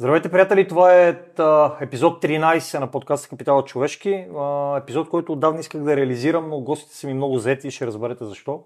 [0.00, 0.68] Здравейте, приятели!
[0.68, 1.08] Това е
[1.80, 4.26] епизод 13 на подкаста Капитала човешки.
[4.78, 8.24] епизод, който отдавна исках да реализирам, но гостите са ми много заети и ще разберете
[8.24, 8.64] защо.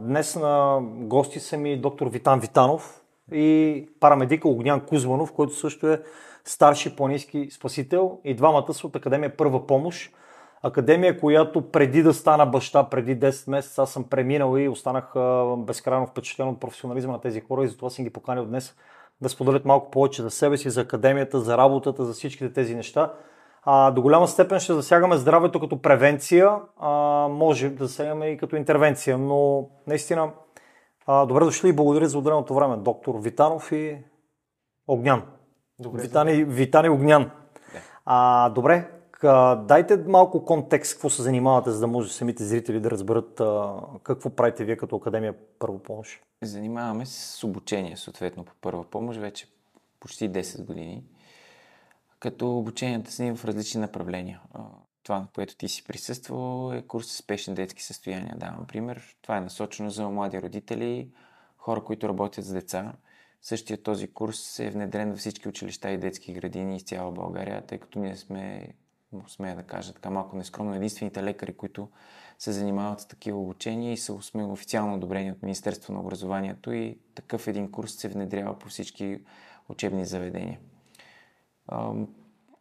[0.00, 3.00] днес на гости са ми доктор Витан Витанов
[3.32, 6.02] и парамедика Огнян Кузманов, който също е
[6.44, 10.14] старши планински спасител и двамата са от Академия Първа помощ.
[10.62, 15.12] Академия, която преди да стана баща, преди 10 месеца, аз съм преминал и останах
[15.58, 18.74] безкрайно впечатлен от професионализма на тези хора и затова съм ги поканил днес
[19.20, 23.12] да споделят малко повече за себе си, за академията, за работата, за всичките тези неща.
[23.62, 26.50] А, до голяма степен ще засягаме здравето като превенция,
[26.80, 26.90] а,
[27.30, 30.30] може да засягаме и като интервенция, но наистина
[31.06, 33.98] а, добре дошли и благодаря за отделеното време, доктор Витанов и
[34.88, 35.22] Огнян.
[35.78, 37.30] Добре, Витани, Витани Огнян.
[38.04, 38.90] А, добре,
[39.66, 44.30] дайте малко контекст, какво се занимавате, за да може самите зрители да разберат а, какво
[44.30, 46.20] правите вие като Академия Първа помощ.
[46.42, 49.46] Занимаваме се с обучение, съответно, по първа помощ вече
[50.00, 51.04] почти 10 години,
[52.20, 54.40] като обученията са ни в различни направления.
[55.02, 58.34] Това, на което ти си присъствал, е курс спешни детски състояния.
[58.36, 59.16] Давам пример.
[59.22, 61.10] Това е насочено за млади родители,
[61.56, 62.92] хора, които работят с деца.
[63.42, 67.78] Същия този курс е внедрен във всички училища и детски градини из цяла България, тъй
[67.78, 68.68] като ние сме
[69.28, 71.88] смея да кажа така малко нескромно, единствените лекари, които
[72.38, 76.98] се занимават с такива обучения и са сме официално одобрени от Министерство на образованието и
[77.14, 79.20] такъв един курс се внедрява по всички
[79.68, 80.60] учебни заведения.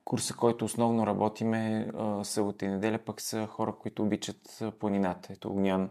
[0.06, 1.92] Курса, който основно работиме
[2.24, 5.34] събота и неделя, пък са хора, които обичат планината.
[5.34, 5.90] Ето Огнян.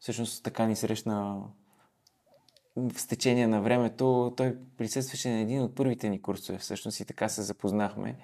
[0.00, 1.42] Всъщност така ни срещна
[2.76, 4.34] в течение на времето.
[4.36, 8.18] Той присъстваше на един от първите ни курсове всъщност и така се запознахме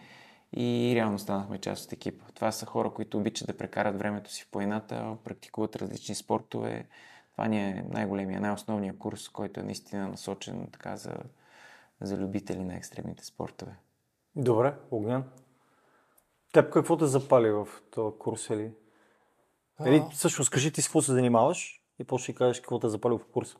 [0.56, 2.24] и реално станахме част от екипа.
[2.34, 6.88] Това са хора, които обичат да прекарат времето си в планината, практикуват различни спортове.
[7.32, 11.14] Това ни е най-големия, най-основният курс, който е наистина насочен така за,
[12.00, 13.76] за любители на екстремните спортове.
[14.36, 15.24] Добре, Огнян.
[16.52, 18.72] Теб какво те запали в този курс или?
[19.86, 23.14] Или всъщност кажи ти с какво се занимаваш и после ще кажеш какво те запали
[23.14, 23.56] в курса.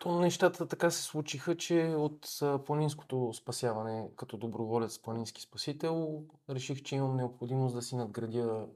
[0.00, 6.96] То нещата така се случиха, че от планинското спасяване като доброволец планински спасител реших, че
[6.96, 8.66] имам необходимост да си надградя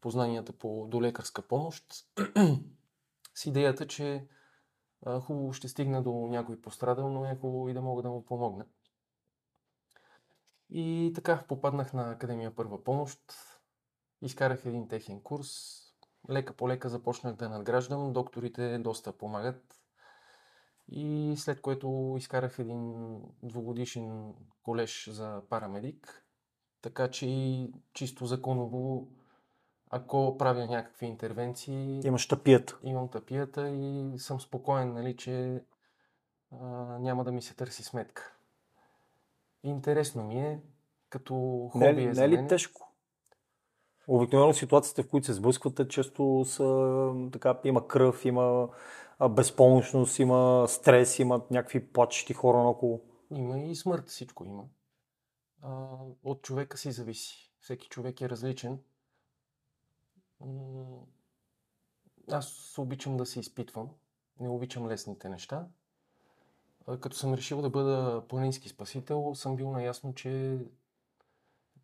[0.00, 1.84] познанията по долекарска помощ.
[3.34, 4.26] С идеята, че
[5.20, 8.64] хубаво ще стигна до някой пострадал, но е хубаво и да мога да му помогна.
[10.70, 13.20] И така попаднах на Академия Първа помощ,
[14.22, 15.78] изкарах един техен курс,
[16.30, 19.77] лека по лека започнах да надграждам, докторите доста помагат,
[20.88, 22.94] и след което изкарах един
[23.42, 26.24] двугодишен колеж за парамедик.
[26.82, 29.08] Така че и чисто законово,
[29.90, 32.00] ако правя някакви интервенции...
[32.04, 32.78] Имаш тъпията.
[32.82, 35.62] Имам тъпията и съм спокоен, нали, че
[36.52, 36.66] а,
[36.98, 38.34] няма да ми се търси сметка.
[39.62, 40.60] Интересно ми е,
[41.10, 42.92] като хоби не, е за Не е ли тежко?
[44.08, 48.68] Обикновено ситуациите, в които се сблъсквате, често са, така, има кръв, има
[49.26, 53.00] безпомощност, има стрес, има някакви плачещи хора наоколо.
[53.30, 54.64] Има и смърт, всичко има.
[55.62, 55.86] А,
[56.24, 57.52] от човека си зависи.
[57.60, 58.78] Всеки човек е различен.
[62.30, 63.90] Аз обичам да се изпитвам.
[64.40, 65.66] Не обичам лесните неща.
[67.00, 70.58] Като съм решил да бъда планински спасител, съм бил наясно, че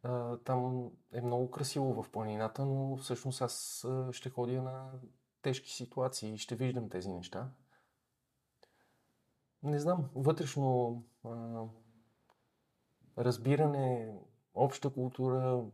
[0.02, 4.90] а, там е много красиво в планината, но всъщност аз ще ходя на
[5.44, 7.50] тежки ситуации и ще виждам тези неща.
[9.62, 11.64] Не знам, вътрешно а,
[13.18, 14.14] разбиране,
[14.54, 15.64] обща култура,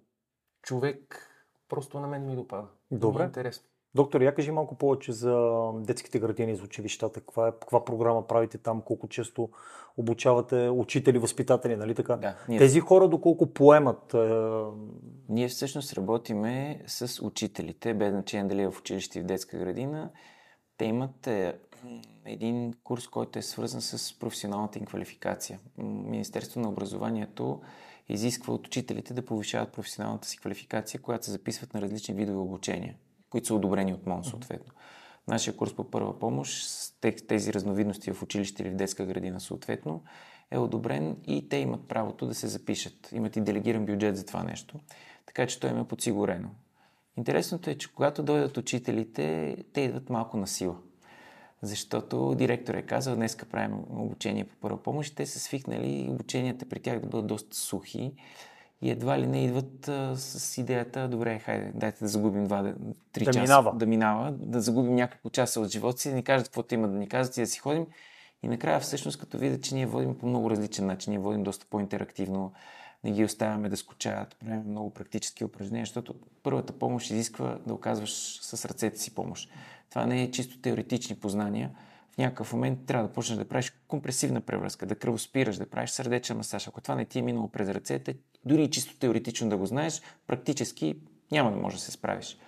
[0.62, 1.30] човек,
[1.68, 2.68] просто на мен ми допада.
[2.90, 3.22] Добре.
[3.22, 3.69] Ми е интересно.
[3.94, 7.20] Доктор, я кажи малко повече за детските градини, за училищата.
[7.20, 8.82] Каква, е, каква програма правите там?
[8.82, 9.48] Колко често
[9.96, 12.16] обучавате учители, възпитатели, нали така?
[12.16, 12.58] Да, ние...
[12.58, 14.14] Тези хора доколко поемат?
[14.14, 14.18] Е...
[15.28, 20.10] Ние всъщност работиме с учителите, без значение дали е в училище и в детска градина.
[20.76, 21.54] Те имат е,
[22.24, 25.60] един курс, който е свързан с професионалната им квалификация.
[25.78, 27.60] Министерство на образованието
[28.08, 32.94] изисква от учителите да повишават професионалната си квалификация, която се записват на различни видове обучения
[33.30, 34.72] които са одобрени от МОН съответно.
[35.28, 36.66] Нашия курс по първа помощ,
[37.28, 40.02] тези разновидности в училище или в детска градина съответно,
[40.50, 43.12] е одобрен и те имат правото да се запишат.
[43.12, 44.80] Имат и делегиран бюджет за това нещо.
[45.26, 46.48] Така че той им е подсигурено.
[47.16, 50.76] Интересното е, че когато дойдат учителите, те идват малко на сила.
[51.62, 56.80] Защото директор е казал, днеска правим обучение по първа помощ, те са свикнали обученията при
[56.80, 58.12] тях да бъдат доста сухи
[58.82, 62.74] и едва ли не идват а, с идеята, добре, хайде, дайте да загубим 2-3
[63.12, 63.40] да часа.
[63.40, 63.72] Минава.
[63.76, 64.32] Да минава.
[64.32, 67.36] Да загубим няколко часа от живота си, да ни кажат каквото има да ни кажат
[67.36, 67.86] и да си ходим.
[68.42, 71.66] И накрая всъщност като видят, че ние водим по много различен начин, ние водим доста
[71.70, 72.52] по-интерактивно,
[73.04, 78.38] не ги оставяме да скучават, правим много практически упражнения, защото първата помощ изисква да оказваш
[78.42, 79.50] с ръцете си помощ.
[79.90, 81.70] Това не е чисто теоретични познания.
[82.14, 86.36] В някакъв момент трябва да почнеш да правиш компресивна превръзка, да кръвоспираш, да правиш сърдечен
[86.36, 86.68] масаж.
[86.68, 91.02] Ако това не ти е минало през ръцете, дори чисто теоретично да го знаеш, практически
[91.32, 92.38] няма да можеш да се справиш.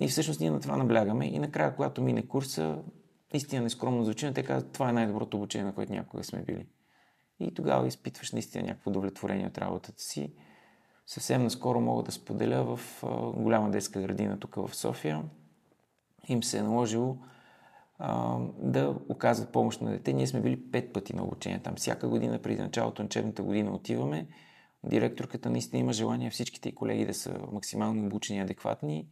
[0.00, 2.78] И всъщност ние на това наблягаме и накрая, когато мине курса,
[3.32, 6.66] наистина нескромно звучи, но те казват, това е най-доброто обучение, на което някога сме били.
[7.40, 10.32] И тогава изпитваш наистина някакво удовлетворение от работата си.
[11.06, 13.02] Съвсем наскоро мога да споделя в
[13.36, 15.22] голяма детска градина тук в София.
[16.28, 17.18] Им се е наложило
[17.98, 20.12] а, да оказват помощ на дете.
[20.12, 21.74] Ние сме били пет пъти на обучение там.
[21.76, 24.26] Всяка година преди началото на учебната година отиваме.
[24.84, 29.08] Директорката наистина има желание всичките колеги да са максимално обучени и адекватни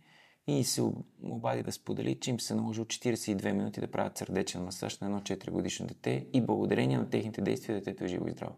[0.47, 0.83] и се
[1.23, 5.07] обади да сподели, че им се наложи от 42 минути да правят сърдечен масаж на
[5.07, 8.55] едно 4 годишно дете и благодарение на техните действия детето е живо и здраво.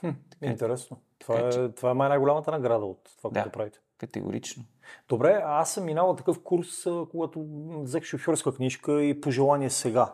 [0.00, 0.96] Хм, така, интересно.
[1.18, 3.78] Това, така, е, това е май най-голямата награда от това, да, което правите.
[3.98, 4.64] Категорично.
[5.08, 7.46] Добре, аз съм минал такъв курс, когато
[7.82, 10.12] взех шофьорска книжка и пожелание сега.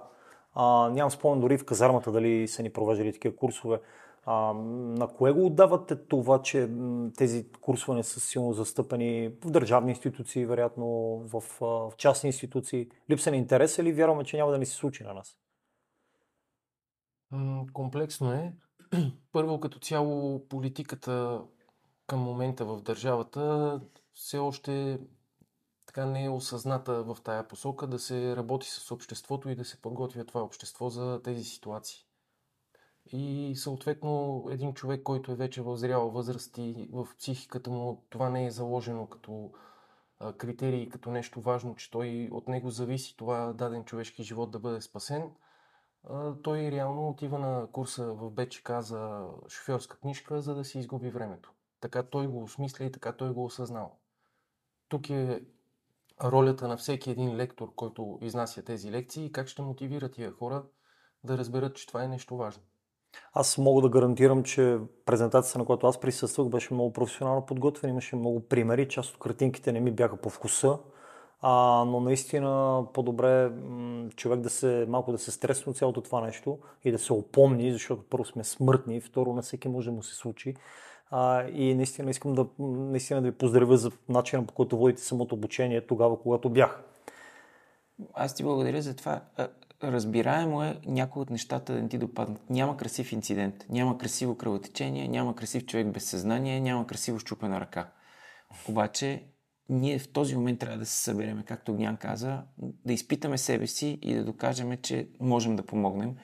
[0.55, 3.81] А, нямам спомен дори в казармата дали са ни провеждали такива курсове.
[4.25, 6.69] А, на кое го отдавате това, че
[7.17, 10.87] тези курсове не са силно застъпени в държавни институции, вероятно
[11.26, 12.88] в, в частни институции?
[13.11, 15.38] Липса на интерес или вярваме, че няма да ни се случи на нас?
[17.73, 18.52] Комплексно е.
[19.32, 21.40] Първо, като цяло, политиката
[22.12, 23.81] към момента в държавата
[24.14, 25.00] все още
[25.87, 29.82] така не е осъзната в тая посока да се работи с обществото и да се
[29.82, 32.05] подготвя това общество за тези ситуации.
[33.06, 38.29] И съответно един човек, който е вече в зряла възраст и в психиката му това
[38.29, 39.53] не е заложено като
[40.38, 44.81] критерий, като нещо важно, че той от него зависи това даден човешки живот да бъде
[44.81, 45.31] спасен,
[46.43, 51.53] той реално отива на курса в БЧК за шофьорска книжка, за да си изгуби времето.
[51.82, 53.99] Така той го осмисля и така той го осъзнал.
[54.88, 55.43] Тук е
[56.25, 60.64] ролята на всеки един лектор, който изнася тези лекции и как ще мотивира тия хора
[61.25, 62.62] да разберат, че това е нещо важно.
[63.32, 68.17] Аз мога да гарантирам, че презентацията, на която аз присъствах, беше много професионално подготвена, имаше
[68.17, 70.79] много примери, част от картинките не ми бяха по вкуса,
[71.40, 73.52] а, но наистина по-добре
[74.17, 77.73] човек да се, малко да се стресне от цялото това нещо и да се опомни,
[77.73, 80.55] защото първо сме смъртни, второ на всеки може да му се случи.
[81.14, 85.35] А, и наистина искам да, наистина да ви поздравя за начина по който водите самото
[85.35, 86.82] обучение тогава, когато бях.
[88.14, 89.20] Аз ти благодаря за това
[89.82, 92.50] разбираемо е някои от нещата да не ти допаднат.
[92.50, 97.91] Няма красив инцидент, няма красиво кръвотечение, няма красив човек без съзнание, няма красиво щупена ръка.
[98.69, 99.23] Обаче
[99.69, 103.99] ние в този момент трябва да се събереме, както Гнян каза, да изпитаме себе си
[104.03, 106.17] и да докажем, че можем да помогнем.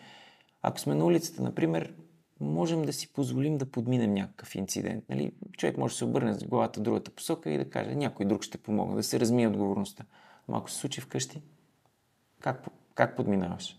[0.63, 1.95] Ако сме на улицата, например,
[2.41, 5.05] можем да си позволим да подминем някакъв инцидент.
[5.09, 5.33] Нали?
[5.57, 8.43] Човек може да се обърне с главата в другата посока и да каже, някой друг
[8.43, 10.05] ще помогне, да се размие отговорността.
[10.49, 11.43] Но ако се случи вкъщи,
[12.41, 13.79] как, как подминаваш?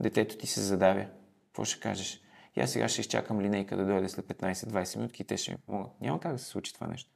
[0.00, 1.06] Детето ти се задавя.
[1.46, 2.22] Какво ще кажеш?
[2.56, 6.00] Аз сега ще изчакам линейка да дойде след 15-20 минути и те ще ми помогнат.
[6.00, 7.10] Няма как да се случи това нещо.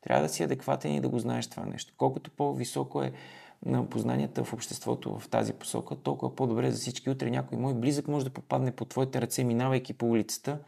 [0.00, 1.94] Трябва да си адекватен и да го знаеш това нещо.
[1.96, 3.12] Колкото по-високо е
[3.66, 7.10] на познанията в обществото в тази посока, толкова по-добре за всички.
[7.10, 10.58] Утре някой мой близък може да попадне по твоите ръце, минавайки по улицата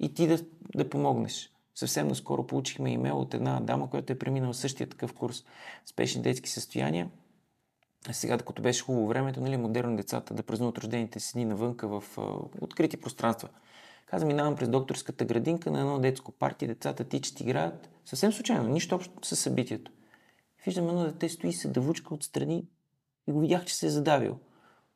[0.00, 0.38] и ти да,
[0.74, 1.52] да помогнеш.
[1.74, 5.44] Съвсем наскоро получихме имейл от една дама, която е преминала същия такъв курс
[5.86, 7.10] спешни детски състояния
[8.12, 12.04] сега, докато беше хубаво времето, нали, модерно децата да празнуват рождените си дни навънка в
[12.18, 12.22] а,
[12.60, 13.48] открити пространства.
[14.06, 17.90] Каза, минавам през докторската градинка на едно детско парти, децата тичат, играят.
[18.04, 19.90] Съвсем случайно, нищо общо с събитието.
[20.64, 22.66] Виждам едно дете стои се давучка отстрани
[23.26, 24.38] и го видях, че се е задавил.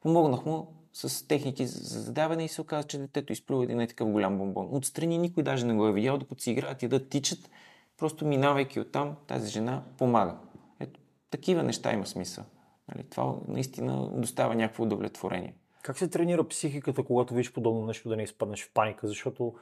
[0.00, 4.38] Помогнах му с техники за задаване и се оказа, че детето изплюва един такъв голям
[4.38, 4.68] бомбон.
[4.70, 7.50] Отстрани никой даже не го е видял, докато си играят и да тичат.
[7.98, 10.36] Просто минавайки оттам, тази жена помага.
[10.80, 12.44] Ето, такива неща има смисъл.
[12.88, 15.54] Нали, това наистина доставя някакво удовлетворение.
[15.82, 19.08] Как се тренира психиката, когато видиш подобно нещо, да не изпаднеш в паника?
[19.08, 19.54] Защото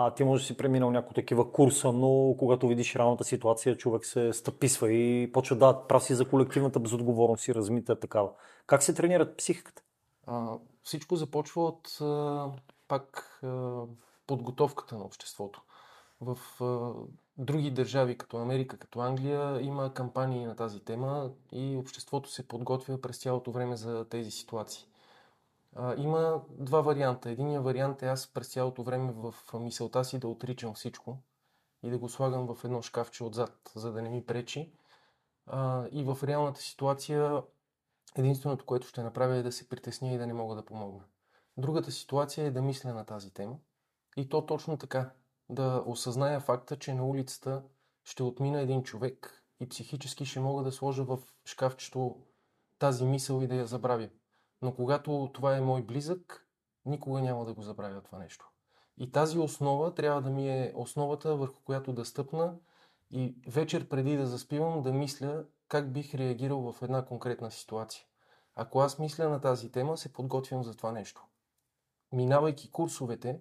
[0.00, 4.06] а, ти може да си преминал някои такива курса, но когато видиш реалната ситуация, човек
[4.06, 8.30] се стъписва и почва да прав си за колективната безотговорност и размита такава.
[8.66, 9.82] Как се тренира психиката?
[10.26, 12.46] А, всичко започва от а,
[12.88, 13.82] пак а,
[14.26, 15.62] подготовката на обществото.
[16.20, 16.92] В а,
[17.38, 23.00] други държави, като Америка, като Англия, има кампании на тази тема и обществото се подготвя
[23.00, 24.87] през цялото време за тези ситуации.
[25.96, 27.30] Има два варианта.
[27.30, 31.18] Единият вариант е аз през цялото време в мисълта си да отричам всичко
[31.82, 34.72] и да го слагам в едно шкафче отзад, за да не ми пречи.
[35.46, 37.42] А, и в реалната ситуация
[38.16, 41.04] единственото, което ще направя е да се притесня и да не мога да помогна.
[41.56, 43.56] Другата ситуация е да мисля на тази тема.
[44.16, 45.10] И то точно така.
[45.48, 47.62] Да осъзная факта, че на улицата
[48.04, 52.16] ще отмина един човек и психически ще мога да сложа в шкафчето
[52.78, 54.08] тази мисъл и да я забравя.
[54.62, 56.48] Но когато това е мой близък,
[56.84, 58.50] никога няма да го забравя това нещо.
[58.98, 62.54] И тази основа трябва да ми е основата, върху която да стъпна
[63.10, 68.04] и вечер преди да заспивам да мисля как бих реагирал в една конкретна ситуация.
[68.54, 71.24] Ако аз мисля на тази тема, се подготвям за това нещо.
[72.12, 73.40] Минавайки курсовете,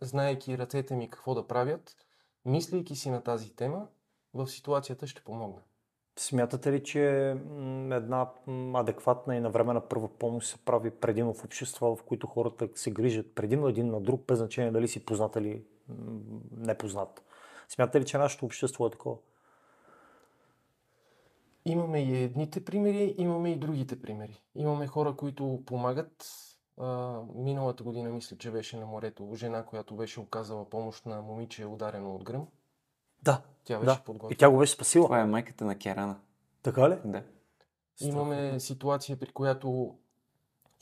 [0.00, 1.96] знаейки ръцете ми какво да правят,
[2.44, 3.88] мислейки си на тази тема,
[4.34, 5.62] в ситуацията ще помогна.
[6.20, 7.30] Смятате ли, че
[7.90, 8.30] една
[8.74, 13.34] адекватна и навременна първа помощ се прави предимно в общества, в които хората се грижат
[13.34, 15.64] предимно един на друг, без значение дали си познат или
[16.56, 17.22] непознат?
[17.68, 19.16] Смятате ли, че нашето общество е такова?
[21.64, 24.42] Имаме и едните примери, имаме и другите примери.
[24.54, 26.26] Имаме хора, които помагат.
[26.78, 31.66] А, миналата година мисля, че беше на морето жена, която беше оказала помощ на момиче,
[31.66, 32.46] ударено от гръм.
[33.22, 33.42] Да.
[33.70, 34.04] Тя беше да.
[34.04, 34.32] подготвена.
[34.32, 35.04] И тя го беше спасила.
[35.04, 36.16] Това е майката на Керана.
[36.62, 36.98] Така ли?
[37.04, 37.22] Да.
[38.00, 39.94] Имаме ситуация, при която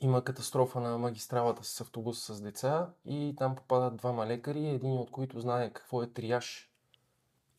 [0.00, 5.10] има катастрофа на магистралата с автобус с деца и там попадат двама лекари, един от
[5.10, 6.72] които знае какво е триаж.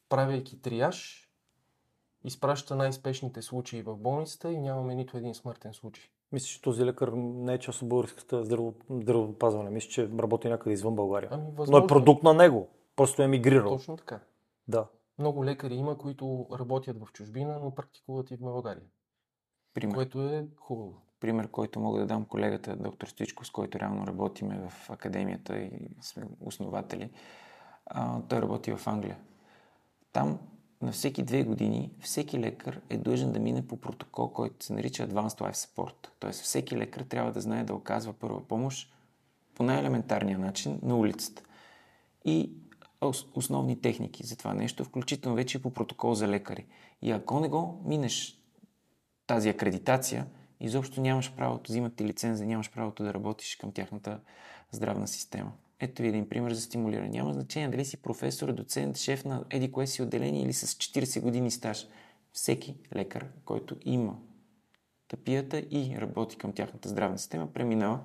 [0.10, 1.30] Правейки триаж,
[2.24, 6.06] изпраща най-спешните случаи в болницата и нямаме нито един смъртен случай.
[6.32, 9.70] Мисля, че този лекар не е част от българската здраво, здравеопазване.
[9.70, 11.30] Мисля, че работи някъде извън България.
[11.32, 12.68] Ами, Но е продукт на него.
[12.96, 13.70] Просто е мигрирал.
[13.70, 14.20] Точно така.
[14.68, 14.88] Да.
[15.20, 18.84] Много лекари има, които работят в чужбина, но практикуват и в България,
[19.74, 19.96] Пример.
[19.96, 21.02] което е хубаво.
[21.20, 25.90] пример, който мога да дам колегата доктор Стоичков, с който реално работиме в академията и
[26.02, 27.12] сме основатели.
[27.86, 29.18] А, той работи в Англия.
[30.12, 30.40] Там
[30.82, 35.08] на всеки две години всеки лекар е длъжен да мине по протокол, който се нарича
[35.08, 36.08] Advanced Life Support.
[36.20, 38.94] Тоест всеки лекар трябва да знае да оказва първа помощ
[39.56, 41.44] по най-елементарния начин на улицата.
[42.26, 42.54] И
[43.34, 46.66] основни техники за това нещо, включително вече по протокол за лекари.
[47.02, 48.40] И ако не го минеш
[49.28, 50.28] тази акредитация,
[50.60, 54.20] изобщо нямаш правото, взимат ти лицензия, нямаш правото да работиш към тяхната
[54.72, 55.52] здравна система.
[55.80, 57.10] Ето ви един пример за стимулиране.
[57.10, 61.22] Няма значение дали си професор, доцент, шеф на еди кое си отделение или с 40
[61.22, 61.88] години стаж.
[62.34, 64.18] Всеки лекар, който има
[65.08, 68.00] тъпията и работи към тяхната здравна система, преминава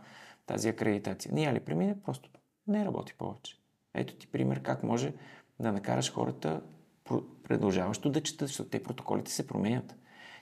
[0.46, 1.34] тази акредитация.
[1.34, 2.30] Не я ли премине, просто
[2.66, 3.63] не работи повече.
[3.94, 5.12] Ето ти пример как може
[5.60, 6.60] да накараш хората
[7.04, 9.94] про- продължаващо да четат, защото те протоколите се променят.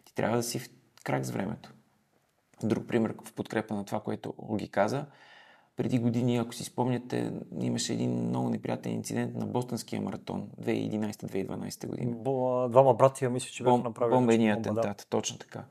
[0.05, 0.71] Ти трябва да си в
[1.05, 1.73] крак с времето.
[2.63, 5.07] Друг пример в подкрепа на това, което Олги каза.
[5.77, 12.17] Преди години, ако си спомняте, имаше един много неприятен инцидент на Бостонския маратон 2011-2012 година.
[12.17, 14.15] Бо- Двама братия, мисля, че бяха направили.
[14.17, 14.81] бомбения бомба, да.
[14.81, 15.65] атентат, точно така.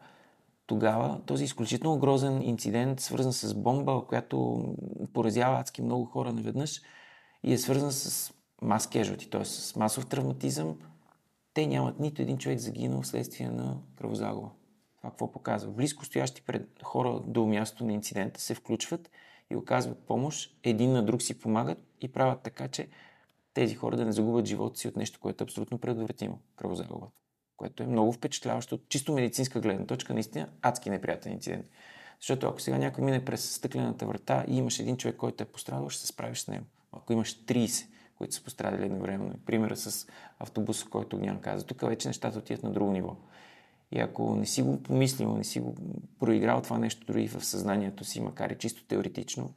[0.67, 4.65] Тогава този изключително грозен инцидент, свързан с бомба, която
[5.13, 6.81] поразява адски много хора наведнъж
[7.43, 9.45] и е свързан с мас кежути, т.е.
[9.45, 10.77] с масов травматизъм,
[11.53, 14.49] те нямат нито един човек загинал вследствие на кръвозагуба.
[14.97, 15.71] Това какво показва?
[15.71, 19.09] Близко стоящи пред хора до място на инцидента се включват
[19.49, 22.87] и оказват помощ, един на друг си помагат и правят така, че
[23.53, 27.07] тези хора да не загубят живота си от нещо, което е абсолютно предотвратимо кръвозагуба.
[27.57, 31.65] Което е много впечатляващо чисто медицинска гледна точка, наистина адски неприятен инцидент.
[32.19, 35.89] Защото ако сега някой мине през стъклената врата и имаш един човек, който е пострадал,
[35.89, 36.65] ще се справиш с него.
[36.91, 40.07] Ако имаш 30, които са пострадали едновременно, примера с
[40.39, 43.15] автобуса, който Огнян каза, тук вече нещата отиват на друго ниво.
[43.91, 45.75] И ако не си го помислил, не си го
[46.19, 49.53] проиграл това нещо дори в съзнанието си, макар и чисто теоретично,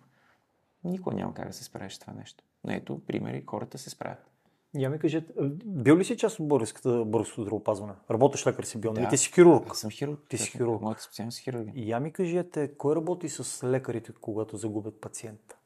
[0.85, 2.45] никога няма как да се справиш с това нещо.
[2.65, 4.31] Но ето, примери, хората се справят.
[4.75, 5.33] Я ми кажете,
[5.65, 7.93] бил ли си част от българската българското здравеопазване?
[8.11, 9.05] Работещ лекар си бил, нали?
[9.05, 9.11] Да.
[9.11, 9.67] Ти си хирург.
[9.71, 10.21] Аз съм хирург.
[10.29, 10.83] Ти си хирург.
[10.83, 11.73] Моята специалност е хирургия.
[11.77, 15.57] И я ми кажете, кой работи с лекарите, когато загубят пациента?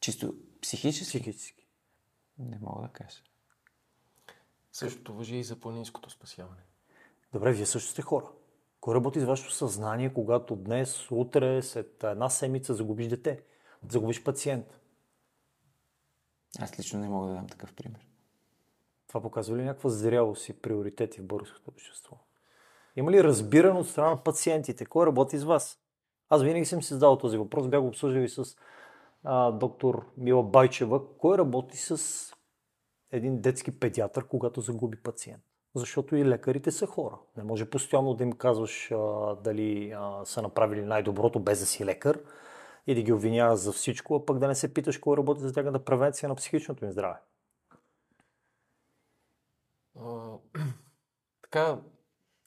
[0.00, 1.18] Чисто психически?
[1.18, 1.66] Психически.
[2.38, 3.22] Не мога да кажа.
[4.72, 6.62] Същото въжи и за планинското спасяване.
[7.32, 8.30] Добре, вие също сте хора.
[8.80, 13.42] Кой работи с вашето съзнание, когато днес, утре, след една седмица загубиш дете,
[13.88, 14.66] загубиш пациент?
[16.58, 18.08] Аз лично не мога да дам такъв пример.
[19.08, 22.16] Това показва ли някаква зрялост и приоритети в българското общество?
[22.96, 24.86] Има ли разбиране от страна на пациентите?
[24.86, 25.78] Кой работи с вас?
[26.28, 27.68] Аз винаги съм си задал този въпрос.
[27.68, 28.56] Бях го обсъждал и с
[29.52, 31.16] доктор Мила Байчева.
[31.18, 32.32] Кой работи с
[33.10, 35.42] един детски педиатър, когато загуби пациент?
[35.74, 37.18] Защото и лекарите са хора.
[37.36, 38.96] Не може постоянно да им казваш а,
[39.34, 42.20] дали а, са направили най-доброто, без да си лекар
[42.86, 45.52] и да ги обвиняваш за всичко, а пък да не се питаш кой работи за
[45.52, 47.18] тяхната превенция на психичното им здраве.
[50.00, 50.32] А,
[51.42, 51.78] така,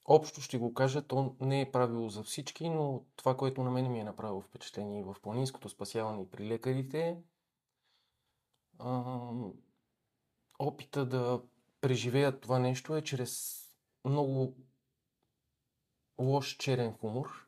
[0.06, 3.92] общо ще го кажа, то не е правило за всички, но това, което на мен
[3.92, 7.18] ми е направило впечатление в планинското спасяване и при лекарите,
[8.80, 9.30] а,
[10.60, 11.42] опита да
[11.82, 13.64] преживеят това нещо е чрез
[14.06, 14.56] много
[16.20, 17.48] лош черен хумор.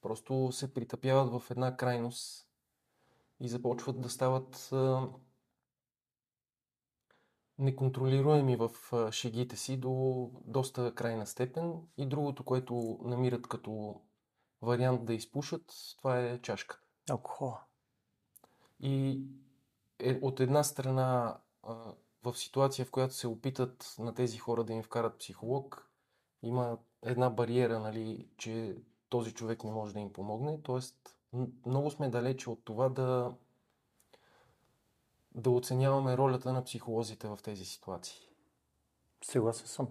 [0.00, 2.48] Просто се притъпяват в една крайност
[3.40, 5.08] и започват да стават а,
[7.58, 8.70] неконтролируеми в
[9.12, 11.74] шегите си до доста крайна степен.
[11.96, 14.00] И другото, което намират като
[14.62, 15.62] вариант да изпушат,
[15.98, 16.80] това е чашка.
[17.10, 17.54] Алкохол.
[18.80, 19.22] И
[19.98, 21.40] е, от една страна
[22.24, 25.90] в ситуация, в която се опитат на тези хора да им вкарат психолог,
[26.42, 28.76] има една бариера, нали, че
[29.08, 30.62] този човек не може да им помогне.
[30.62, 30.96] Тоест,
[31.66, 33.34] много сме далече от това да,
[35.38, 38.18] да оценяваме ролята на психолозите в тези ситуации.
[39.24, 39.88] Съгласен съм.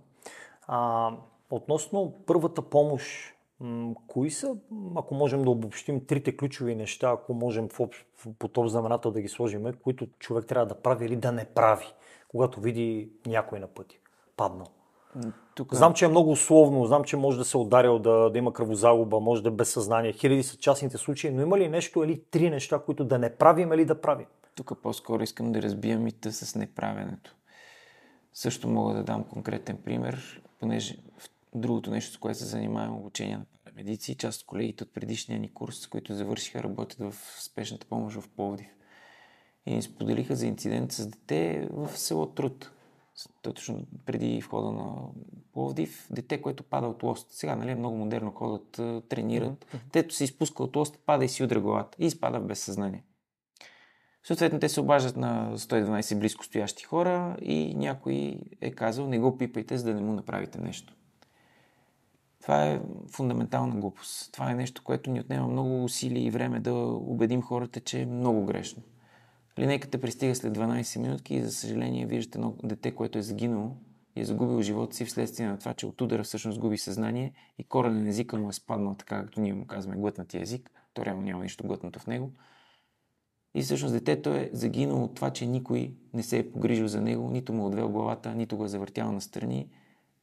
[0.67, 1.11] А,
[1.51, 4.55] относно първата помощ, м- кои са,
[4.95, 9.11] ако можем да обобщим, трите ключови неща, ако можем в, общ, в, по този знаменател
[9.11, 11.85] да ги сложим, които човек трябва да прави или да не прави,
[12.27, 13.99] когато види някой на пъти,
[14.37, 14.67] паднал?
[15.55, 15.73] Тук...
[15.73, 19.19] Знам, че е много условно, знам, че може да се ударил, да, да има кръвозагуба,
[19.19, 20.13] може да е без съзнание.
[20.13, 23.73] Хиляди са частните случаи, но има ли нещо или три неща, които да не правим
[23.73, 24.27] или да правим?
[24.57, 27.35] Тук по-скоро искам да разбия мита с неправенето.
[28.33, 33.37] Също мога да дам конкретен пример, понеже в другото нещо, с което се занимавам, обучение
[33.37, 38.17] на парамедици, част от колегите от предишния ни курс, които завършиха, работят в спешната помощ
[38.17, 38.67] в Пловдив.
[39.65, 42.71] И ни споделиха за инцидент с дете в село Труд.
[43.41, 44.95] Точно преди входа на
[45.53, 47.31] Пловдив, дете, което пада от лост.
[47.31, 48.71] Сега, нали, много модерно ходят,
[49.09, 49.65] тренират.
[49.91, 51.97] Тето се изпуска от лост, пада и си удря главата.
[51.99, 53.03] И изпада без съзнание.
[54.27, 59.37] Съответно, те се обаждат на 112 близко стоящи хора и някой е казал, не го
[59.37, 60.93] пипайте, за да не му направите нещо.
[62.41, 62.81] Това е
[63.11, 64.33] фундаментална глупост.
[64.33, 68.05] Това е нещо, което ни отнема много усилия и време да убедим хората, че е
[68.05, 68.83] много грешно.
[69.59, 73.77] Линейката пристига след 12 минутки и за съжаление виждате едно дете, което е загинало
[74.15, 77.63] и е загубил живота си вследствие на това, че от удара всъщност губи съзнание и
[77.63, 80.71] коренен езика му е спаднал така, както ние му казваме глътнатия език.
[80.93, 82.31] То реално няма нищо глътнато в него.
[83.57, 87.29] И всъщност детето е загинало от това, че никой не се е погрижил за него,
[87.29, 89.69] нито му е отвел главата, нито го е завъртял на страни.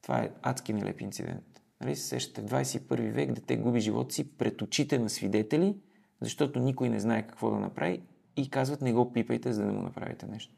[0.03, 1.63] Това е адски нелеп инцидент.
[1.81, 5.77] Нали се сещате, в 21 век дете губи живота си пред очите на свидетели,
[6.21, 8.03] защото никой не знае какво да направи
[8.37, 10.55] и казват не го пипайте, за да не му направите нещо.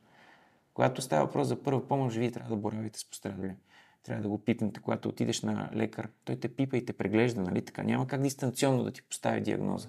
[0.75, 3.55] Когато става въпрос за първа помощ, вие трябва да боравите с пострадали.
[4.03, 6.09] Трябва да го пипнете, когато отидеш на лекар.
[6.25, 7.83] Той те пипа и те преглежда, нали така?
[7.83, 9.89] Няма как дистанционно да ти постави диагноза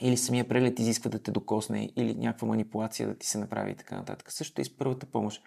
[0.00, 3.74] или самия прелет изисква да те докосне, или някаква манипулация да ти се направи и
[3.74, 4.32] така нататък.
[4.32, 5.42] Също и с първата помощ.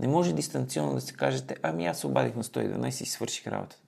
[0.00, 3.78] Не може дистанционно да се кажете, ами аз се обадих на 112 и свърших работа.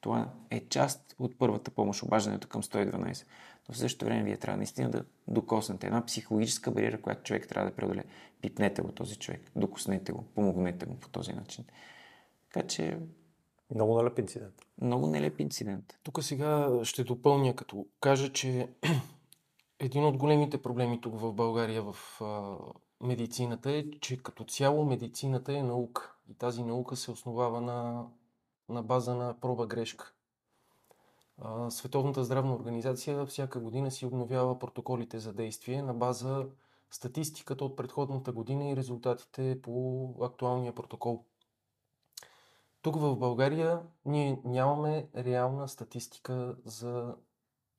[0.00, 3.24] Това е част от първата помощ, обаждането към 112.
[3.68, 7.70] Но в същото време вие трябва наистина да докоснете една психологическа бариера, която човек трябва
[7.70, 8.04] да преодолее.
[8.40, 11.64] Пипнете го този човек, докоснете го, помогнете го по този начин.
[12.52, 12.98] Така че...
[13.74, 14.54] Много нелеп инцидент.
[14.80, 15.98] Много нелеп инцидент.
[16.02, 18.68] Тук сега ще допълня, като кажа, че
[19.80, 22.56] един от големите проблеми тук в България в а,
[23.00, 26.14] медицината е, че като цяло медицината е наука.
[26.30, 28.06] И тази наука се основава на,
[28.68, 30.12] на база на проба-грешка.
[31.68, 36.46] Световната здравна организация всяка година си обновява протоколите за действие на база
[36.90, 41.24] статистиката от предходната година и резултатите по актуалния протокол.
[42.82, 47.14] Тук в България ние нямаме реална статистика за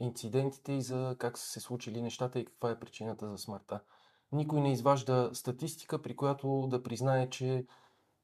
[0.02, 3.80] инцидентите и за как са се случили нещата и каква е причината за смъртта.
[4.32, 7.66] Никой не изважда статистика, при която да признае, че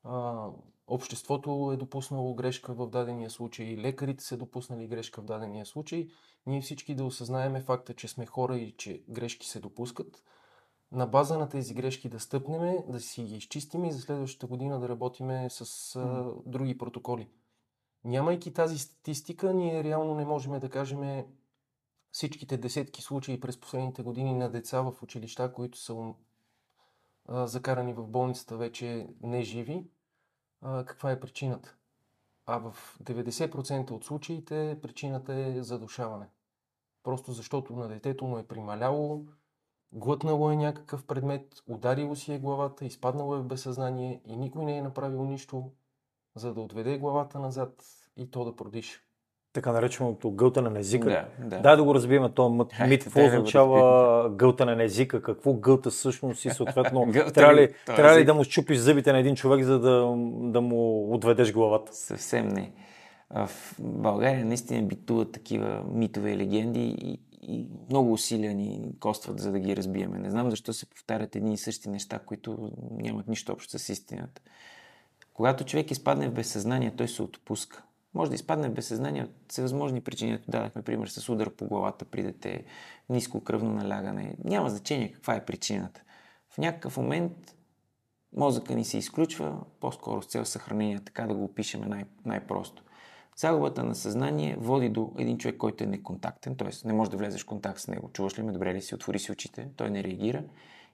[0.03, 0.47] а,
[0.87, 6.07] обществото е допуснало грешка в дадения случай, лекарите са допуснали грешка в дадения случай.
[6.45, 10.23] Ние всички да осъзнаеме факта, че сме хора и че грешки се допускат.
[10.91, 14.79] На база на тези грешки да стъпнеме, да си ги изчистим и за следващата година
[14.79, 17.29] да работиме с а, други протоколи.
[18.03, 21.25] Нямайки тази статистика, ние реално не можем да кажем
[22.17, 26.13] всичките десетки случаи през последните години на деца в училища, които са
[27.29, 29.87] закарани в болницата вече не живи,
[30.61, 31.75] а, каква е причината?
[32.45, 36.29] А в 90% от случаите причината е задушаване.
[37.03, 39.25] Просто защото на детето му е прималяло,
[39.91, 44.77] глътнало е някакъв предмет, ударило си е главата, изпаднало е в безсъзнание и никой не
[44.77, 45.71] е направил нищо,
[46.35, 47.83] за да отведе главата назад
[48.15, 49.06] и то да продиша
[49.53, 51.09] така нареченото гълтане на езика.
[51.39, 51.61] Да, да.
[51.61, 52.55] Дай да го разбием този
[52.87, 53.03] мит.
[53.03, 55.21] Какво означава гълтане на езика?
[55.21, 59.35] Какво гълта всъщност и съответно трябва ли, трябва ли да му щупиш зъбите на един
[59.35, 61.95] човек, за да, да му отведеш главата?
[61.95, 62.71] Съвсем не.
[63.31, 69.51] в България наистина битуват такива митове и легенди и, и много усилия ни костват, за
[69.51, 70.19] да ги разбиеме.
[70.19, 74.41] Не знам защо се повтарят едни и същи неща, които нямат нищо общо с истината.
[75.33, 77.83] Когато човек изпадне в безсъзнание, той се отпуска.
[78.17, 80.39] Може да изпадне в безсъзнание от всевъзможни причини.
[80.47, 82.65] Дадахме пример с удар по главата при дете,
[83.09, 84.35] ниско кръвно налягане.
[84.43, 86.01] Няма значение каква е причината.
[86.49, 87.55] В някакъв момент
[88.37, 92.83] мозъка ни се изключва, по-скоро с цел съхранение, така да го опишем най- най-просто.
[93.35, 96.87] Загубата на съзнание води до един човек, който е неконтактен, т.е.
[96.87, 98.09] не може да влезеш в контакт с него.
[98.13, 100.43] Чуваш ли ме, добре ли си, отвори си очите, той не реагира.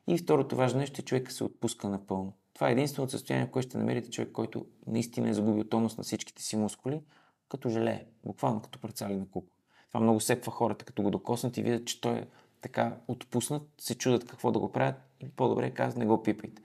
[0.07, 2.33] И второто важно нещо е, човека се отпуска напълно.
[2.53, 6.03] Това е единственото състояние, в което ще намерите човек, който наистина е загубил тонус на
[6.03, 7.01] всичките си мускули,
[7.49, 9.49] като желее, буквално като парцали на куп.
[9.87, 12.27] Това много сепва хората, като го докоснат и видят, че той е
[12.61, 16.61] така отпуснат, се чудат какво да го правят и по-добре казват, не го пипайте.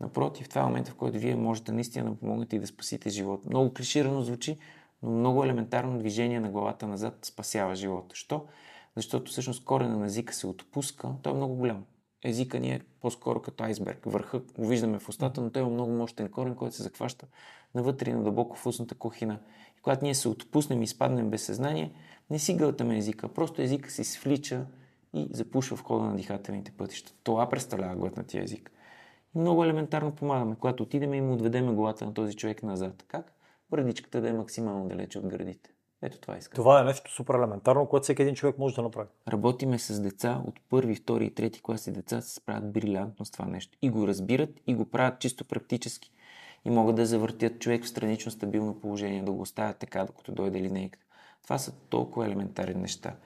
[0.00, 3.46] Напротив, това е момента, в който вие можете наистина да помогнете и да спасите живот.
[3.46, 4.58] Много клиширано звучи,
[5.02, 8.16] но много елементарно движение на главата назад спасява живота.
[8.16, 8.46] Що?
[8.96, 11.84] Защото всъщност корена на езика се отпуска, той е много голям.
[12.24, 14.04] Езика ни е по-скоро като айсберг.
[14.06, 17.26] Върха го виждаме в устата, но той има много мощен корен, който се захваща
[17.74, 19.38] навътре и надълбоко в устната кухина.
[19.78, 21.92] И когато ние се отпуснем и изпаднем без съзнание,
[22.30, 24.66] не си гълтаме езика, просто езика се свлича
[25.14, 27.12] и запушва в хода на дихателните пътища.
[27.22, 28.72] Това представлява глътнатия език.
[29.36, 33.04] И много елементарно помагаме, когато отидем и му отведеме главата на този човек назад.
[33.08, 33.32] Как?
[33.70, 35.70] Брадичката да е максимално далече от гърдите.
[36.02, 36.56] Ето това искам.
[36.56, 39.08] Това е нещо супер елементарно, което всеки един човек може да направи.
[39.28, 43.44] Работиме с деца от първи, втори и трети класи деца се справят брилянтно с това
[43.46, 43.78] нещо.
[43.82, 46.12] И го разбират, и го правят чисто практически.
[46.64, 50.60] И могат да завъртят човек в странично стабилно положение, да го оставят така, докато дойде
[50.60, 51.04] линейката.
[51.42, 53.16] Това са толкова елементарни неща.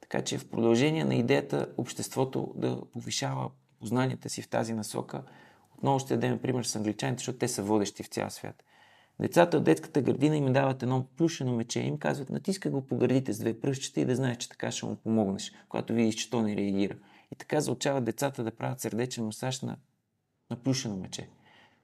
[0.00, 3.50] Така че в продължение на идеята обществото да повишава
[3.80, 5.22] познанията си в тази насока,
[5.78, 8.62] отново ще дадем пример с англичаните, защото те са водещи в цял свят.
[9.20, 12.96] Децата от детската градина им дават едно плюшено мече и им казват, натискай го по
[12.96, 16.30] гърдите с две пръщчета и да знаеш, че така ще му помогнеш, когато видиш, че
[16.30, 16.96] то не реагира.
[17.32, 19.76] И така заучават децата да правят сърдечен масаж на,
[20.50, 21.28] на плюшено мече.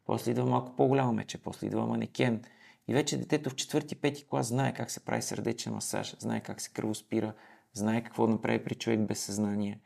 [0.06, 2.42] После идва малко по-голямо мече, после идва манекен.
[2.88, 6.60] И вече детето в четвърти, пети клас знае как се прави сърдечен масаж, знае как
[6.60, 7.34] се кръвоспира,
[7.72, 9.80] знае какво направи при човек без съзнание,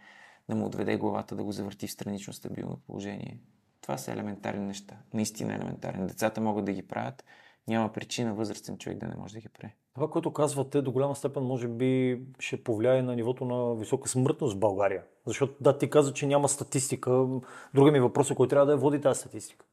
[0.49, 3.39] да му отведе главата, да го завърти в странично стабилно положение.
[3.87, 4.95] Това са елементарни неща.
[5.15, 6.07] Наистина елементарни.
[6.07, 7.25] Децата могат да ги правят.
[7.69, 9.73] Няма причина възрастен човек да не може да ги прави.
[9.95, 14.55] Това, което казвате, до голяма степен може би ще повлияе на нивото на висока смъртност
[14.55, 15.03] в България.
[15.27, 17.27] Защото да, ти каза, че няма статистика.
[17.75, 19.65] Друга ми въпрос е кой трябва да я води тази статистика.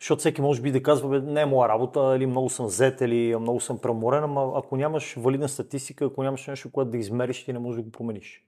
[0.00, 3.00] Защото всеки може би да казва, бе, не е моя работа, или много съм зет,
[3.00, 7.44] или много съм преморен, ама ако нямаш валидна статистика, ако нямаш нещо, което да измериш,
[7.44, 8.44] ти не можеш да го промениш.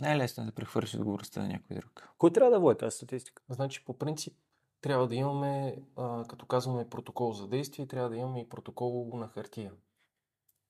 [0.00, 2.08] Най-лесно е да прехвърлиш отговорността на някой друг.
[2.18, 3.42] Кой трябва да води тази статистика?
[3.48, 4.36] Значи, по принцип,
[4.80, 9.28] трябва да имаме, а, като казваме протокол за действие, трябва да имаме и протокол на
[9.28, 9.72] хартия.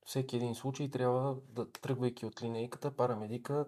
[0.06, 3.66] Всеки един случай трябва да, тръгвайки от линейката, парамедика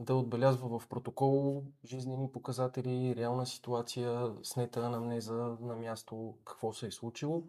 [0.00, 6.90] да отбелязва в протокол жизнени показатели, реална ситуация, снета анамнеза на място, какво се е
[6.90, 7.42] случило.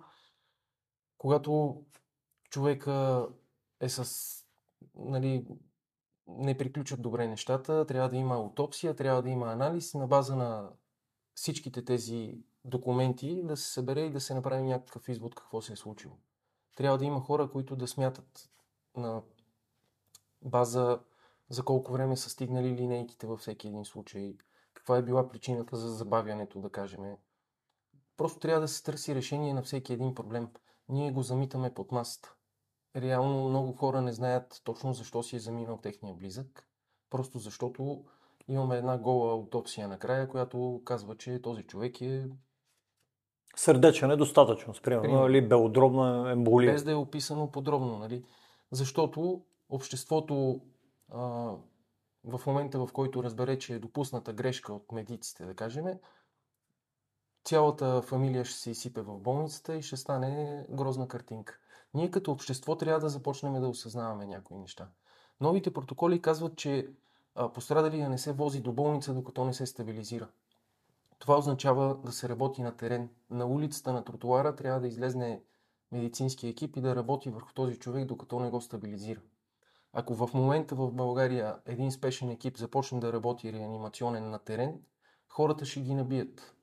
[1.17, 1.83] Когато
[2.49, 3.27] човека
[3.79, 4.35] е с
[4.95, 5.45] нали,
[6.37, 10.69] не приключат добре нещата, трябва да има аутопсия, трябва да има анализ на база на
[11.33, 15.75] всичките тези документи да се събере и да се направи някакъв извод какво се е
[15.75, 16.17] случило.
[16.75, 18.49] Трябва да има хора, които да смятат
[18.95, 19.21] на
[20.41, 20.99] база
[21.49, 24.37] за колко време са стигнали линейките във всеки един случай,
[24.73, 27.15] каква е била причината за забавянето, да кажем.
[28.17, 30.49] Просто трябва да се търси решение на всеки един проблем.
[30.89, 32.35] Ние го замитаме под масата
[32.95, 36.67] реално много хора не знаят точно защо си е заминал техния близък.
[37.09, 38.03] Просто защото
[38.47, 42.27] имаме една гола аутопсия накрая, която казва, че този човек е...
[43.55, 46.73] Сърдечен е достатъчно, примерно, или белодробна емболия.
[46.73, 48.23] Без да е описано подробно, нали?
[48.71, 50.61] Защото обществото
[51.09, 51.19] а,
[52.23, 55.85] в момента, в който разбере, че е допусната грешка от медиците, да кажем,
[57.43, 61.59] цялата фамилия ще се изсипе в болницата и ще стане грозна картинка.
[61.93, 64.87] Ние като общество трябва да започнем да осъзнаваме някои неща.
[65.41, 66.89] Новите протоколи казват, че
[67.53, 70.27] пострадалия не се вози до болница, докато не се стабилизира.
[71.19, 73.09] Това означава да се работи на терен.
[73.29, 75.41] На улицата, на тротуара трябва да излезне
[75.91, 79.19] медицински екип и да работи върху този човек, докато не го стабилизира.
[79.93, 84.81] Ако в момента в България един спешен екип започне да работи реанимационен на терен,
[85.29, 86.55] хората ще ги набият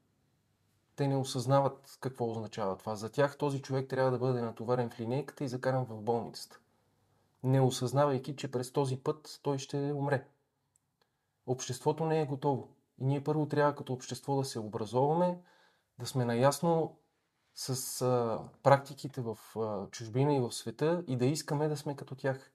[0.96, 2.96] те не осъзнават какво означава това.
[2.96, 6.60] За тях този човек трябва да бъде натоварен в линейката и закаран в болницата.
[7.42, 10.28] Не осъзнавайки, че през този път той ще умре.
[11.46, 12.68] Обществото не е готово.
[12.98, 15.42] И ние първо трябва като общество да се образоваме,
[15.98, 16.98] да сме наясно
[17.54, 22.14] с а, практиките в а, чужбина и в света и да искаме да сме като
[22.14, 22.52] тях.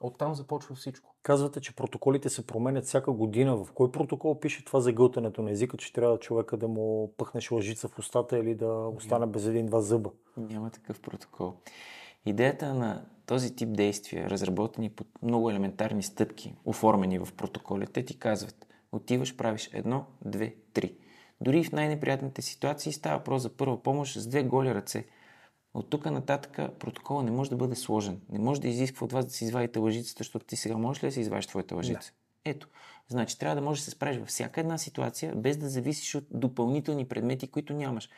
[0.00, 1.13] Оттам започва всичко.
[1.24, 3.56] Казвате, че протоколите се променят всяка година.
[3.56, 7.50] В кой протокол пише това за гълтането на езика, че трябва човека да му пъхнеш
[7.50, 10.10] лъжица в устата или да остане без един-два зъба?
[10.36, 11.54] Няма такъв протокол.
[12.26, 18.66] Идеята на този тип действия, разработени под много елементарни стъпки, оформени в протоколите, ти казват
[18.92, 20.94] отиваш, правиш едно, две, три.
[21.40, 25.06] Дори в най-неприятните ситуации става въпрос за първа помощ с две голи ръце.
[25.74, 28.20] От тук нататък протокола не може да бъде сложен.
[28.30, 31.08] Не може да изисква от вас да си извадите лъжицата, защото ти сега можеш ли
[31.08, 32.12] да си извадиш твоята лъжица?
[32.12, 32.50] Да.
[32.50, 32.68] Ето.
[33.08, 36.24] Значи трябва да можеш да се справиш във всяка една ситуация, без да зависиш от
[36.30, 38.08] допълнителни предмети, които нямаш.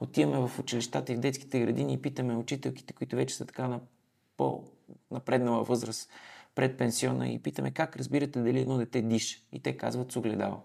[0.00, 3.80] Отиваме в училищата и в детските градини и питаме учителките, които вече са така на
[4.36, 6.10] по-напреднала възраст,
[6.54, 9.38] предпенсиона и питаме как разбирате дали едно дете диша.
[9.52, 10.56] И те казват с огледало.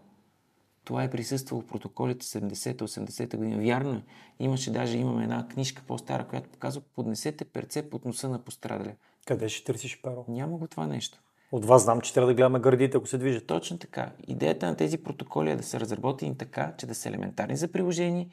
[0.85, 3.63] Това е присъствало в протоколите 70-80 година.
[3.63, 4.03] Вярно е.
[4.39, 8.93] Имаше даже, имаме една книжка по-стара, която показва поднесете перце под носа на пострадаля.
[9.25, 10.25] Къде ще търсиш перо?
[10.27, 11.21] Няма го това нещо.
[11.51, 13.47] От вас знам, че трябва да гледаме гърдите, ако се движат.
[13.47, 14.11] Точно така.
[14.27, 18.29] Идеята на тези протоколи е да са разработени така, че да са елементарни за приложение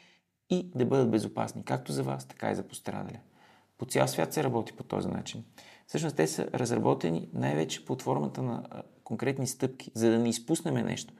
[0.50, 3.18] и да бъдат безопасни, както за вас, така и за пострадаля.
[3.78, 5.44] По цял свят се работи по този начин.
[5.86, 8.64] Всъщност те са разработени най-вече под формата на
[9.04, 11.14] конкретни стъпки, за да не изпуснем нещо.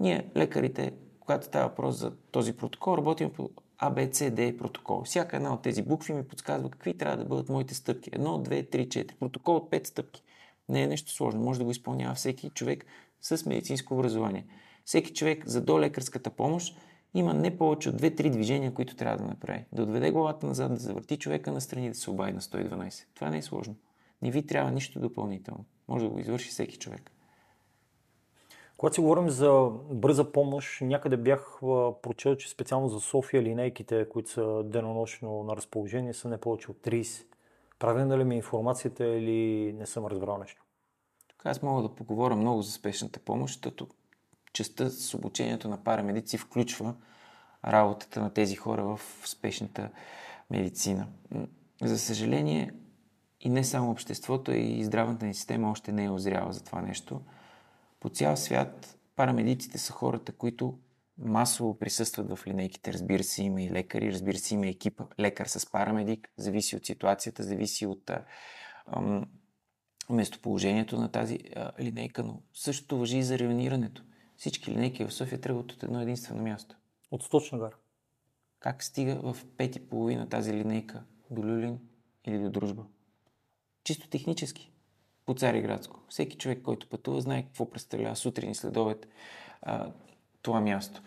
[0.00, 3.50] Ние, лекарите, когато става въпрос за този протокол, работим по
[3.82, 5.02] ABCD протокол.
[5.02, 8.10] Всяка една от тези букви ми подсказва какви трябва да бъдат моите стъпки.
[8.12, 9.16] Едно, две, три, четири.
[9.20, 10.22] Протокол от пет стъпки.
[10.68, 11.40] Не е нещо сложно.
[11.40, 12.86] Може да го изпълнява всеки човек
[13.20, 14.46] с медицинско образование.
[14.84, 16.78] Всеки човек за до лекарската помощ
[17.14, 19.64] има не повече от 2-3 движения, които трябва да направи.
[19.72, 23.04] Да отведе главата назад, да завърти човека на страни, да се обади на 112.
[23.14, 23.76] Това не е сложно.
[24.22, 25.64] Не ви трябва нищо допълнително.
[25.88, 27.10] Може да го извърши всеки човек.
[28.76, 31.58] Когато си говорим за бърза помощ, някъде бях
[32.02, 36.76] прочел, че специално за София линейките, които са денонощно на разположение, са не повече от
[36.76, 37.26] 30.
[37.78, 40.64] Правилна ли ми информацията или не съм разбрал нещо?
[41.28, 43.88] Тук аз мога да поговоря много за спешната помощ, защото
[44.52, 46.94] частта с обучението на парамедици включва
[47.64, 49.90] работата на тези хора в спешната
[50.50, 51.06] медицина.
[51.82, 52.74] За съжаление,
[53.40, 57.20] и не само обществото, и здравната ни система още не е озряла за това нещо.
[58.06, 60.78] По цял свят парамедиците са хората, които
[61.18, 62.92] масово присъстват в линейките.
[62.92, 66.28] Разбира се, има и лекари, разбира се, има екипа лекар с парамедик.
[66.36, 68.10] Зависи от ситуацията, зависи от
[68.86, 69.24] ам,
[70.10, 74.02] местоположението на тази а, линейка, но същото въжи и за районирането.
[74.36, 76.76] Всички линейки в София тръгват от едно единствено място.
[77.10, 77.76] От Сточна гара.
[78.60, 81.78] Как стига в пет и половина тази линейка до Люлин
[82.26, 82.86] или до Дружба?
[83.84, 84.75] Чисто технически.
[85.26, 86.00] По Цариградско.
[86.08, 89.08] Всеки човек, който пътува, знае какво представлява сутрин и следобед
[89.62, 89.92] а,
[90.42, 91.02] това място.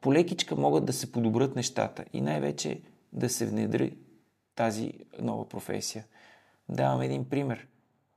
[0.00, 2.82] По лекичка могат да се подобрат нещата и най-вече
[3.12, 3.98] да се внедри
[4.54, 6.06] тази нова професия.
[6.68, 7.68] Давам един пример.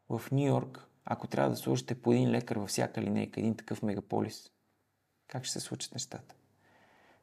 [0.10, 3.84] В Нью Йорк ако трябва да сложите по един лекар във всяка линейка, един такъв
[3.84, 4.52] мегаполис,
[5.28, 6.36] как ще се случат нещата?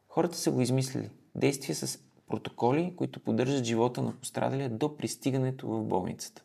[0.09, 1.11] Хората са го измислили.
[1.35, 6.43] Действия с протоколи, които поддържат живота на пострадалия до пристигането в болницата.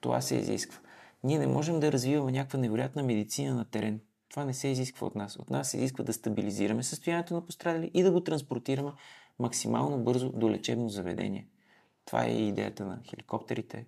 [0.00, 0.78] Това се изисква.
[1.24, 4.00] Ние не можем да развиваме някаква невероятна медицина на терен.
[4.30, 5.36] Това не се изисква от нас.
[5.36, 8.92] От нас се изисква да стабилизираме състоянието на пострадали и да го транспортираме
[9.38, 11.46] максимално бързо до лечебно заведение.
[12.04, 13.86] Това е идеята на хеликоптерите,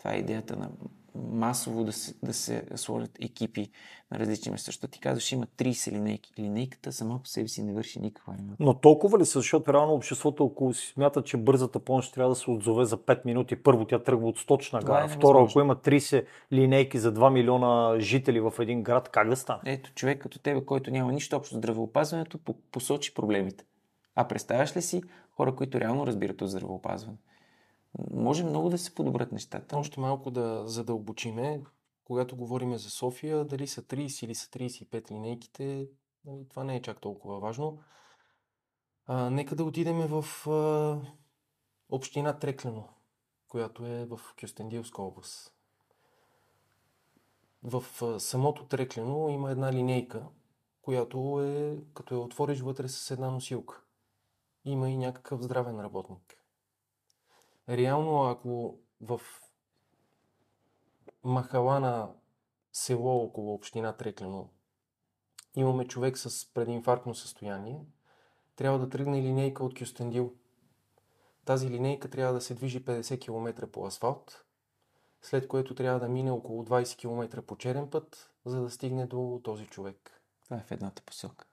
[0.00, 0.70] това е идеята на
[1.14, 3.70] масово да се, да се сложат екипи
[4.12, 4.68] на различни места.
[4.68, 6.32] Защото ти казваш, има 30 линейки.
[6.38, 8.56] Линейката сама по себе си не върши никаква работа.
[8.60, 12.36] Но толкова ли са, защото реално обществото около си смята, че бързата помощ трябва да
[12.36, 13.56] се отзове за 5 минути.
[13.56, 15.04] Първо тя тръгва от сточна гара.
[15.04, 19.36] Е Второ, ако има 30 линейки за 2 милиона жители в един град, как да
[19.36, 19.60] стане?
[19.64, 22.38] Ето, човек като тебе, който няма нищо общо с здравеопазването,
[22.72, 23.64] посочи проблемите.
[24.14, 27.16] А представяш ли си хора, които реално разбират от здравеопазване?
[28.10, 29.78] Може много да се подобрят нещата.
[29.78, 31.62] Още малко да задълбочиме.
[32.04, 35.88] Когато говорим за София, дали са 30 или са 35 линейките,
[36.24, 37.78] нали, това не е чак толкова важно.
[39.06, 41.00] А, нека да отидем в а,
[41.88, 42.88] община Треклено,
[43.48, 45.54] която е в Кюстендилска област.
[47.62, 50.26] В а, самото Треклено има една линейка,
[50.82, 53.82] която е, като я отвориш вътре с една носилка.
[54.64, 56.39] Има и някакъв здравен работник
[57.70, 59.20] реално ако в
[61.24, 62.14] махала на
[62.72, 64.50] село около община Треклено
[65.56, 67.84] имаме човек с прединфарктно състояние,
[68.56, 70.34] трябва да тръгне линейка от Кюстендил.
[71.44, 74.44] Тази линейка трябва да се движи 50 км по асфалт,
[75.22, 79.40] след което трябва да мине около 20 км по черен път, за да стигне до
[79.44, 80.22] този човек.
[80.44, 81.46] Това е в едната посока.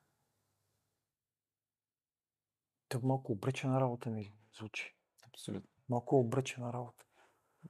[2.89, 4.95] Те малко обречена работа ми звучи.
[5.27, 5.76] Абсолютно.
[5.89, 7.05] Малко обречена работа.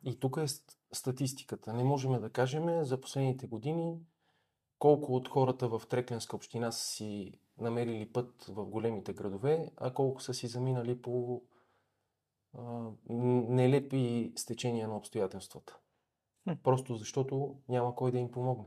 [0.04, 1.74] И тук е ст- статистиката.
[1.74, 4.00] Не можем да кажем за последните години
[4.80, 10.22] колко от хората в Трекленска община са си намерили път в големите градове, а колко
[10.22, 11.42] са си заминали по
[12.58, 15.78] а, нелепи стечения на обстоятелствата.
[16.44, 16.54] Хм.
[16.64, 18.66] Просто защото няма кой да им помогне.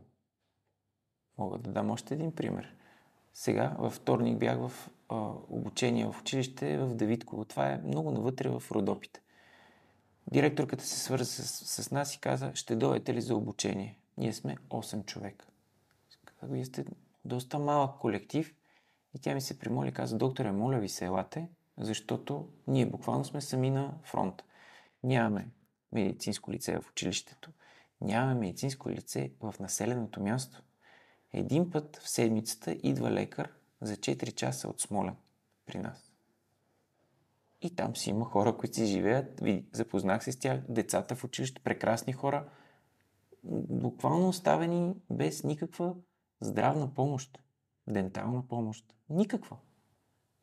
[1.39, 2.77] Мога да дам още един пример.
[3.35, 7.45] Сега, във вторник бях в а, обучение в училище в Давидково.
[7.45, 9.23] Това е много навътре в Родопите.
[10.33, 13.99] Директорката се свърза с, с нас и каза, ще дойдете ли за обучение?
[14.17, 15.47] Ние сме 8 човека.
[16.43, 16.85] Вие сте
[17.25, 18.55] доста малък колектив.
[19.15, 23.41] И тя ми се примоли каза, докторе, моля ви се, елате, защото ние буквално сме
[23.41, 24.43] сами на фронт.
[25.03, 25.49] Нямаме
[25.93, 27.51] медицинско лице в училището,
[28.01, 30.63] нямаме медицинско лице в населеното място.
[31.33, 35.17] Един път в седмицата идва лекар за 4 часа от Смолен
[35.67, 36.10] при нас.
[37.63, 39.43] И там си има хора, които си живеят.
[39.73, 42.45] Запознах се с тях, децата в училище, прекрасни хора,
[43.45, 45.95] буквално оставени без никаква
[46.41, 47.39] здравна помощ,
[47.87, 48.95] дентална помощ.
[49.11, 49.57] Никаква.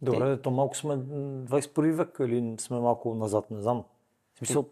[0.02, 3.84] Добре, то малко сме м, 21 век или сме малко назад, не знам.
[4.36, 4.70] В смисъл,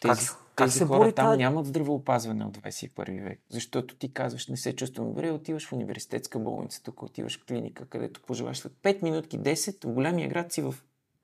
[0.00, 1.38] Тези, как, как тези се хора бори там тази...
[1.38, 3.40] нямат здравеопазване от 21 век.
[3.50, 7.86] Защото ти казваш, не се чувствам добре, отиваш в университетска болница, тук отиваш в клиника,
[7.86, 10.74] където пожелаш след 5 минутки, 10, в голямия град си в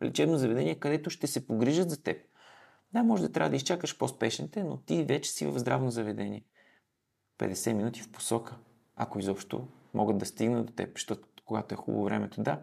[0.02, 2.22] лечебно заведение, където ще се погрижат за теб.
[2.92, 6.44] Да, може да трябва да изчакаш по-спешните, но ти вече си в здравно заведение.
[7.38, 8.56] 50 минути в посока,
[8.96, 12.62] ако изобщо могат да стигнат до теб, защото когато е хубаво времето, да.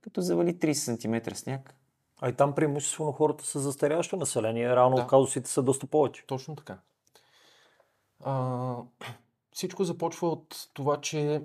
[0.00, 1.74] Като завали 30 см сняг,
[2.20, 4.76] А и там преимуществено хората са застаряващо население.
[4.76, 5.06] Реално Да.
[5.06, 6.26] казусите са доста повече.
[6.26, 6.78] Точно така.
[8.20, 8.76] А,
[9.52, 11.42] всичко започва от това, че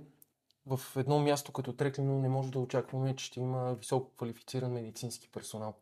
[0.70, 5.32] в едно място като Треклино не може да очакваме, че ще има високо квалифициран медицински
[5.32, 5.76] персонал.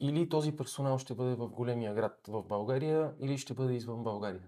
[0.00, 4.42] Или този персонал ще бъде в големия град в България, или ще бъде извън България.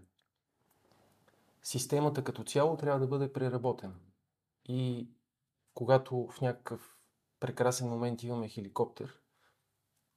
[1.62, 3.94] Системата като цяло трябва да бъде преработена.
[4.68, 5.08] И
[5.74, 6.98] когато в някакъв
[7.40, 9.20] прекрасен момент имаме хеликоптер,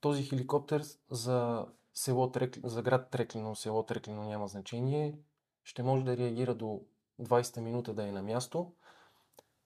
[0.01, 2.59] този хеликоптер за село Трек...
[2.63, 5.19] за град Треклино, село Треклино няма значение,
[5.63, 6.81] ще може да реагира до
[7.21, 8.71] 20-та минута да е на място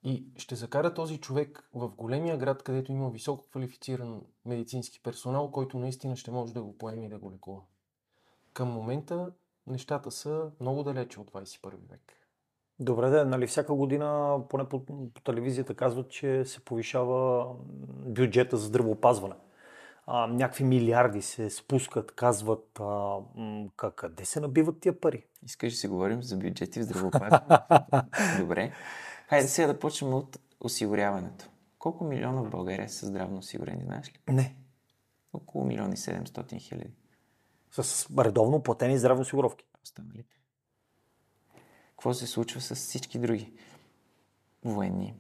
[0.04, 5.80] и ще закара този човек в големия град, където има високо квалифициран медицински персонал, който
[5.80, 7.62] наистина ще може да го поеме и да го лекува.
[8.54, 9.32] Към момента
[9.68, 12.14] нещата са много далече от 21 век.
[12.80, 17.48] Добре, да, нали всяка година, поне по, по телевизията казват, че се повишава
[18.06, 19.36] бюджета за здравеопазване.
[20.08, 23.18] А, някакви милиарди се спускат, казват а,
[23.78, 25.26] как, къде се набиват тия пари.
[25.46, 27.60] Искаш да си говорим за бюджети в здравеопазване?
[28.40, 28.72] Добре.
[29.30, 31.50] Хайде сега да почнем от осигуряването.
[31.80, 34.34] Колко милиона в България са здравно осигурени, знаеш ли?
[34.34, 34.56] Не.
[35.34, 36.94] Около милион и 700 хиляди.
[37.72, 39.66] С редовно платени здравни осигуровки.
[39.84, 40.36] Останалите.
[41.90, 43.54] Какво се случва с всички други?
[44.66, 45.16] Военни,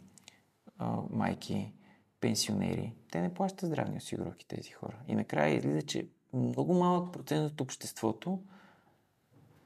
[1.09, 1.73] майки,
[2.21, 2.93] пенсионери.
[3.11, 4.97] Те не плащат здравни осигуровки тези хора.
[5.07, 8.39] И накрая излиза, че много малък процент от обществото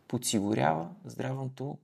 [0.07, 1.77] подсигурява здравното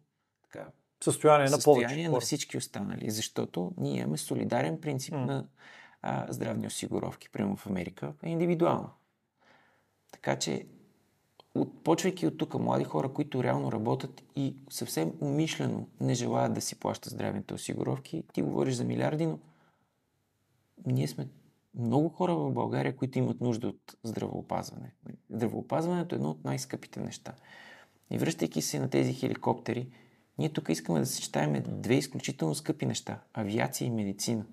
[0.44, 0.68] така,
[1.04, 5.26] Състояние на състояние на всички останали, защото ние имаме солидарен принцип М.
[5.26, 5.46] на
[6.02, 7.30] а, здравни осигуровки.
[7.30, 8.90] Примерно в Америка е индивидуално.
[10.12, 10.66] Така че,
[11.56, 16.62] от, почвайки от тук млади хора, които реално работят и съвсем умишлено не желаят да
[16.62, 19.40] си плащат здравните осигуровки, ти говориш за милиарди, но
[20.86, 21.28] ние сме
[21.80, 24.94] много хора в България, които имат нужда от здравеопазване.
[25.30, 27.34] Здравеопазването е едно от най-скъпите неща.
[28.12, 29.90] И връщайки се на тези хеликоптери,
[30.38, 34.46] ние тук искаме да съчетаем две изключително скъпи неща авиация и медицина.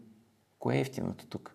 [0.59, 1.55] Кое е ефтиното тук?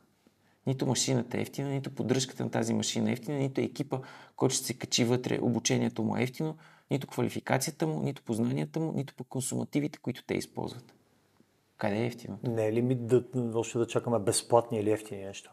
[0.68, 4.00] Нито машината е ефтина, нито поддръжката на тази машина е ефтина, нито екипа,
[4.36, 6.58] който ще се качи вътре, обучението му е ефтино,
[6.92, 10.94] нито квалификацията му, нито познанията му, нито по консумативите, които те използват.
[11.84, 12.40] Къде е ефтино?
[12.44, 13.24] Не е ли ми да,
[13.56, 15.52] още да чакаме безплатни или ефтини неща?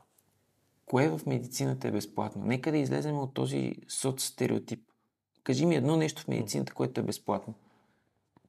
[0.86, 2.44] Кое в медицината е безплатно?
[2.44, 4.80] Нека да излезем от този соцстереотип.
[5.42, 7.54] Кажи ми едно нещо в медицината, което е безплатно.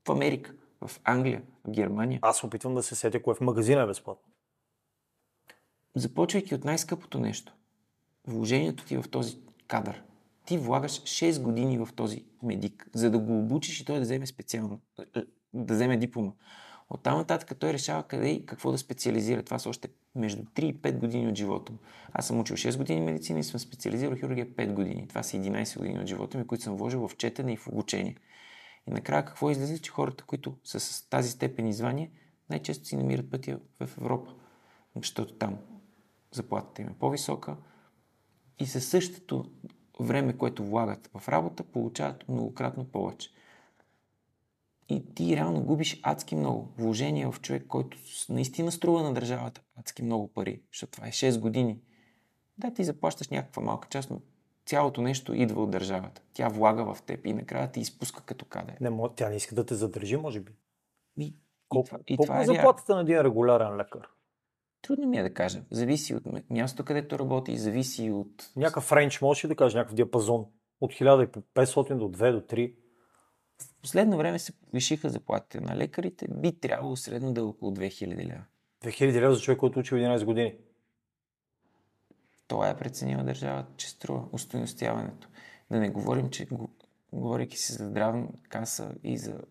[0.07, 2.19] В Америка, в Англия, в Германия.
[2.21, 4.31] Аз опитвам да се сетя кое в магазина е безплатно.
[5.95, 7.53] Започвайки от най-скъпото нещо,
[8.27, 10.03] вложението ти в този кадър.
[10.45, 14.27] Ти влагаш 6 години в този медик, за да го обучиш и той да вземе
[14.27, 14.81] специално,
[15.15, 15.21] е,
[15.53, 16.31] да вземе диплома.
[16.93, 19.43] Оттам нататък той решава къде и какво да специализира.
[19.43, 21.79] Това са още между 3 и 5 години от живота му.
[22.11, 25.07] Аз съм учил 6 години медицина и съм специализирал хирургия 5 години.
[25.07, 28.15] Това са 11 години от живота ми, които съм вложил в четене и в обучение.
[28.87, 32.11] И накрая какво излиза, че хората, които са с тази степен и звание,
[32.49, 34.33] най-често си намират пътя в Европа.
[34.95, 35.57] Защото там
[36.31, 37.57] заплатата им е по-висока
[38.59, 39.45] и със същото
[39.99, 43.29] време, което влагат в работа, получават многократно повече.
[44.91, 47.97] И ти реално губиш адски много вложения в човек, който
[48.29, 51.79] наистина струва на държавата адски много пари, защото това е 6 години.
[52.57, 54.21] Да, ти заплащаш някаква малка част, но
[54.65, 56.21] цялото нещо идва от държавата.
[56.33, 58.77] Тя влага в теб и накрая ти изпуска като каде.
[58.81, 60.51] Не, тя не иска да те задържи, може би.
[61.17, 61.35] И,
[61.69, 64.07] колко, и това, и това е, е заплатата на един регулярен лекар?
[64.81, 65.61] Трудно ми е да кажа.
[65.71, 68.51] Зависи от мястото, където работи, зависи от...
[68.55, 70.45] Някакъв рейндж, може ли да кажеш, някакъв диапазон?
[70.81, 72.75] От 1500 до 2 до 3?
[73.61, 76.27] В последно време се повишиха заплатите на лекарите.
[76.29, 78.43] Би трябвало средно да е около 2000 лева.
[78.83, 80.55] 2000 лева за човек, който учи 11 години?
[82.47, 85.27] Това е преценила държавата, че струва устойностяването.
[85.71, 86.47] Да не говорим, че
[87.11, 89.41] говорейки си за здравна каса и за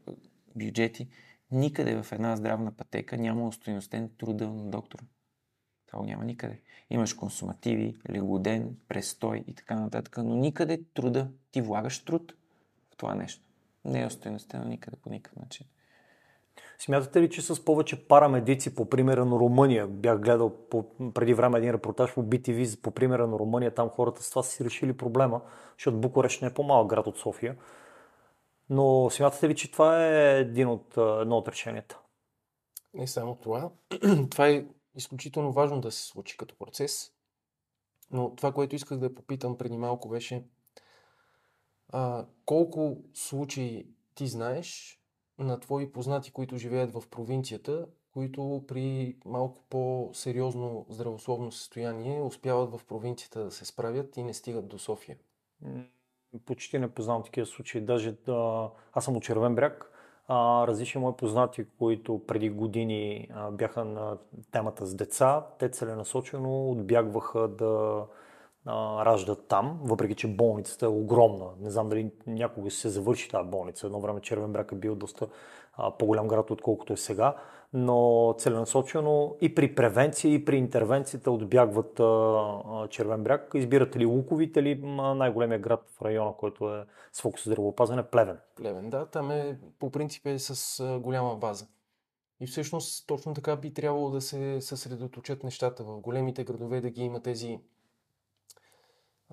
[0.57, 1.09] бюджети,
[1.51, 5.03] никъде в една здравна пътека няма устойностен труда на доктора.
[5.87, 6.61] Това няма никъде.
[6.91, 11.31] Имаш консумативи, легоден, престой и така нататък, но никъде труда.
[11.51, 12.35] Ти влагаш труд
[12.93, 13.50] в това нещо.
[13.85, 15.67] Не е устойностено никъде по никакъв начин.
[16.79, 21.59] Смятате ли, че с повече парамедици, по примера на Румъния, бях гледал по, преди време
[21.59, 25.41] един репортаж по BTV, по примера на Румъния, там хората с това си решили проблема,
[25.79, 27.57] защото Букурещ не е по-малък град от София.
[28.71, 31.99] Но смятате ли, че това е един от, едно от решенията?
[32.95, 33.71] Не само това.
[34.31, 34.65] това е
[34.95, 37.13] изключително важно да се случи като процес.
[38.11, 40.45] Но това, което исках да попитам преди малко беше
[41.93, 45.01] а, колко случаи ти знаеш
[45.39, 52.85] на твои познати, които живеят в провинцията, които при малко по-сериозно здравословно състояние успяват в
[52.85, 55.17] провинцията да се справят и не стигат до София?
[56.47, 57.81] Почти не познавам такива случаи.
[57.81, 59.87] Даже да, аз съм от Червен бряг.
[60.29, 64.19] А, различни мои познати, които преди години а, бяха на
[64.51, 68.05] темата с деца, те целенасочено отбягваха да
[68.67, 71.47] а, раждат там, въпреки че болницата е огромна.
[71.61, 73.87] Не знам дали някога се завърши тази болница.
[73.87, 75.29] Едно време Червен бряг е бил доста
[75.73, 77.37] а, по-голям град, отколкото е сега,
[77.73, 83.51] но целенасочено и при превенция, и при интервенцията отбягват а, Червен бряг.
[83.55, 84.83] Избирате ли Луковите или
[85.15, 88.39] най-големия град в района, който е с фокус здравеопазване, Плевен?
[88.57, 89.07] Плевен, да.
[89.07, 91.67] Там е по принцип е с а, голяма база.
[92.41, 97.03] И всъщност точно така би трябвало да се съсредоточат нещата в големите градове, да ги
[97.03, 97.61] има тези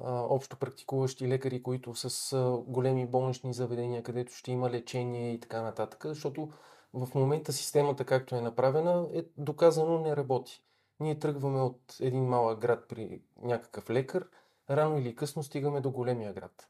[0.05, 2.37] общо практикуващи лекари, които с
[2.67, 6.49] големи болнични заведения, където ще има лечение и така нататък, защото
[6.93, 10.63] в момента системата, както е направена, е доказано не работи.
[10.99, 14.27] Ние тръгваме от един малък град при някакъв лекар,
[14.69, 16.69] рано или късно стигаме до големия град.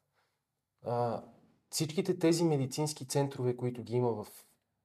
[0.85, 1.23] А,
[1.69, 4.27] всичките тези медицински центрове, които ги има в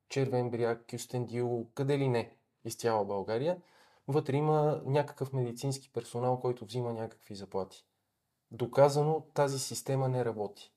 [0.08, 3.62] Червен бряг, Кюстендил, къде ли не, из цяла България,
[4.08, 7.86] вътре има някакъв медицински персонал, който взима някакви заплати
[8.52, 10.72] доказано тази система не работи.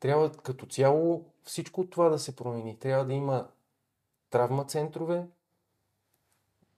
[0.00, 2.78] Трябва като цяло всичко това да се промени.
[2.78, 3.48] Трябва да има
[4.30, 5.26] травма центрове,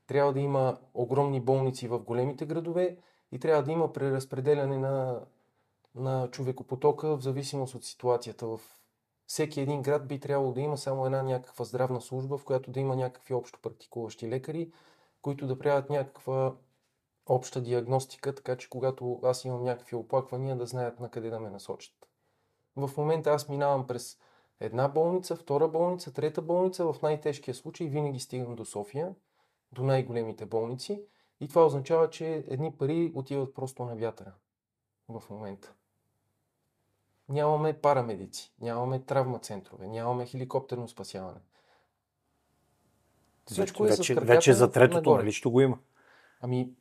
[0.06, 2.96] трябва да има огромни болници в големите градове
[3.32, 5.20] и трябва да има преразпределяне на,
[5.94, 8.46] на човекопотока в зависимост от ситуацията.
[8.46, 8.60] В
[9.26, 12.80] всеки един град би трябвало да има само една някаква здравна служба, в която да
[12.80, 14.72] има някакви общо практикуващи лекари,
[15.22, 16.54] които да правят някаква
[17.26, 21.50] обща диагностика, така че когато аз имам някакви оплаквания, да знаят на къде да ме
[21.50, 21.94] насочат.
[22.76, 24.18] В момента аз минавам през
[24.60, 29.14] една болница, втора болница, трета болница, в най-тежкия случай винаги стигам до София,
[29.72, 31.04] до най-големите болници
[31.40, 34.32] и това означава, че едни пари отиват просто на вятъра
[35.08, 35.74] в момента.
[37.28, 41.40] Нямаме парамедици, нямаме травма центрове, нямаме хеликоптерно спасяване.
[43.46, 45.78] Всичко вече, е вече за третото, нали, го има?
[46.40, 46.72] Ами,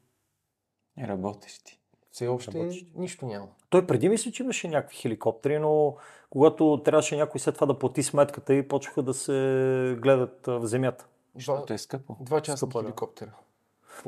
[0.99, 1.79] Работещи.
[2.11, 2.87] Все още Работещи.
[2.95, 3.47] нищо няма.
[3.69, 5.95] Той преди мисля, че имаше някакви хеликоптери, но
[6.29, 11.07] когато трябваше някой след това да плати сметката и почнаха да се гледат в земята.
[11.35, 12.17] Защото е скъпо.
[12.19, 13.31] Два часа скъпо, хеликоптера.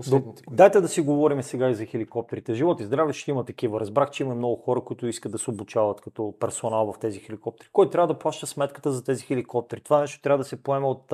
[0.09, 2.53] До, дайте да си говорим сега и за хеликоптерите.
[2.53, 3.79] Живот и здраве ще има такива.
[3.79, 7.69] Разбрах, че има много хора, които искат да се обучават като персонал в тези хеликоптери.
[7.73, 9.81] Кой трябва да плаща сметката за тези хеликоптери?
[9.81, 11.13] Това нещо трябва да се поеме от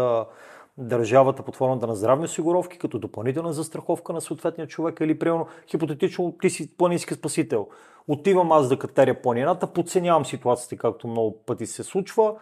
[0.79, 6.37] държавата под формата на здравни осигуровки, като допълнителна застраховка на съответния човек или примерно хипотетично
[6.41, 7.67] ти си планински спасител.
[8.07, 12.35] Отивам аз да катеря планината, подценявам ситуацията, както много пъти се случва,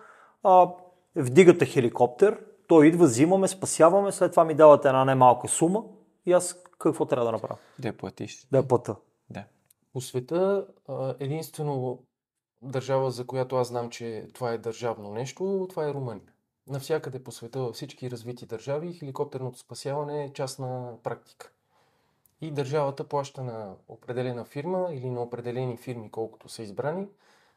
[0.43, 0.69] а,
[1.15, 5.83] вдигате хеликоптер, той идва, взимаме, спасяваме, след това ми давате една немалка сума
[6.25, 7.57] и аз какво трябва да направя?
[7.79, 8.47] Да я платиш.
[8.51, 8.95] Да я плата.
[9.29, 9.43] Да.
[9.93, 10.65] По света
[11.19, 11.99] единствено
[12.61, 16.33] държава, за която аз знам, че това е държавно нещо, това е Румъния.
[16.67, 21.51] Навсякъде по света, във всички развити държави, хеликоптерното спасяване е частна практика.
[22.41, 27.07] и държавата плаща на определена фирма или на определени фирми, колкото са избрани,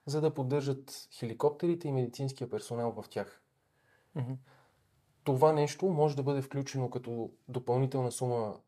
[0.07, 3.43] за да поддържат хеликоптерите и медицинския персонал в тях.
[4.15, 4.33] Мгм.
[5.25, 8.61] Това нещо може да бъде включено като допълнителна сума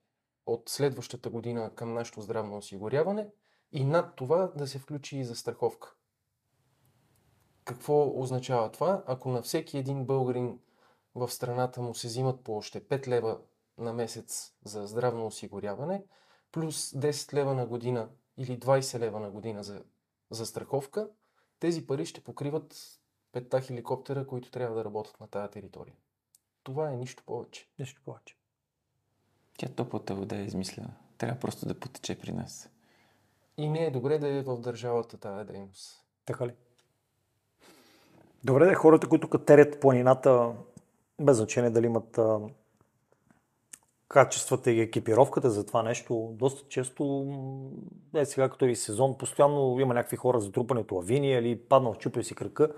[0.47, 3.29] от следващата година към нашето здравно осигуряване
[3.73, 5.95] и над това да се включи и застраховка.
[7.65, 9.05] Какво означава това?
[9.07, 10.59] Ако на всеки един българин
[11.15, 13.41] в страната му се взимат по още 5 лева
[13.79, 16.05] на месец за здравно осигуряване,
[16.53, 19.85] плюс 10 лева на година или 20 лева на година за,
[20.31, 21.09] за страховка,
[21.61, 22.77] тези пари ще покриват
[23.33, 25.95] петта хеликоптера, които трябва да работят на тази територия.
[26.63, 27.69] Това е нищо повече.
[27.79, 28.37] Нищо повече.
[29.59, 30.95] Тя топлата вода е измислена.
[31.19, 32.71] Трябва просто да потече при нас.
[33.57, 36.05] И не е добре да е в държавата тази дейност.
[36.25, 36.55] Така ли?
[38.45, 40.53] Добре, да хората, които катерят планината,
[41.21, 42.41] без значение дали имат а,
[44.09, 47.27] качествата и екипировката за това нещо, доста често,
[48.15, 52.23] е сега като и сезон, постоянно има някакви хора затрупани от лавини или паднал, чупил
[52.23, 52.73] си кръка.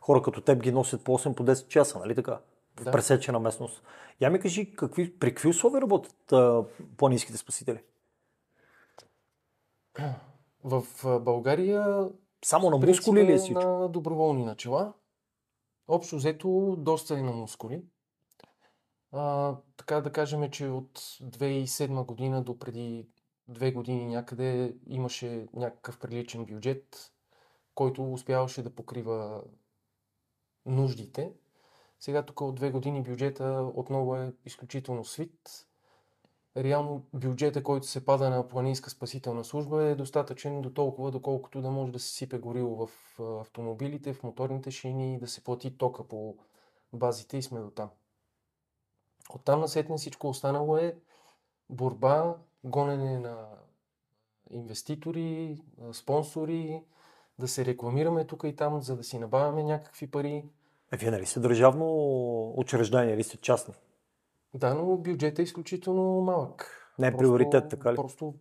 [0.00, 2.38] Хора като теб ги носят по 8 по 10 часа, нали така?
[2.80, 2.90] В Да.
[2.90, 3.82] пресечена местност.
[4.20, 6.64] Я ми кажи, какви, при какви условия работят а,
[6.96, 7.82] планинските спасители?
[10.64, 10.84] В
[11.20, 12.08] България
[12.44, 13.60] Само на мускули ли е е всичко?
[13.60, 14.92] на доброволни начала.
[15.88, 17.82] Общо взето, доста е на мускули.
[19.12, 23.08] А, така да кажем, че от 2007 година до преди
[23.48, 27.12] две години някъде имаше някакъв приличен бюджет,
[27.74, 29.44] който успяваше да покрива
[30.66, 31.32] нуждите.
[32.00, 35.66] Сега тук от две години бюджета отново е изключително свит.
[36.56, 41.70] Реално бюджета, който се пада на планинска спасителна служба е достатъчен до толкова, доколкото да
[41.70, 46.36] може да се сипе гориво в автомобилите, в моторните шини, да се плати тока по
[46.92, 47.90] базите и сме до там.
[49.34, 50.96] Оттам насетне всичко останало е
[51.70, 53.46] борба, гонене на
[54.50, 56.82] инвеститори, спонсори,
[57.38, 60.44] да се рекламираме тук и там, за да си набавяме някакви пари.
[60.92, 61.88] Е, вие нали сте държавно
[62.56, 63.74] учреждение или сте частни?
[64.54, 66.80] Да, но бюджетът е изключително малък.
[66.98, 67.96] Не е приоритет, така ли?
[67.96, 68.34] Просто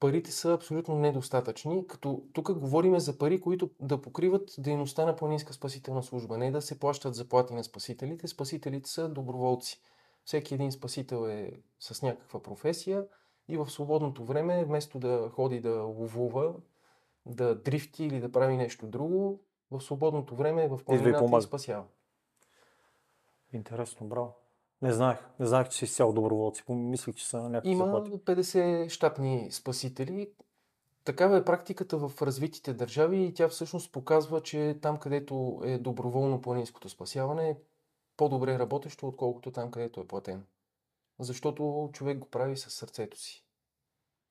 [0.00, 5.52] парите са абсолютно недостатъчни, като тук говорим за пари, които да покриват дейността на планинска
[5.52, 8.28] спасителна служба, не да се плащат заплати на спасителите.
[8.28, 9.80] Спасителите са доброволци.
[10.24, 13.06] Всеки един спасител е с някаква професия
[13.48, 16.54] и в свободното време, вместо да ходи да ловува,
[17.26, 21.84] да дрифти или да прави нещо друго, в свободното време в планината и спасява.
[23.52, 24.34] Интересно, браво.
[24.82, 25.18] Не знаех.
[25.40, 26.62] Не знаех, че си изцяло доброволци.
[26.68, 28.10] Мислих, че са някакви Има заплати.
[28.10, 30.30] 50 щатни спасители.
[31.04, 36.40] Такава е практиката в развитите държави и тя всъщност показва, че там, където е доброволно
[36.40, 37.56] планинското спасяване, е
[38.16, 40.42] по-добре работещо, отколкото там, където е платено.
[41.18, 43.44] Защото човек го прави със сърцето си.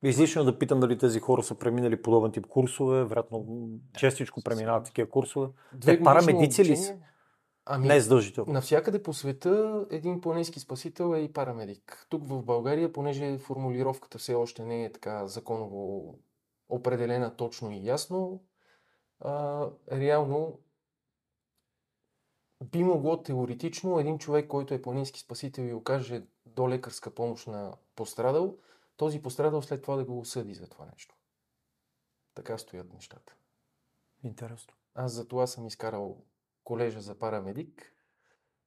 [0.04, 3.04] Излишно е да питам дали тези хора са преминали подобен тип курсове.
[3.04, 5.48] Вероятно, м, честичко преминават такива курсове.
[5.74, 6.98] Две парамедици ли са?
[7.66, 8.54] Ами, Не е задължително.
[8.54, 12.06] Навсякъде по света един планински спасител е и парамедик.
[12.10, 16.16] Тук в България, понеже формулировката все още не е така законово
[16.70, 18.44] определена точно и ясно,
[19.20, 20.60] а, реално
[22.64, 27.74] би могло теоретично един човек, който е планински спасител и окаже до лекарска помощ на
[27.96, 28.58] пострадал,
[28.98, 31.16] този пострадал след това да го осъди за това нещо.
[32.34, 33.36] Така стоят нещата.
[34.24, 34.74] Интересно.
[34.96, 36.18] Аз за това съм изкарал
[36.66, 37.94] колежа за парамедик,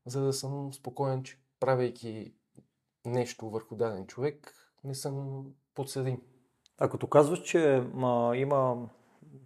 [0.07, 2.35] за да съм спокоен, че правейки
[3.07, 5.45] нещо върху даден човек, не съм
[5.75, 6.23] подсъдим.
[6.79, 8.89] А като казваш, че ма, има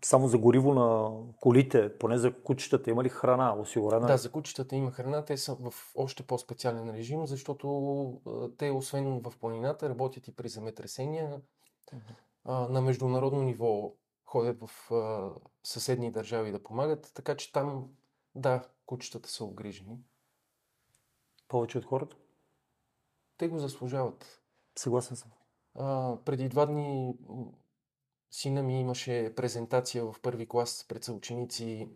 [0.04, 4.06] само за гориво на колите, поне за кучетата, има ли храна осигурена?
[4.06, 9.20] Да, за кучетата има храна, те са в още по-специален режим, защото а, те, освен
[9.20, 11.40] в планината, работят и при земетресения.
[12.44, 13.92] А, на международно ниво
[14.24, 15.30] ходят в а,
[15.62, 17.88] съседни държави да помагат, така че там,
[18.34, 19.98] да, кучетата са обгрижени.
[21.48, 22.16] Повече от хората?
[23.36, 24.42] Те го заслужават.
[24.78, 25.30] Съгласен съм.
[25.74, 27.14] А, преди два дни
[28.30, 31.88] сина ми имаше презентация в първи клас пред съученици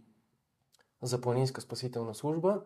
[1.03, 2.65] за планинска спасителна служба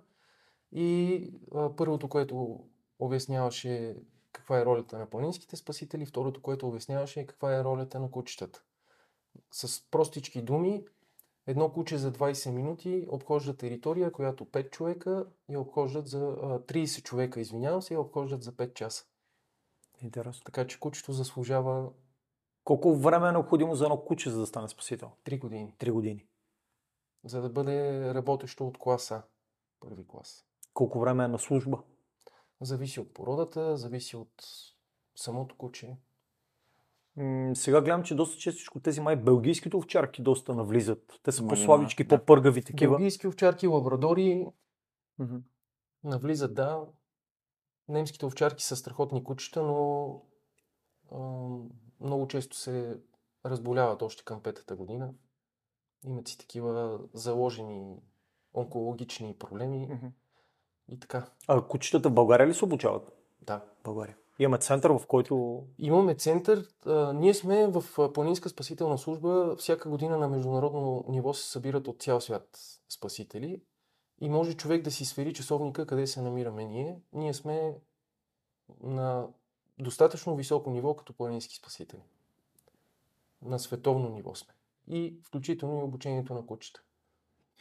[0.73, 2.64] и а, първото, което
[2.99, 3.97] обясняваше
[4.33, 8.62] каква е ролята на планинските спасители, второто, което обясняваше е каква е ролята на кучетата.
[9.53, 10.85] С простички думи,
[11.51, 17.03] едно куче за 20 минути обхожда територия, която 5 човека я обхождат за а, 30
[17.03, 19.05] човека, извинявам се, я обхождат за 5 часа.
[20.03, 20.42] Интересно.
[20.44, 21.90] Така че кучето заслужава
[22.64, 25.11] Колко време е необходимо за едно куче, за да стане спасител?
[25.24, 26.26] 3 години, Три години.
[27.24, 29.22] за да бъде работещо от класа,
[29.80, 30.46] първи клас.
[30.74, 31.82] Колко време е на служба?
[32.61, 34.44] Зависи от породата, зависи от
[35.16, 35.96] самото куче.
[37.21, 41.21] М, сега гледам, че доста често тези май белгийските овчарки доста навлизат.
[41.23, 42.09] Те са по-слабички, да.
[42.18, 42.97] по-пъргави такива.
[42.97, 44.47] Белгийски овчарки, лабрадори
[45.18, 45.37] Мгм.
[46.05, 46.87] навлизат, да.
[47.89, 50.12] Немските овчарки са страхотни кучета, но
[51.12, 51.18] а,
[52.01, 53.01] много често се
[53.47, 55.11] разболяват още към петата година.
[56.07, 57.97] Имат си такива заложени
[58.55, 60.07] онкологични проблеми Мгм.
[60.89, 61.27] и така.
[61.49, 63.12] А кучетата в България ли се обучават?
[63.41, 63.64] Да.
[63.85, 64.16] България.
[64.41, 65.64] Имаме център, в който...
[65.78, 66.68] Имаме център.
[66.86, 69.57] А, ние сме в Планинска спасителна служба.
[69.59, 73.61] Всяка година на международно ниво се събират от цял свят спасители.
[74.20, 76.99] И може човек да си свери часовника къде се намираме ние.
[77.12, 77.74] Ние сме
[78.82, 79.26] на
[79.78, 82.03] достатъчно високо ниво като планински спасители.
[83.43, 84.55] На световно ниво сме.
[84.88, 86.82] И включително и обучението на кучета.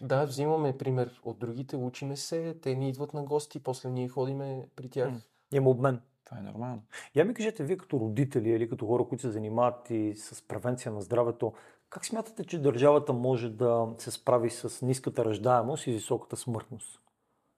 [0.02, 4.68] Да, взимаме пример от другите, учиме се, те ни идват на гости, после ние ходиме
[4.76, 5.14] при тях.
[5.52, 6.02] Има обмен.
[6.30, 6.84] Това е нормално.
[7.16, 10.92] Я ми кажете, вие като родители или като хора, които се занимават и с превенция
[10.92, 11.54] на здравето,
[11.90, 17.02] как смятате, че държавата може да се справи с ниската раждаемост и високата смъртност?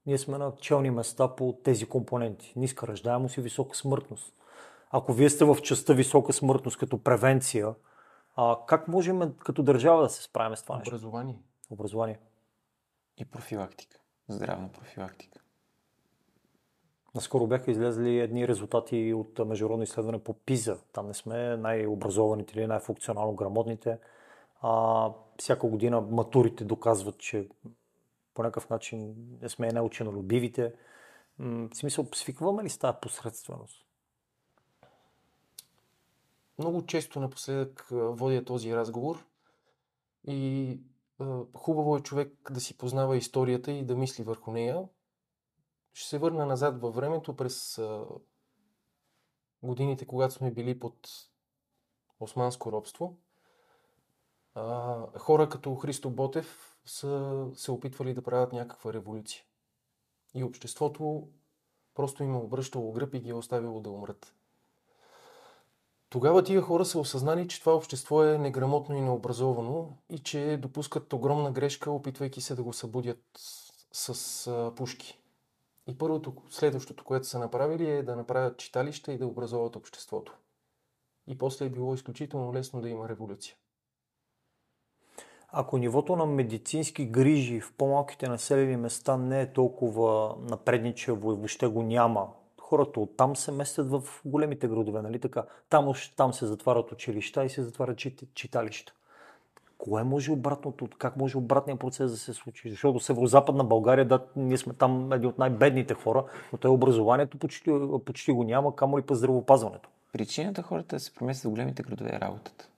[0.05, 2.53] Ние сме на челни места по тези компоненти.
[2.55, 4.35] Ниска раждаемост и висока смъртност.
[4.91, 7.75] Ако вие сте в частта висока смъртност като превенция,
[8.35, 10.89] а как можем като държава да се справим с това нещо?
[10.89, 11.39] Образование.
[11.69, 12.19] Образование.
[13.17, 13.99] И профилактика.
[14.27, 15.40] Здравна профилактика.
[17.15, 20.77] Наскоро бяха излезли едни резултати от международно изследване по ПИЗа.
[20.93, 23.97] Там не сме най-образованите или най-функционално грамотните.
[24.61, 25.09] А,
[25.39, 27.47] всяка година матурите доказват, че
[28.33, 30.73] по някакъв начин не сме най-ученолюбивите.
[31.39, 33.85] В смисъл, свикваме ли с тази посредственост?
[36.57, 39.25] Много често напоследък водя този разговор
[40.27, 40.79] и
[41.19, 44.83] а, хубаво е човек да си познава историята и да мисли върху нея.
[45.93, 47.81] Ще се върна назад във времето през
[49.63, 51.09] годините, когато сме били под
[52.19, 53.17] османско робство.
[55.17, 59.43] Хора като Христо Ботев са се опитвали да правят някаква революция.
[60.33, 61.27] И обществото
[61.95, 64.35] просто им е обръщало гръб и ги е оставило да умрат.
[66.09, 71.13] Тогава тия хора са осъзнали, че това общество е неграмотно и необразовано и че допускат
[71.13, 73.23] огромна грешка, опитвайки се да го събудят
[73.91, 75.20] с, пушки.
[75.87, 80.37] И първото, следващото, което са направили е да направят читалища и да образоват обществото.
[81.27, 83.55] И после е било изключително лесно да има революция.
[85.49, 91.67] Ако нивото на медицински грижи в по-малките населени места не е толкова напредничево и въобще
[91.67, 92.27] го няма,
[92.61, 95.45] хората оттам се местят в големите градове, нали така?
[95.69, 98.93] Там, там се затварят училища и се затварят чит, читалища.
[99.81, 100.87] Кое може обратното?
[100.97, 102.69] Как може обратният процес да се случи?
[102.69, 107.71] Защото северо-западна България, да, ние сме там едни от най-бедните хора, но той образованието почти,
[108.05, 109.89] почти го няма, камо ли по здравеопазването.
[110.13, 112.69] Причината хората да се преместят в големите градове е работата.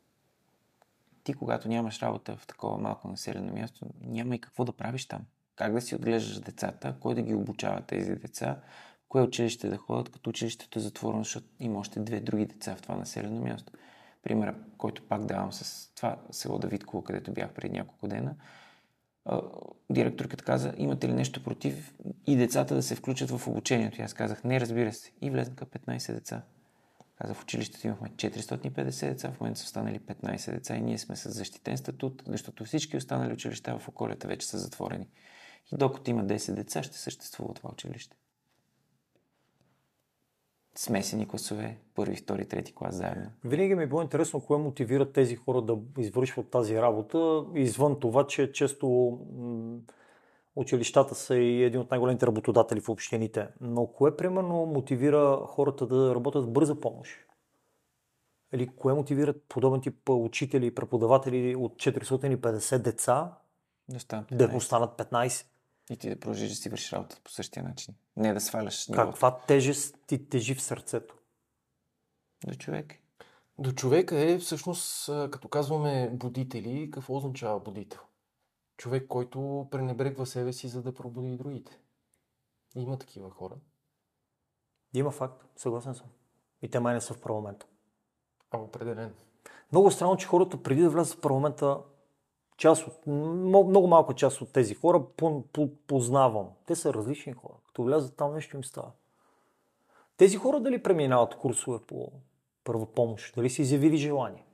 [1.23, 5.21] Ти, когато нямаш работа в такова малко населено място, няма и какво да правиш там.
[5.55, 8.57] Как да си отглеждаш децата, кой да ги обучава тези деца,
[9.09, 12.81] кое училище да ходят, като училището е затворено, защото има още две други деца в
[12.81, 13.73] това населено място.
[14.23, 18.35] Примера, който пак давам с това село Давидково, където бях преди няколко дена,
[19.89, 21.93] директорката каза, имате ли нещо против
[22.27, 24.01] и децата да се включат в обучението?
[24.01, 25.11] И аз казах, не, разбира се.
[25.21, 26.41] И влезнаха 15 деца.
[27.15, 31.15] Каза, в училището имахме 450 деца, в момента са останали 15 деца и ние сме
[31.15, 35.07] с защитен статут, защото всички останали училища в околията вече са затворени.
[35.73, 38.17] И докато има 10 деца, ще съществува това училище.
[40.75, 43.31] Смесени класове, първи, втори, трети клас заедно.
[43.43, 48.27] Винаги ми е било интересно кое мотивира тези хора да извършват тази работа, извън това,
[48.27, 49.77] че често м,
[50.55, 53.47] училищата са и един от най-големите работодатели в общините.
[53.61, 57.11] Но кое, примерно, мотивира хората да работят в бърза помощ?
[58.53, 63.31] Или кое мотивират подобен тип учители и преподаватели от 450 деца
[63.89, 64.55] Да станат да 15.
[64.55, 65.45] останат 15?
[65.89, 67.95] И ти да продължиш да си вършиш работа по същия начин.
[68.17, 71.15] Не да сваляш нивото Каква тежест ти тежи в сърцето?
[72.47, 72.99] до човек.
[73.59, 77.99] До човека е всъщност, като казваме будители, какво означава будител?
[78.77, 81.79] Човек, който пренебрегва себе си, за да пробуди и другите.
[82.75, 83.55] Има такива хора.
[84.93, 86.07] Има факт, съгласен съм.
[86.61, 87.65] И те май не са в парламента.
[88.51, 89.13] А определено.
[89.71, 91.77] Много странно, че хората преди да влязат в парламента,
[92.63, 96.47] част от, много, малка част от тези хора по, по, познавам.
[96.65, 97.53] Те са различни хора.
[97.67, 98.91] Като влязат там, нещо им става.
[100.17, 102.11] Тези хора дали преминават курсове по
[102.63, 103.35] първа помощ?
[103.35, 104.45] Дали са изявили желание?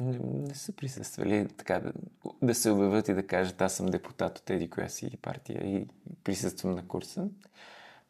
[0.00, 1.92] Не, не са присъствали така да,
[2.42, 5.86] да се обявят и да кажат аз съм депутат от еди коя си партия и
[6.24, 7.28] присъствам на курса.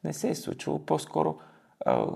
[0.05, 0.87] Не се е случвало.
[0.87, 1.39] По-скоро
[1.87, 2.07] а,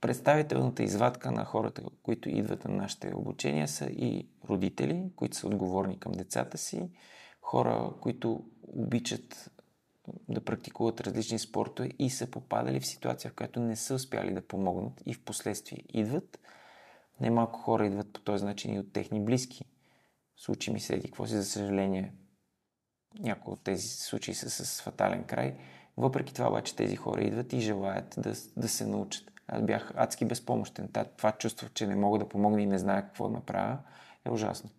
[0.00, 6.00] представителната извадка на хората, които идват на нашите обучения са и родители, които са отговорни
[6.00, 6.90] към децата си,
[7.40, 9.50] хора, които обичат
[10.28, 14.46] да практикуват различни спортове и са попадали в ситуация, в която не са успяли да
[14.46, 16.40] помогнат и в последствие идват.
[17.20, 19.64] Немалко хора идват по този начин и от техни близки.
[20.36, 22.14] Случи ми се еди какво си, за съжаление,
[23.18, 25.56] някои от тези случаи са с фатален край.
[25.96, 29.30] Въпреки това обаче тези хора идват и желаят да, да се научат.
[29.52, 30.88] Аз бях адски безпомощен.
[31.16, 33.78] Това чувство, че не мога да помогна и не зная какво да направя,
[34.24, 34.70] е ужасно.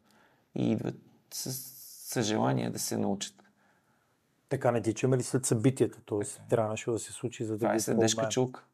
[0.56, 0.96] И идват
[1.34, 1.54] с,
[2.14, 3.34] с желание да се научат.
[4.50, 6.02] Така не тичаме ли след събитията?
[6.06, 8.66] Тоест, трябваше да се случи, за да Това е следешка чулка.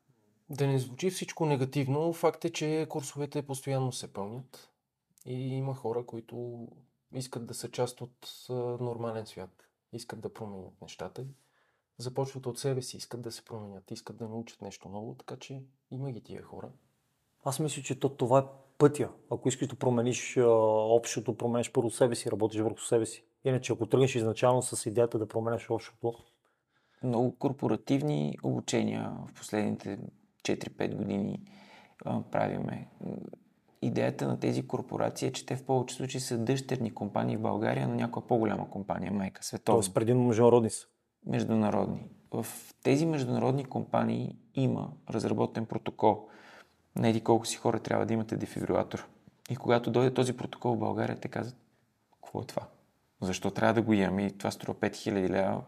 [0.49, 4.69] Да не звучи всичко негативно, факт е, че курсовете постоянно се пълнят
[5.25, 6.67] и има хора, които
[7.13, 8.45] искат да са част от
[8.79, 11.25] нормален свят, искат да променят нещата
[11.97, 15.63] започват от себе си, искат да се променят, искат да научат нещо ново, така че
[15.91, 16.69] има ги тия хора.
[17.43, 18.43] Аз мисля, че то, това е
[18.77, 19.09] пътя.
[19.31, 20.49] Ако искаш да промениш а,
[20.95, 23.23] общото, промениш първо себе си, работиш върху себе си.
[23.45, 26.13] Иначе, ако тръгнеш изначално с идеята да променеш общото.
[27.03, 29.99] Много корпоративни обучения в последните
[30.43, 31.41] 4-5 години
[32.05, 32.87] а, правиме.
[33.81, 37.87] Идеята на тези корпорации е, че те в повече случаи са дъщерни компании в България,
[37.87, 39.77] но някоя по-голяма компания, майка, световна.
[39.77, 40.87] Тоест предимно международни са
[41.27, 42.09] международни.
[42.31, 42.45] В
[42.83, 46.27] тези международни компании има разработен протокол.
[46.95, 49.07] Не еди колко си хора трябва да имате дефибрилатор.
[49.49, 51.57] И когато дойде този протокол в България, те казват,
[52.23, 52.61] какво е това?
[53.21, 54.25] Защо трябва да го имаме?
[54.25, 55.61] И това струва 5000 лева.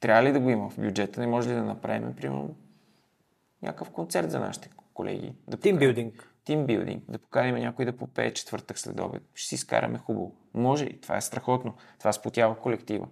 [0.00, 1.20] Трябва ли да го има в бюджета?
[1.20, 2.54] Не може ли да направим, примерно,
[3.62, 5.34] някакъв концерт за нашите колеги?
[5.48, 6.28] Да Тимбилдинг.
[6.44, 7.04] Тимбилдинг.
[7.08, 9.22] Да поканим някой да попее четвъртък след обед.
[9.34, 10.32] Ще си изкараме хубаво.
[10.54, 11.74] Може и това е страхотно.
[11.98, 13.06] Това спотява колектива.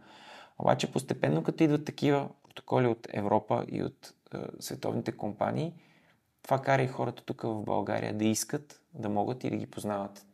[0.61, 5.75] Обаче постепенно, като идват такива протоколи от Европа и от е, световните компании,
[6.43, 10.27] това кара и хората тук в България да искат, да могат и да ги познават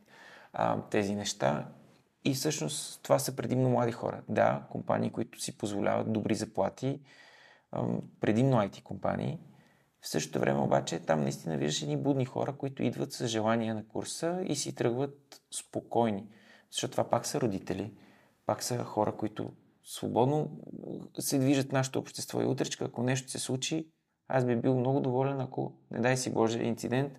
[0.53, 1.69] а, тези неща.
[2.25, 4.23] И всъщност това са предимно млади хора.
[4.29, 7.01] Да, компании, които си позволяват добри заплати,
[7.73, 7.85] а,
[8.21, 9.39] предимно IT компании.
[10.01, 13.89] В същото време обаче там наистина виждаш едни будни хора, които идват с желание на
[13.89, 16.27] курса и си тръгват спокойни.
[16.71, 17.93] Защото това пак са родители,
[18.47, 19.53] пак са хора, които
[19.87, 20.51] свободно
[21.19, 22.43] се движат нашето общество.
[22.43, 23.89] И утречка, ако нещо се случи,
[24.29, 27.13] аз би бил много доволен, ако, не дай си Боже, инцидент,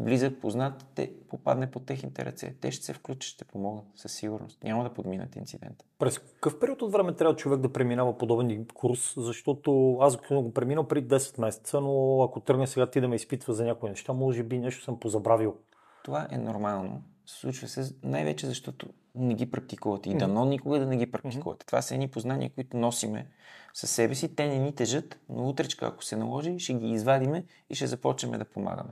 [0.00, 2.56] близък, познат, те попадне под техните ръце.
[2.60, 4.64] Те ще се включат, ще помогнат със сигурност.
[4.64, 5.84] Няма да подминат инцидента.
[5.98, 9.14] През какъв период от време трябва човек да преминава подобен курс?
[9.16, 13.54] Защото аз го преминал преди 10 месеца, но ако тръгне сега ти да ме изпитва
[13.54, 15.56] за някои неща, може би нещо съм позабравил.
[16.04, 17.02] Това е нормално.
[17.26, 20.10] Случва се най-вече защото не ги практикувате.
[20.10, 21.66] И дано никога да не ги практикувате.
[21.66, 23.26] Това са едни познания, които носиме
[23.74, 24.36] със себе си.
[24.36, 28.38] Те не ни тежат, но утречка, ако се наложи, ще ги извадиме и ще започнем
[28.38, 28.90] да помагаме.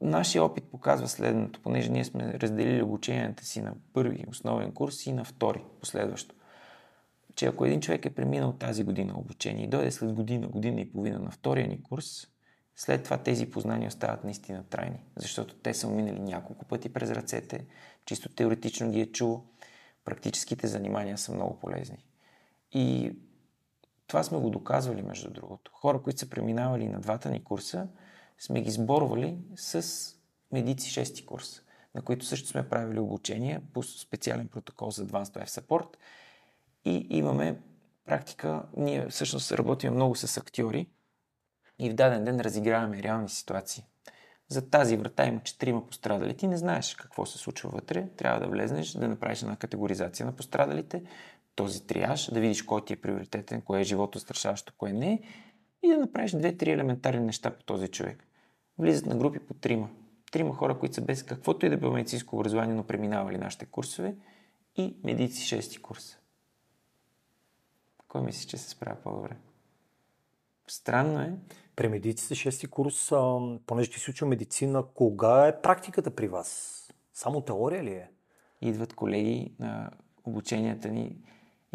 [0.00, 5.12] Нашия опит показва следното, понеже ние сме разделили обученията си на първи основен курс и
[5.12, 6.34] на втори, последващо.
[7.34, 10.92] Че ако един човек е преминал тази година обучение и дойде след година, година и
[10.92, 12.26] половина на втория ни курс,
[12.76, 17.66] след това тези познания остават наистина трайни, защото те са минали няколко пъти през ръцете,
[18.08, 19.44] чисто теоретично ги е чул,
[20.04, 22.04] практическите занимания са много полезни.
[22.72, 23.12] И
[24.06, 25.72] това сме го доказвали, между другото.
[25.74, 27.88] Хора, които са преминавали на двата ни курса,
[28.38, 29.82] сме ги сборвали с
[30.52, 31.62] медици 6 курс,
[31.94, 35.96] на които също сме правили обучение по специален протокол за Advanced Life Support
[36.84, 37.60] и имаме
[38.04, 40.88] практика, ние всъщност работим много с актьори,
[41.78, 43.84] и в даден ден разиграваме реални ситуации.
[44.48, 46.36] За тази врата има четирима пострадали.
[46.36, 48.08] Ти не знаеш какво се случва вътре.
[48.16, 51.02] Трябва да влезнеш, да направиш една категоризация на пострадалите,
[51.54, 55.22] този триаж, да видиш кой ти е приоритетен, кое е живото страшаващо, кое не
[55.82, 58.26] и да направиш две-три елементарни неща по този човек.
[58.78, 59.90] Влизат на групи по трима.
[60.32, 64.16] Трима хора, които са без каквото и да било медицинско образование, но преминавали нашите курсове
[64.76, 66.18] и медици шести курс.
[68.08, 69.36] Кой мислиш, че се справя по-добре?
[70.66, 71.32] Странно е.
[71.78, 76.74] При медиците шести курс, а, понеже ти си учил медицина, кога е практиката при вас?
[77.12, 78.10] Само теория ли е?
[78.60, 79.90] Идват колеги на
[80.24, 81.16] обученията ни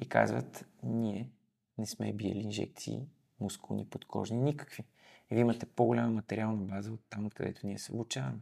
[0.02, 1.30] и казват, ние
[1.78, 3.08] не сме биели инжекции,
[3.40, 4.84] мускулни, подкожни, никакви.
[5.32, 8.40] И вие имате по-голяма материална база от там, където ние се обучаваме.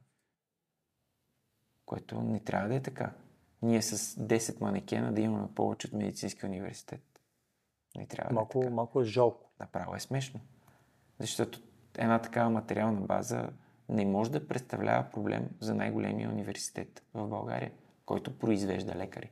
[1.85, 3.13] Което не трябва да е така.
[3.61, 7.21] Ние с 10 манекена да имаме повече от медицински университет.
[7.95, 8.75] Не трябва малко, да е така.
[8.75, 9.49] Малко е жалко.
[9.59, 10.39] Направо е смешно.
[11.21, 11.59] Защото
[11.97, 13.49] една такава материална база
[13.89, 17.71] не може да представлява проблем за най-големия университет в България,
[18.05, 19.31] който произвежда лекари.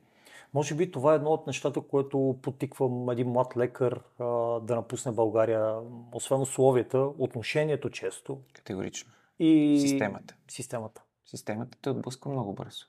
[0.53, 4.25] Може би това е едно от нещата, което потиква един млад лекар а,
[4.59, 5.75] да напусне България,
[6.11, 8.41] освен условията, отношението често.
[8.53, 9.11] Категорично.
[9.39, 10.35] И Системата.
[10.47, 11.01] Системата.
[11.25, 12.85] Системата те отблъска много бързо.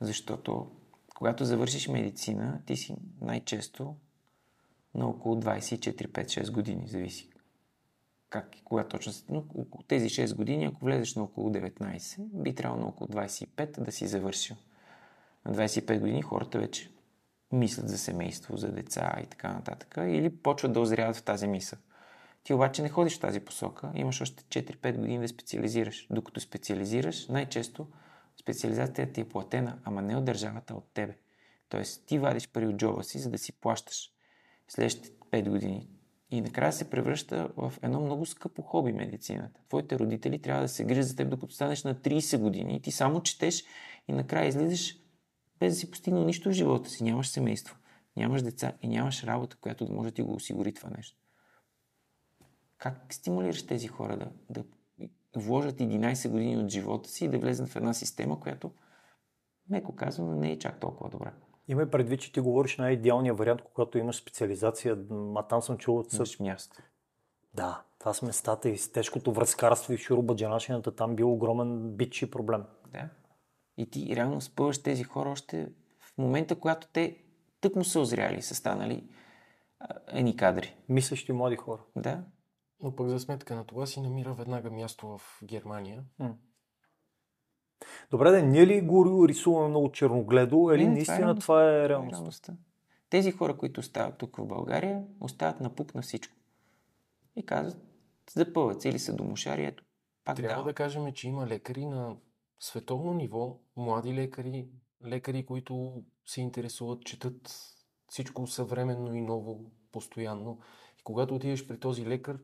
[0.00, 0.70] Защото
[1.14, 3.94] когато завършиш медицина, ти си най-често
[4.94, 7.30] на около 24-5-6 години, зависи
[8.30, 9.12] как и кога точно.
[9.28, 13.80] Но около тези 6 години, ако влезеш на около 19, би трябвало на около 25
[13.80, 14.56] да си завършил.
[15.44, 16.90] На 25 години хората вече
[17.52, 19.94] мислят за семейство, за деца и така нататък.
[19.98, 21.78] Или почват да озряват в тази мисъл.
[22.44, 26.06] Ти обаче не ходиш в тази посока, имаш още 4-5 години да специализираш.
[26.10, 27.86] Докато специализираш, най-често
[28.40, 31.16] специализацията ти е платена, ама не от държавата, а от тебе.
[31.68, 34.10] Тоест ти вадиш пари от джоба си, за да си плащаш
[34.68, 35.88] следващите 5 години.
[36.30, 39.60] И накрая се превръща в едно много скъпо хоби медицината.
[39.68, 42.90] Твоите родители трябва да се грижат за теб, докато станеш на 30 години и ти
[42.90, 43.64] само четеш
[44.08, 44.98] и накрая излизаш
[45.60, 47.04] без да си постигнал нищо в живота си.
[47.04, 47.76] Нямаш семейство,
[48.16, 51.18] нямаш деца и нямаш работа, която да може да ти го осигури това нещо.
[52.78, 54.64] Как стимулираш тези хора да, да
[55.36, 58.72] вложат 11 години от живота си и да влезнат в една система, която,
[59.68, 61.32] меко казано, не е чак толкова добра?
[61.70, 64.98] Има предвид, че ти говориш на идеалния вариант, когато имаш специализация,
[65.36, 66.82] а там съм чул от Имаш място.
[67.54, 72.30] Да, това с местата и с тежкото връзкарство и шурубаджанашината там бил огромен бич и
[72.30, 72.64] проблем.
[72.92, 73.08] Да.
[73.76, 77.16] И ти реално спъваш тези хора още в момента, когато те
[77.60, 79.04] тък му са озряли и са станали
[80.08, 80.74] едни кадри.
[80.88, 81.80] Мислещи млади хора.
[81.96, 82.24] Да.
[82.82, 86.04] Но пък за сметка на това си намира веднага място в Германия.
[86.18, 86.34] М.
[88.10, 91.70] Добре, да, ние ли го рисуваме много черногледо или Не, наистина това това е е,
[91.70, 91.88] реалността.
[91.88, 92.14] реалност?
[92.14, 92.56] реалността.
[93.10, 96.36] Тези хора, които остават тук в България, остават напук на всичко.
[97.36, 97.82] И казват,
[98.30, 99.84] запъват се или са домошари, ето,
[100.24, 100.68] пак Трябва да.
[100.70, 102.16] да кажем, че има лекари на
[102.60, 104.68] световно ниво, млади лекари,
[105.06, 107.54] лекари, които се интересуват, четат
[108.08, 109.60] всичко съвременно и ново,
[109.92, 110.58] постоянно.
[110.98, 112.38] И когато отидеш при този лекар,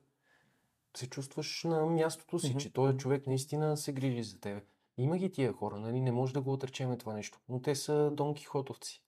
[0.96, 2.58] се чувстваш на мястото си, Мгм.
[2.58, 4.60] че този човек наистина се грижи за тебе.
[4.98, 6.00] Има ги тия хора, нали?
[6.00, 7.38] Не може да го отречеме това нещо.
[7.48, 9.02] Но те са Дон Кихотовци.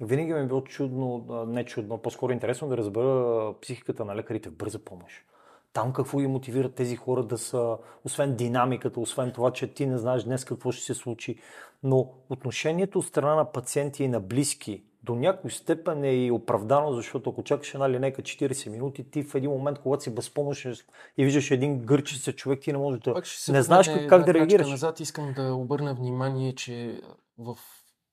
[0.00, 4.56] Винаги ми е било чудно, не чудно, по-скоро интересно да разбера психиката на лекарите в
[4.56, 5.24] бърза помощ.
[5.72, 9.98] Там какво ги мотивира тези хора да са, освен динамиката, освен това, че ти не
[9.98, 11.38] знаеш днес какво ще се случи,
[11.82, 16.92] но отношението от страна на пациенти и на близки до някой степен е и оправдано,
[16.92, 20.74] защото ако чакаш една линейка 40 минути, ти в един момент, когато си безпомощен
[21.18, 23.22] и виждаш един гърчи се човек, ти не можеш да...
[23.48, 24.70] Не знаеш как, как да реагираш.
[24.70, 27.00] Назад искам да обърна внимание, че
[27.38, 27.58] в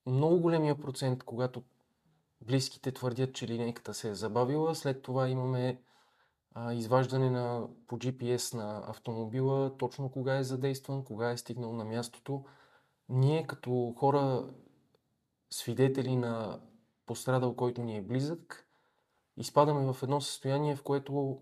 [0.05, 1.63] много големия процент, когато
[2.41, 5.81] близките твърдят, че линейката се е забавила, след това имаме
[6.53, 11.85] а, изваждане на, по GPS на автомобила, точно кога е задействан, кога е стигнал на
[11.85, 12.43] мястото.
[13.09, 14.49] Ние като хора,
[15.49, 16.59] свидетели на
[17.07, 18.67] пострадал, който ни е близък,
[19.37, 21.41] изпадаме в едно състояние, в което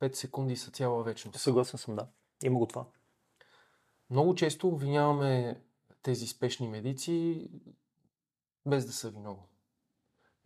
[0.00, 1.40] 5 секунди са цяла вечност.
[1.40, 2.08] Съгласен съм, да.
[2.44, 2.86] Има го това.
[4.10, 5.60] Много често обвиняваме
[6.02, 7.50] тези спешни медици
[8.66, 9.48] без да са виновни.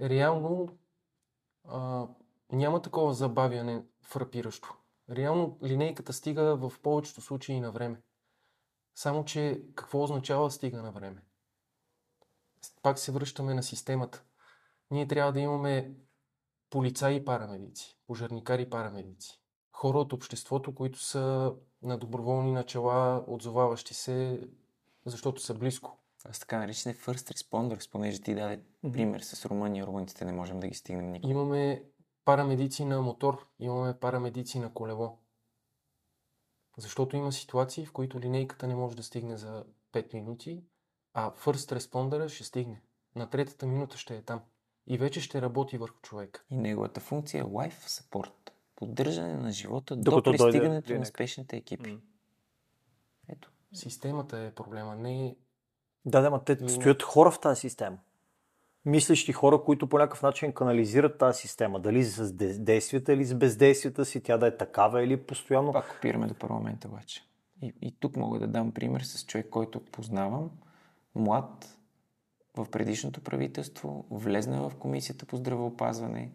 [0.00, 0.78] Реално
[1.64, 2.06] а,
[2.52, 4.76] няма такова забавяне фрапиращо.
[5.10, 8.02] Реално линейката стига в повечето случаи на време.
[8.94, 11.22] Само, че какво означава стига на време?
[12.82, 14.24] Пак се връщаме на системата.
[14.90, 15.94] Ние трябва да имаме
[16.70, 19.40] полицаи и парамедици, пожарникари и парамедици.
[19.72, 24.48] Хора от обществото, които са на доброволни начала, отзоваващи се,
[25.06, 25.98] защото са близко.
[26.18, 28.62] Са така наречени first responders, понеже ти даде
[28.92, 29.86] пример с Румъния.
[29.86, 31.32] Румънците не можем да ги стигнем никога.
[31.32, 31.84] Имаме
[32.24, 35.18] парамедици на мотор, имаме парамедици на колело.
[36.78, 40.64] Защото има ситуации, в които линейката не може да стигне за 5 минути,
[41.14, 42.82] а first responder ще стигне.
[43.16, 44.40] На третата минута ще е там.
[44.88, 46.42] И вече ще работи върху човека.
[46.50, 48.32] И неговата функция е life support.
[48.76, 51.06] Поддържане на живота Докато до дойде пристигането на линейка.
[51.06, 51.90] спешните екипи.
[51.90, 51.98] М.
[53.28, 53.50] Ето.
[53.72, 55.36] Системата е проблема, не
[56.04, 56.68] Да, да, ма те Мина.
[56.68, 57.98] стоят хора в тази система.
[58.84, 61.80] Мислещи хора, които по някакъв начин канализират тази система.
[61.80, 65.72] Дали с де- действията или с бездействията си, тя да е такава или постоянно.
[65.72, 67.24] Пак опираме до парламента обаче.
[67.62, 70.50] И, и тук мога да дам пример с човек, който познавам,
[71.14, 71.77] млад,
[72.64, 76.32] в предишното правителство, влезна в комисията по здравеопазване,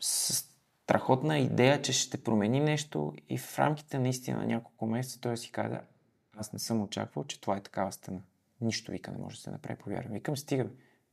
[0.00, 5.36] с страхотна идея, че ще промени нещо и в рамките наистина на няколко месеца той
[5.36, 5.80] си каза,
[6.36, 8.22] аз не съм очаквал, че това е такава стена.
[8.60, 10.12] Нищо, вика, не може да се направи, повярвам.
[10.12, 10.70] Викам, стига,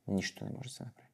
[0.08, 1.08] нищо не може да се направи.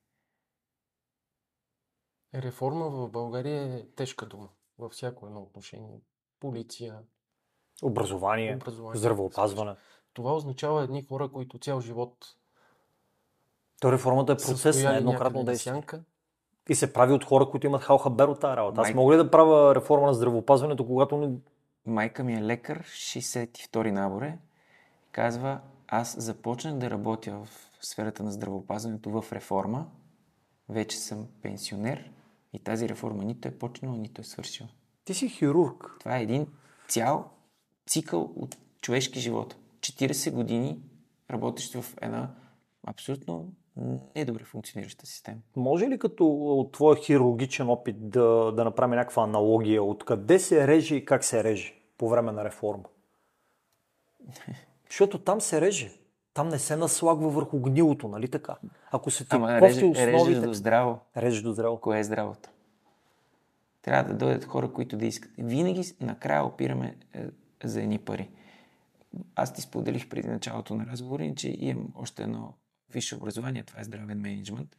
[2.35, 4.49] Реформа в България е тежка дума.
[4.77, 6.01] Във всяко едно отношение.
[6.39, 6.99] Полиция,
[7.83, 8.99] Образование, образование.
[8.99, 9.75] здравеопазване.
[10.13, 12.36] Това означава едни хора, които цял живот
[13.79, 15.83] То реформата е процес на еднократно на действие.
[16.69, 18.81] И се прави от хора, които имат халхабер от тази работа.
[18.81, 21.29] Аз Майк- мога ли да правя реформа на здравеопазването, когато не...
[21.85, 24.37] Майка ми е лекар, 62 наборе.
[25.11, 27.49] Казва, аз започнах да работя в
[27.81, 29.85] сферата на здравеопазването в реформа.
[30.69, 32.11] Вече съм пенсионер
[32.53, 34.69] и тази реформа нито е почнала, нито е свършила.
[35.05, 35.95] Ти си хирург.
[35.99, 36.47] Това е един
[36.87, 37.29] цял
[37.87, 39.55] цикъл от човешки живот.
[39.79, 40.79] 40 години
[41.31, 42.29] работещ в една
[42.87, 43.53] абсолютно
[44.15, 45.37] недобре функционираща система.
[45.55, 49.83] Може ли като от твоя хирургичен опит да, да направим някаква аналогия?
[49.83, 52.83] Откъде се реже и как се реже по време на реформа?
[54.89, 55.91] Защото там се реже.
[56.33, 58.55] Там не се наслагва върху гнилото, нали така?
[58.91, 60.47] Ако се ти Ама кофти реже, реже основите...
[60.47, 60.99] до здраво.
[61.17, 61.77] Реже до здраво.
[61.77, 62.49] Кое е здравото?
[63.81, 65.31] Трябва да дойдат хора, които да искат.
[65.37, 67.25] Винаги накрая опираме е,
[67.63, 68.29] за едни пари.
[69.35, 72.53] Аз ти споделих преди началото на разговора, че имам още едно
[72.91, 74.77] висше образование, това е здравен менеджмент.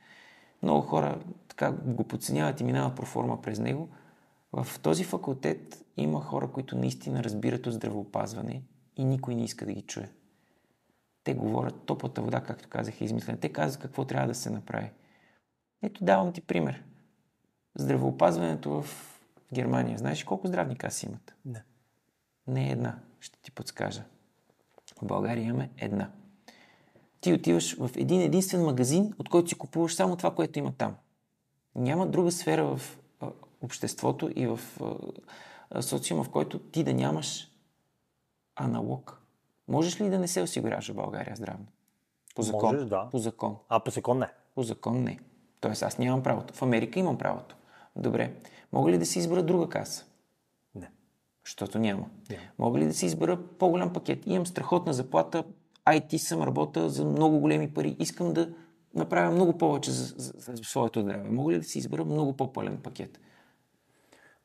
[0.62, 3.88] Много хора така го подценяват и минават проформа през него.
[4.52, 8.62] В този факултет има хора, които наистина разбират от здравеопазване
[8.96, 10.11] и никой не иска да ги чуе.
[11.24, 13.40] Те говорят топлата вода, както казах, е измислена.
[13.40, 14.90] Те казват какво трябва да се направи.
[15.82, 16.84] Ето давам ти пример.
[17.74, 18.86] Здравеопазването в
[19.54, 19.98] Германия.
[19.98, 21.34] Знаеш колко здравни каси имат?
[21.44, 21.64] Не.
[22.46, 24.04] Не една, ще ти подскажа.
[25.02, 26.11] В България имаме една.
[27.20, 30.94] Ти отиваш в един единствен магазин, от който си купуваш само това, което има там.
[31.74, 33.26] Няма друга сфера в а,
[33.60, 34.60] обществото и в
[35.70, 37.50] а, социума, в който ти да нямаш
[38.56, 39.22] аналог.
[39.68, 41.66] Можеш ли да не се осигуряваш в България здравно?
[42.34, 42.74] По закон.
[42.74, 43.08] Можеш, да.
[43.10, 43.56] По закон.
[43.68, 44.28] А по секунд не.
[44.54, 45.18] По закон не.
[45.60, 46.54] Тоест аз нямам правото.
[46.54, 47.56] В Америка имам правото.
[47.96, 48.32] Добре.
[48.72, 50.04] Мога ли да си избера друга каса?
[50.74, 50.90] Не.
[51.44, 52.06] Защото няма.
[52.30, 52.42] Няма.
[52.58, 54.26] Мога ли да си избера по-голям пакет?
[54.26, 55.44] Имам страхотна заплата,
[55.95, 57.97] IT съм, работя за много големи пари.
[57.99, 58.55] Искам да
[58.95, 61.30] направя много повече за, за, за своето здраве.
[61.30, 63.20] Мога ли да си избера много по-пълен пакет?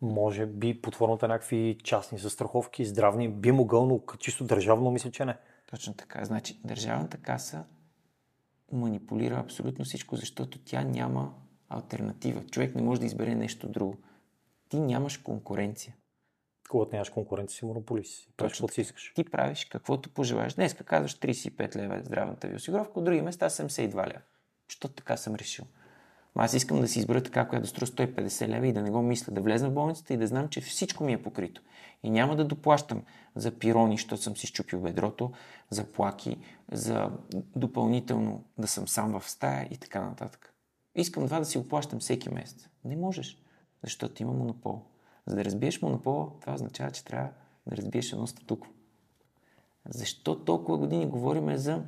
[0.01, 5.25] Може би под формата някакви частни застраховки, здравни, би могъл, но чисто държавно мисля, че
[5.25, 5.37] не.
[5.71, 6.25] Точно така.
[6.25, 7.65] Значи, държавната каса
[8.71, 11.33] манипулира абсолютно всичко, защото тя няма
[11.69, 12.45] альтернатива.
[12.45, 13.97] Човек не може да избере нещо друго.
[14.69, 15.95] Ти нямаш конкуренция.
[16.69, 18.11] Когато нямаш конкуренция, си монополист.
[18.11, 18.29] си.
[18.37, 19.11] Правиш Точно каквото си искаш.
[19.15, 20.53] Ти правиш каквото пожелаеш.
[20.53, 24.21] Днес казваш 35 лева е здравната ви осигуровка, от други места 72 лева.
[24.67, 25.65] Що така съм решил?
[26.35, 29.01] Аз искам да си избера така, която да струва 150 лева и да не го
[29.01, 31.61] мисля, да влезна в болницата и да знам, че всичко ми е покрито.
[32.03, 33.03] И няма да доплащам
[33.35, 35.31] за пирони, защото съм си щупил бедрото,
[35.69, 36.37] за плаки,
[36.71, 37.11] за
[37.55, 40.53] допълнително да съм сам в стая и така нататък.
[40.95, 42.69] Искам това да си оплащам всеки месец.
[42.85, 43.37] Не можеш,
[43.83, 44.81] защото има монопол.
[45.25, 47.29] За да разбиеш монопола, това означава, че трябва
[47.67, 48.71] да разбиеш едно статукво.
[49.89, 51.83] Защо толкова години говорим за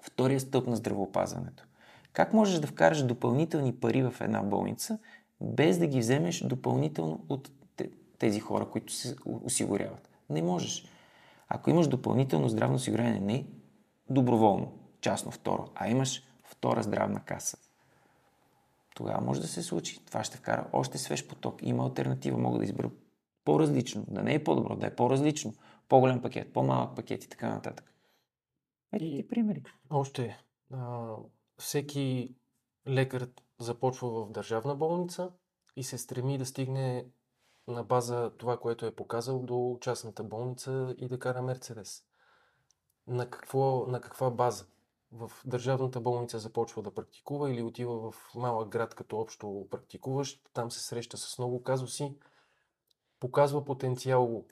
[0.00, 1.64] втория стълб на здравеопазването?
[2.12, 4.98] Как можеш да вкараш допълнителни пари в една болница,
[5.40, 10.08] без да ги вземеш допълнително от те- тези хора, които се осигуряват?
[10.30, 10.84] Не можеш.
[11.48, 13.46] Ако имаш допълнително здравно осигуряване, не
[14.10, 17.58] доброволно, частно второ, а имаш втора здравна каса,
[18.94, 20.04] тогава може да се случи.
[20.04, 21.62] Това ще вкара още свеж поток.
[21.62, 22.38] Има альтернатива.
[22.38, 22.90] Мога да избера
[23.44, 24.04] по-различно.
[24.08, 25.54] Да не е по-добро, да е по-различно.
[25.88, 27.94] По-голям пакет, по-малък пакет и така нататък.
[28.92, 29.62] Ето ти примери.
[29.90, 30.44] Още.
[30.72, 31.14] А,
[31.58, 32.34] всеки
[32.88, 33.28] лекар
[33.58, 35.30] започва в държавна болница
[35.76, 37.06] и се стреми да стигне
[37.68, 42.04] на база това, което е показал до частната болница и да кара Мерцедес.
[43.06, 44.66] На, какво, на каква база?
[45.12, 50.70] В държавната болница започва да практикува или отива в малък град като общо практикуващ, там
[50.70, 52.16] се среща с много казуси,
[53.20, 54.44] показва потенциал,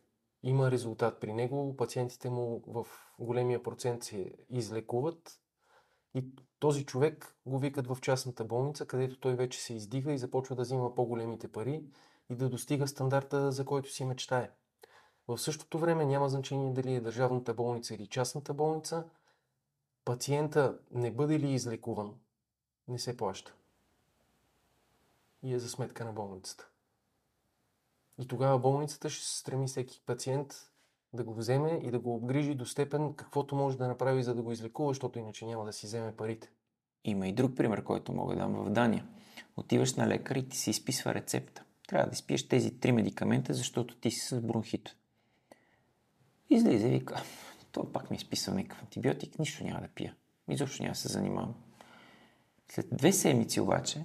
[0.42, 2.86] има резултат при него, пациентите му в
[3.18, 5.40] големия процент се излекуват
[6.14, 6.24] и
[6.58, 10.62] този човек го викат в частната болница, където той вече се издига и започва да
[10.62, 11.84] взима по-големите пари
[12.30, 14.50] и да достига стандарта, за който си мечтае.
[15.28, 19.04] В същото време няма значение дали е държавната болница или частната болница,
[20.08, 22.14] пациента не бъде ли излекуван,
[22.88, 23.54] не се плаща.
[25.42, 26.68] И е за сметка на болницата.
[28.18, 30.54] И тогава болницата ще се стреми всеки пациент
[31.12, 34.42] да го вземе и да го обгрижи до степен каквото може да направи, за да
[34.42, 36.50] го излекува, защото иначе няма да си вземе парите.
[37.04, 39.06] Има и друг пример, който мога да дам в Дания.
[39.56, 41.64] Отиваш на лекар и ти се изписва рецепта.
[41.88, 44.96] Трябва да изпиеш тези три медикамента, защото ти си с бронхит.
[46.50, 47.22] Излиза и вика,
[47.72, 50.14] той пак ми е изписал някакъв антибиотик, нищо няма да пия.
[50.48, 51.54] Изобщо няма да се занимавам.
[52.72, 54.04] След две седмици обаче,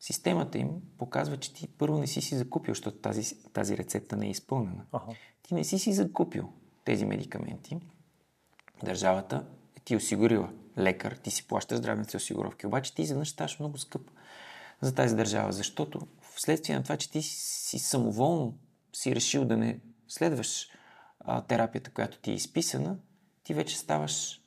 [0.00, 4.26] системата им показва, че ти първо не си си закупил, защото тази, тази рецепта не
[4.26, 4.84] е изпълнена.
[4.92, 5.12] Аха.
[5.42, 6.52] Ти не си си закупил
[6.84, 7.80] тези медикаменти.
[8.84, 10.52] Държавата е ти осигурила.
[10.78, 14.10] лекар, ти си плащаш здравните осигуровки, обаче ти изведнъж ставаш много скъп
[14.80, 18.58] за тази държава, защото вследствие на това, че ти си самоволно
[18.92, 20.68] си решил да не следваш
[21.24, 22.98] а, терапията, която ти е изписана,
[23.42, 24.42] ти вече ставаш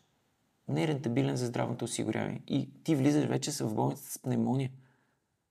[0.68, 2.42] нерентабилен за здравното осигуряване.
[2.48, 4.72] И ти влизаш вече в болницата с пневмония.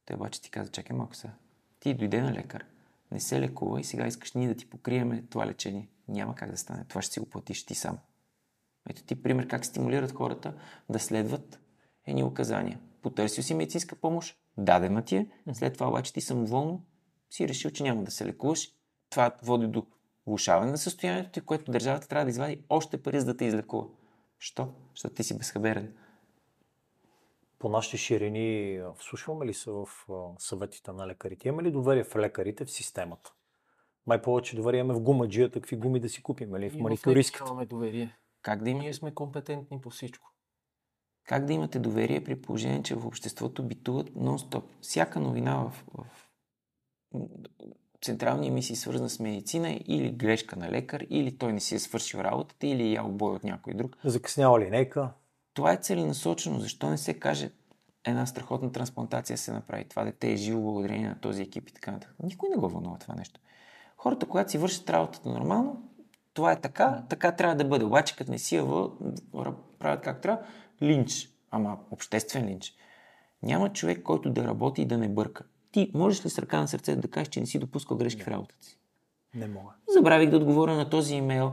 [0.06, 1.34] Той обаче ти каза, чакай малко сега.
[1.80, 2.64] Ти дойде на лекар,
[3.10, 5.88] не се лекува и сега искаш ние да ти покриеме това лечение.
[6.08, 6.84] Няма как да стане.
[6.88, 7.98] Това ще си го платиш ти сам.
[8.90, 10.54] Ето ти пример как стимулират хората
[10.90, 11.60] да следват
[12.06, 12.80] едни указания.
[13.02, 16.84] Потърсил си медицинска помощ, дадена ти е, след това обаче ти самоволно
[17.30, 18.70] си решил, че няма да се лекуваш.
[19.10, 19.86] Това води до
[20.26, 23.86] влушаване на състоянието ти, което държавата трябва да извади още пари, за да те излекува.
[24.38, 24.74] Що?
[24.90, 25.94] Защото ти си безхаберен.
[27.58, 29.88] По нашите ширини вслушваме ли се в
[30.38, 31.48] съветите на лекарите?
[31.48, 33.32] Имаме ли доверие в лекарите, в системата?
[34.06, 37.50] Май повече доверие имаме в гумаджията, какви гуми да си купим, или в маникюристката.
[37.50, 38.16] Имаме доверие.
[38.42, 38.80] Как да, има...
[38.80, 40.32] Ние сме компетентни по всичко.
[41.24, 44.62] как да имате доверие при положение, че в обществото битуват нон-стоп?
[44.80, 46.28] Всяка новина в, в
[48.04, 52.18] централни емисии, свързана с медицина, или грешка на лекар, или той не си е свършил
[52.18, 53.96] работата, или е ял бой от някой друг.
[54.04, 55.10] Закъснява линейка.
[55.54, 56.60] Това е целенасочено.
[56.60, 57.50] Защо не се каже
[58.04, 59.84] една страхотна трансплантация се направи?
[59.84, 62.16] Това дете е живо благодарение на този екип и така нататък.
[62.22, 63.40] Никой не го вълнува това нещо.
[63.96, 65.82] Хората, когато си вършат работата нормално,
[66.34, 67.84] това е така, така трябва да бъде.
[67.84, 68.64] Обаче, като не си я
[69.78, 70.42] правят как трябва,
[70.82, 72.74] линч, ама обществен линч.
[73.42, 75.44] Няма човек, който да работи и да не бърка.
[75.74, 78.28] Ти можеш ли с ръка на сърцето да кажеш, че не си допускал грешки в
[78.28, 78.78] работата си?
[79.34, 79.70] Не мога.
[79.88, 81.52] Забравих да отговоря на този имейл.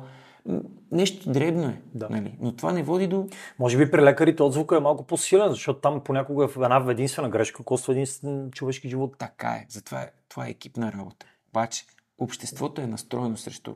[0.91, 2.09] Нещо дребно е, Да.
[2.09, 2.38] нали?
[2.41, 3.28] но това не води до...
[3.59, 7.63] Може би при лекарите отзвука е малко по-силен, защото там понякога в една единствена грешка
[7.63, 9.15] коства един човешки живот.
[9.17, 11.26] Така е, затова е, това е екипна работа.
[11.49, 11.86] Обаче,
[12.17, 13.76] обществото е настроено срещу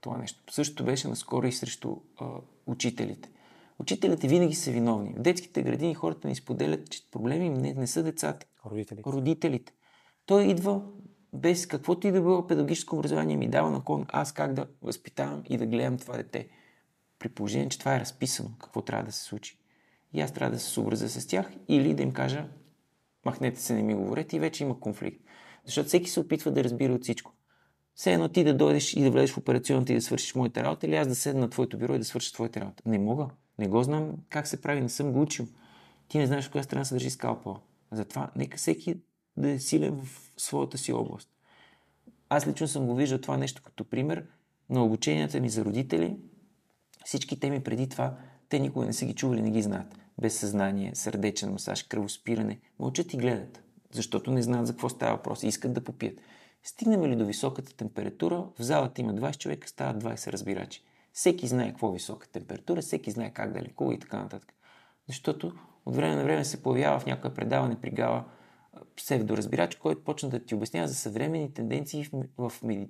[0.00, 0.42] това нещо.
[0.50, 2.26] Същото беше наскоро и срещу а,
[2.66, 3.30] учителите.
[3.78, 5.14] Учителите винаги са виновни.
[5.16, 9.10] В детските градини хората ни споделят, че проблеми не, не са децата, Родителите.
[9.10, 9.72] родителите.
[10.26, 10.82] Той идва
[11.32, 15.56] без каквото и да било педагогическо образование ми дава наклон аз как да възпитавам и
[15.56, 16.48] да гледам това дете.
[17.18, 19.58] При положение, че това е разписано, какво трябва да се случи.
[20.12, 22.48] И аз трябва да се съобразя с тях или да им кажа
[23.24, 25.24] махнете се, не ми говорете и вече има конфликт.
[25.64, 27.32] Защото всеки се опитва да разбира от всичко.
[27.94, 30.86] Все едно ти да дойдеш и да влезеш в операционната и да свършиш моята работа,
[30.86, 32.82] или аз да седна на твоето бюро и да свърша твоята работа.
[32.86, 33.28] Не мога.
[33.58, 35.46] Не го знам как се прави, не съм го учил.
[36.08, 37.56] Ти не знаеш в коя страна се държи скалпа.
[37.92, 39.00] Затова нека всеки
[39.40, 41.28] да е силен в своята си област.
[42.28, 44.26] Аз лично съм го виждал това нещо като пример
[44.70, 46.16] на обученията ми за родители.
[47.04, 48.16] Всички теми преди това,
[48.48, 49.98] те никога не са ги чували, не ги знаят.
[50.20, 52.60] Без съзнание, сърдечен масаж, кръвоспиране.
[52.78, 53.62] Мълчат и гледат,
[53.92, 56.18] защото не знаят за какво става въпрос искат да попият.
[56.62, 60.82] Стигнем ли до високата температура, в залата има 20 човека, стават 20 разбирачи.
[61.12, 64.52] Всеки знае какво е висока температура, всеки знае как да лекува и така нататък.
[65.06, 65.52] Защото
[65.86, 68.24] от време на време се появява в някое предаване при гала
[68.96, 72.08] псевдоразбирач, който почна да ти обяснява за съвременни тенденции
[72.38, 72.88] в, в, меди...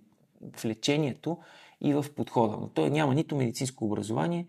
[0.56, 1.38] в лечението
[1.80, 2.56] и в подхода.
[2.60, 4.46] Но той няма нито медицинско образование,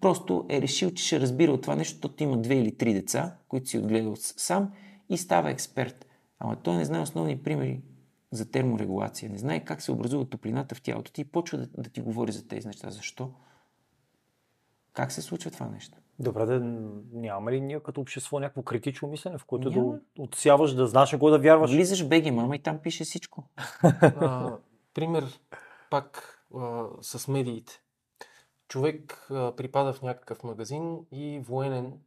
[0.00, 3.36] просто е решил, че ще разбира от това нещо, защото има две или три деца,
[3.48, 4.72] които си отгледал сам
[5.08, 6.06] и става експерт.
[6.38, 7.82] Ама той не знае основни примери
[8.30, 11.90] за терморегулация, не знае как се образува топлината в тялото ти и почва да, да
[11.90, 12.90] ти говори за тези неща.
[12.90, 13.32] Защо?
[14.92, 15.98] Как се случва това нещо?
[16.18, 16.60] Добре, да
[17.12, 19.92] нямаме ли ние като общество някакво критично мислене, в което Няма.
[19.92, 21.70] да отсяваш, да знаеш на кой да вярваш?
[21.70, 23.44] Влизаш в БГ, мама, и там пише всичко.
[24.00, 24.56] А,
[24.94, 25.40] пример
[25.90, 27.80] пак а, с медиите.
[28.68, 31.98] Човек а, припада в някакъв магазин и военен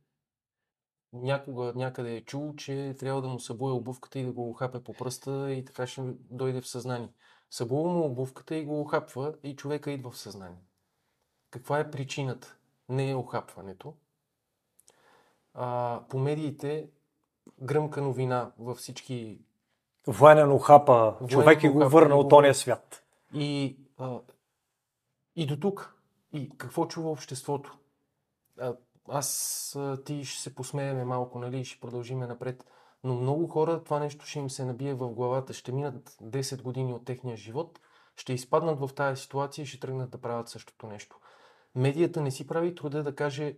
[1.14, 4.94] някога някъде е чул, че трябва да му събуе обувката и да го хапе по
[4.94, 7.10] пръста и така ще дойде в съзнание.
[7.50, 10.62] Събува му обувката и го охапва и човека идва в съзнание.
[11.50, 12.57] Каква е причината?
[12.90, 13.94] Не е охапването.
[15.54, 16.90] А, по медиите
[17.62, 19.40] гръмка новина във всички
[20.08, 23.04] Военен Военен човек и го върна от ония свят.
[23.34, 24.20] И, а,
[25.36, 25.96] и до тук.
[26.34, 27.78] И какво чува обществото?
[28.60, 28.74] А,
[29.10, 32.66] аз, а, ти ще се посмееме малко, нали, и ще продължиме напред.
[33.04, 35.54] Но много хора това нещо ще им се набие в главата.
[35.54, 37.80] Ще минат 10 години от техния живот,
[38.16, 41.20] ще изпаднат в тази ситуация и ще тръгнат да правят същото нещо.
[41.78, 43.56] Медията не си прави труда да каже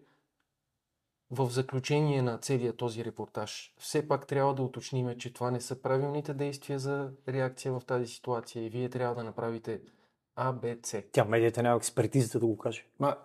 [1.32, 3.74] в заключение на целия този репортаж.
[3.78, 8.08] Все пак трябва да уточниме, че това не са правилните действия за реакция в тази
[8.08, 9.82] ситуация и вие трябва да направите
[10.36, 11.04] А, Б, С.
[11.12, 12.86] Тя медията няма експертизата да го каже.
[13.00, 13.16] Ма,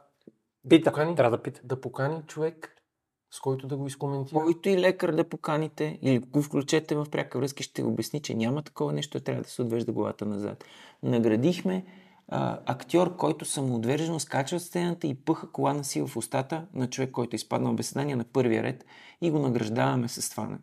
[0.69, 1.61] Пита, покани- трябва да пита.
[1.65, 2.83] да покани човек,
[3.31, 4.41] с който да го изкоментира.
[4.41, 8.63] Който и лекар да поканите или го включете в пряка връзка, ще обясни, че няма
[8.63, 10.65] такова нещо, трябва да се отвежда главата назад.
[11.03, 11.87] Наградихме
[12.29, 17.11] а, актьор, който самоотвержено скача от сцената и пъха колана си в устата на човек,
[17.11, 18.85] който е изпаднал в беседание на първия ред
[19.21, 20.59] и го награждаваме с това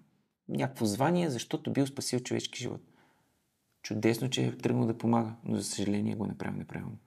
[0.49, 2.81] някакво звание, защото бил спасил човешки живот.
[3.83, 6.97] Чудесно, че е тръгнал да помага, но за съжаление го е направил неправилно.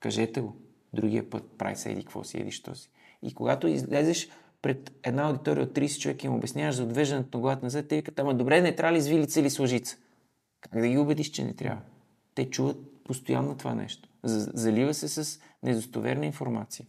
[0.00, 0.56] Кажете го.
[0.92, 2.90] Другия път прави се еди какво си, еди що си.
[3.22, 4.28] И когато излезеш
[4.62, 7.96] пред една аудитория от 30 човека и им обясняваш за отвеждането на главата назад, те
[7.96, 9.96] викат, ама добре, не трябва ли извилица или слъжица?
[10.60, 11.82] Как да ги убедиш, че не трябва?
[12.34, 12.76] Те чуват
[13.08, 14.08] постоянно това нещо.
[14.24, 16.86] Залива се с недостоверна информация.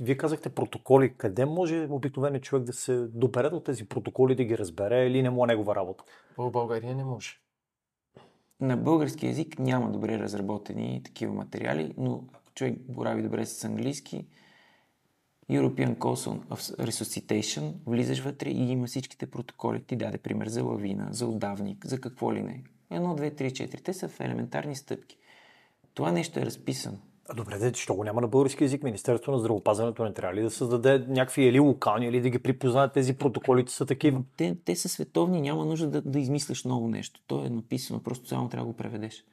[0.00, 1.14] Вие казахте протоколи.
[1.14, 5.30] Къде може обикновеният човек да се добере до тези протоколи, да ги разбере или не
[5.30, 6.04] му е негова работа?
[6.38, 7.40] В България не може.
[8.60, 14.26] На български язик няма добре разработени такива материали, но ако човек борави добре с английски,
[15.50, 19.82] European Council of Resuscitation, влизаш вътре и има всичките протоколи.
[19.82, 22.64] Ти даде пример за лавина, за отдавник, за какво ли не.
[22.90, 23.82] Едно, две, три, четири.
[23.82, 25.18] Те са в елементарни стъпки.
[25.94, 26.98] Това нещо е разписано.
[27.30, 28.82] А добре, де, що го няма на български язик?
[28.82, 32.92] Министерството на здравеопазването не трябва ли да създаде някакви или локални, или да ги припознаят
[32.92, 34.22] тези протоколи, че са такива?
[34.36, 37.20] Те, те са световни, няма нужда да, да измислиш ново нещо.
[37.26, 39.24] То е написано, просто само трябва да го преведеш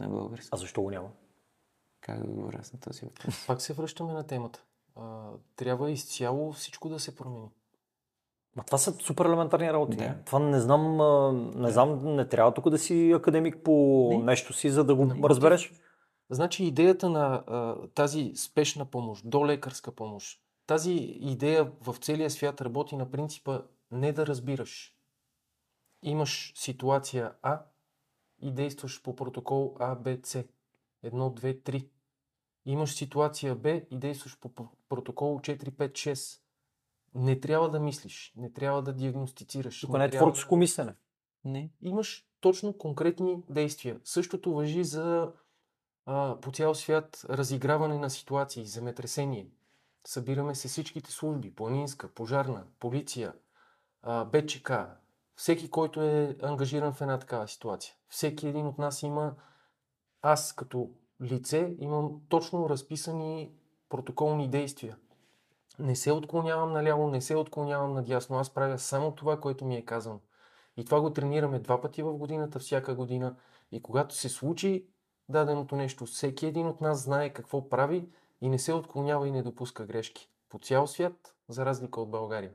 [0.00, 0.48] на български.
[0.52, 1.08] А защо го няма?
[2.00, 3.46] Как да говоря на този въпрос?
[3.46, 4.62] Пак се връщаме на темата.
[4.96, 7.48] А, трябва изцяло всичко да се промени.
[8.56, 9.96] Ма това са супер елементарни работи.
[9.96, 10.14] Да.
[10.26, 10.96] Това не знам,
[11.60, 14.18] не знам, не трябва тук да си академик по Не.
[14.24, 15.72] нещо си, за да го Не, разбереш.
[16.30, 22.60] Значи идеята на а, тази спешна помощ, до лекарска помощ, тази идея в целия свят
[22.60, 24.94] работи на принципа не да разбираш.
[26.02, 27.62] Имаш ситуация А
[28.40, 30.44] и действаш по протокол А, Б, С.
[31.02, 31.88] Едно, две, три.
[32.66, 34.50] Имаш ситуация Б и действаш по
[34.88, 36.41] протокол 4, 5, 6.
[37.14, 39.80] Не трябва да мислиш, не трябва да диагностицираш.
[39.80, 40.94] Тук не е творческо мислене.
[41.44, 41.70] Не.
[41.80, 44.00] имаш точно конкретни действия.
[44.04, 45.32] Същото въжи за
[46.06, 49.46] а, по цял свят разиграване на ситуации, земетресение.
[50.06, 53.32] Събираме се всичките служби, планинска, пожарна, полиция,
[54.02, 54.72] а, БЧК,
[55.34, 57.94] всеки, който е ангажиран в една такава ситуация.
[58.08, 59.34] Всеки един от нас има,
[60.22, 60.90] аз като
[61.22, 63.52] лице имам точно разписани
[63.88, 64.96] протоколни действия.
[65.78, 68.38] Не се отклонявам наляво, не се отклонявам надясно.
[68.38, 70.20] Аз правя само това, което ми е казано.
[70.76, 73.36] И това го тренираме два пъти в годината, всяка година.
[73.72, 74.86] И когато се случи
[75.28, 78.08] даденото нещо, всеки един от нас знае какво прави
[78.40, 80.28] и не се отклонява и не допуска грешки.
[80.48, 82.50] По цял свят, за разлика от България.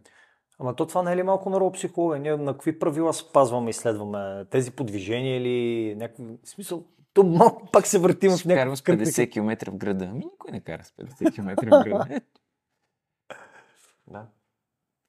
[0.59, 2.21] Ама то това не е ли малко neuropсихология?
[2.21, 4.45] Ние на какви правила спазваме и следваме?
[4.45, 6.23] Тези подвижения или някакви...
[6.43, 6.83] В смисъл,
[7.13, 8.99] то малко пак се въртим в Ще карам някакъв с кръг.
[8.99, 10.05] 50 км в града.
[10.05, 12.21] Ами никой не кара с 50 км в града.
[14.07, 14.25] Да.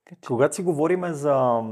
[0.05, 1.63] така че- Когато си говорим за,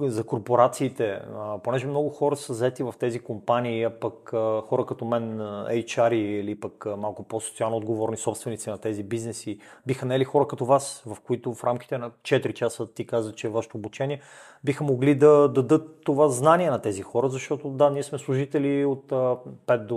[0.00, 1.22] за корпорациите,
[1.64, 4.30] понеже много хора са заети в тези компании, а пък
[4.68, 5.38] хора като мен,
[5.68, 11.02] HR или пък малко по-социално отговорни собственици на тези бизнеси, биха наели хора като вас,
[11.06, 14.20] в които в рамките на 4 часа ти каза, че е вашето обучение,
[14.64, 19.12] биха могли да дадат това знание на тези хора, защото да, ние сме служители от
[19.12, 19.96] а, 5 до...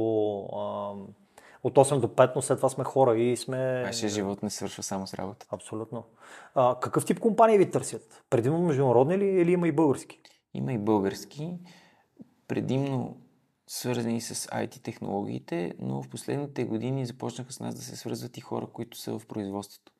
[1.63, 3.83] От 8 до 5, но след това сме хора и сме...
[3.83, 5.45] Вашия живот не свършва само с работа.
[5.51, 6.03] Абсолютно.
[6.55, 8.23] А, какъв тип компании ви търсят?
[8.29, 10.19] Предимно международни ли или има и български?
[10.53, 11.53] Има и български,
[12.47, 13.17] предимно
[13.67, 18.41] свързани с IT технологиите, но в последните години започнаха с нас да се свързват и
[18.41, 19.91] хора, които са в производството.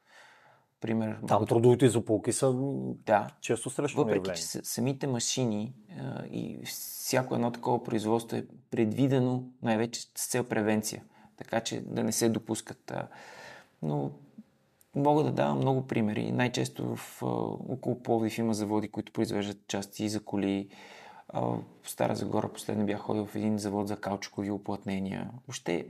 [0.82, 2.54] Пример, Там трудовите злополуки са
[3.06, 4.36] да, често срещано Въпреки, явление.
[4.36, 10.44] че са- самите машини а, и всяко едно такова производство е предвидено най-вече с цел
[10.44, 11.04] превенция,
[11.44, 12.94] така че да не се допускат.
[13.82, 14.12] Но
[14.96, 16.32] мога да давам много примери.
[16.32, 17.24] Най-често в,
[17.70, 20.70] около Пловдив има заводи, които произвеждат части за коли.
[21.34, 25.30] В Стара Загора последно бях ходил в един завод за каучкови уплътнения.
[25.48, 25.86] Въобще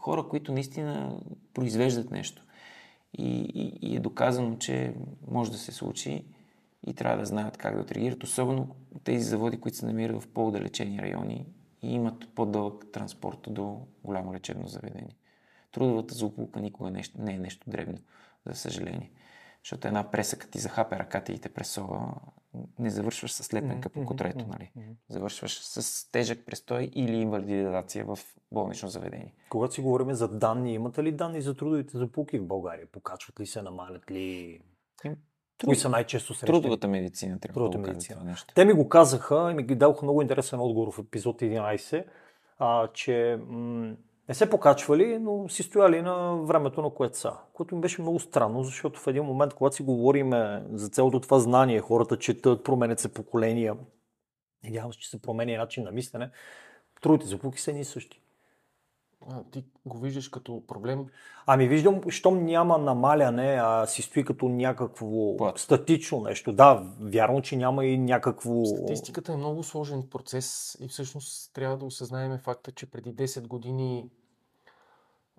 [0.00, 1.20] хора, които наистина
[1.54, 2.42] произвеждат нещо.
[3.18, 4.94] И, и, и е доказано, че
[5.30, 6.24] може да се случи
[6.86, 8.68] и трябва да знаят как да отреагират, особено
[9.04, 11.46] тези заводи, които се намират в по-далечени райони
[11.86, 15.16] и имат по-дълъг транспорт до голямо лечебно заведение.
[15.72, 17.98] Трудовата злополука никога нещо, не е нещо дребно,
[18.46, 19.10] за съжаление.
[19.62, 22.14] Защото една пресъка ти захапе ръката и те пресова,
[22.78, 24.72] не завършваш с лепенка по котрето, нали?
[25.08, 28.18] Завършваш с тежък престой или инвалидизация в
[28.52, 29.34] болнично заведение.
[29.48, 32.86] Когато си говорим за данни, имате ли данни за трудовите злополуки в България?
[32.86, 34.60] Покачват ли се, намалят ли?
[35.56, 36.52] Им- Кои са най-често срещани?
[36.52, 38.18] Трудовата медицина трябва Трудовата да медицина.
[38.18, 38.54] това нещо.
[38.54, 42.04] Те ми го казаха и ми дадоха много интересен отговор в епизод 11,
[42.58, 43.94] а, че м-
[44.28, 47.32] не се покачвали, но си стояли на времето, на което са.
[47.52, 50.30] Което ми беше много странно, защото в един момент, когато си говорим
[50.72, 53.76] за цялото това знание, хората четат, променят се поколения,
[54.64, 56.30] надявам се, че се променя и начин на мислене,
[57.00, 58.20] Трудовите злополуки са ни същи.
[59.30, 61.06] А, ти го виждаш като проблем.
[61.46, 65.58] Ами виждам, щом няма намаляне, а си стои като някакво Плат.
[65.58, 66.52] статично нещо.
[66.52, 68.64] Да, вярно, че няма и някакво...
[68.64, 74.10] Статистиката е много сложен процес и всъщност трябва да осъзнаем факта, че преди 10 години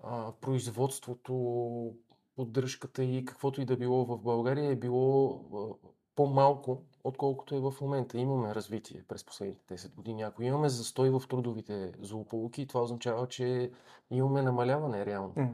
[0.04, 1.92] а, производството,
[2.36, 7.74] поддръжката и каквото и да било в България е било а, по-малко, отколкото е в
[7.80, 8.18] момента.
[8.18, 10.22] Имаме развитие през последните 10 години.
[10.22, 13.70] Ако имаме застой в трудовите злополуки, това означава, че
[14.10, 15.48] имаме намаляване реално М.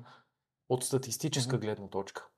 [0.68, 1.66] от статистическа Мгм.
[1.66, 2.28] гледна точка.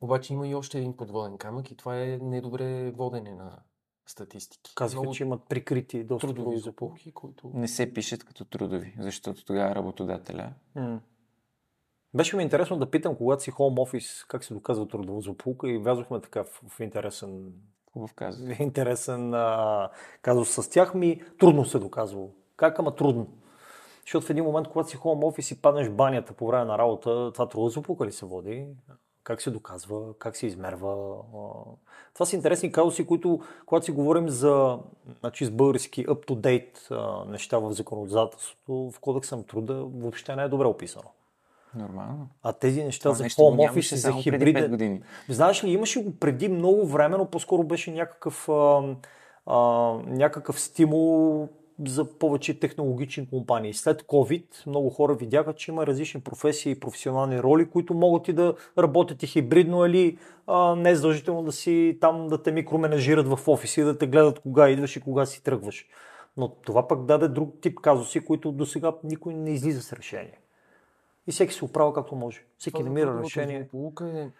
[0.00, 3.58] Обаче има и още един подводен камък и това е недобре водене на
[4.06, 4.74] статистики.
[4.74, 7.50] Казаха, Много че имат прикрити доста трудови злополуки, които...
[7.54, 11.00] Не се пишат като трудови, защото тогава работодателя М.
[12.14, 15.78] Беше ми интересно да питам, когато си хоум офис, как се доказва трудова злополука и
[15.78, 17.52] влязохме така в, в интересен,
[17.92, 18.40] хубав казус.
[18.58, 19.88] интересен а,
[20.22, 21.22] казус с тях ми.
[21.38, 22.30] Трудно се доказвало.
[22.56, 23.26] Как, ама трудно.
[24.02, 27.30] Защото в един момент, когато си хоум офис и паднеш банята по време на работа,
[27.32, 28.66] това трудова злополука ли се води?
[29.24, 30.18] Как се доказва?
[30.18, 31.16] Как се измерва?
[31.34, 31.48] А,
[32.14, 34.78] Това са интересни казуси, които, когато си говорим за
[35.20, 40.48] значи, с български up-to-date а, неща в законодателството, в кодекса на труда въобще не е
[40.48, 41.10] добре описано.
[41.76, 42.28] Нормално.
[42.42, 44.70] А тези неща Това за home office и за само преди 5 хибриден...
[44.70, 45.02] години.
[45.28, 48.82] Знаеш ли, имаше го преди много време, но по-скоро беше някакъв, а,
[49.46, 49.58] а,
[50.06, 51.48] някакъв стимул
[51.86, 53.74] за повече технологични компании.
[53.74, 58.32] След COVID много хора видяха, че има различни професии и професионални роли, които могат и
[58.32, 63.28] да работят и хибридно или а, не е задължително да си там да те микроменажират
[63.28, 65.86] в офиси и да те гледат кога идваш и кога си тръгваш.
[66.36, 70.41] Но това пък даде друг тип казуси, които до сега никой не излиза с решение.
[71.26, 72.44] И всеки се оправя както може.
[72.58, 73.58] Всеки Това за намира решение.
[73.58, 74.30] злополука е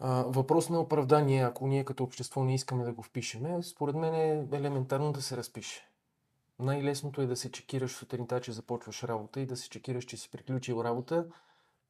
[0.00, 3.62] а, въпрос на оправдание, ако ние като общество не искаме да го впишеме.
[3.62, 5.90] Според мен е елементарно да се разпише.
[6.58, 10.30] Най-лесното е да се чекираш сутринта, че започваш работа и да се чекираш, че си
[10.30, 11.26] приключил работа.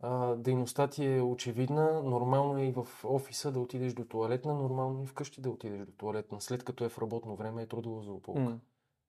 [0.00, 2.02] А, дейността ти е очевидна.
[2.02, 5.86] Нормално е и в офиса да отидеш до туалетна, нормално е и вкъщи да отидеш
[5.86, 6.40] до туалетна.
[6.40, 8.42] След като е в работно време е трудова злополука.
[8.42, 8.58] М.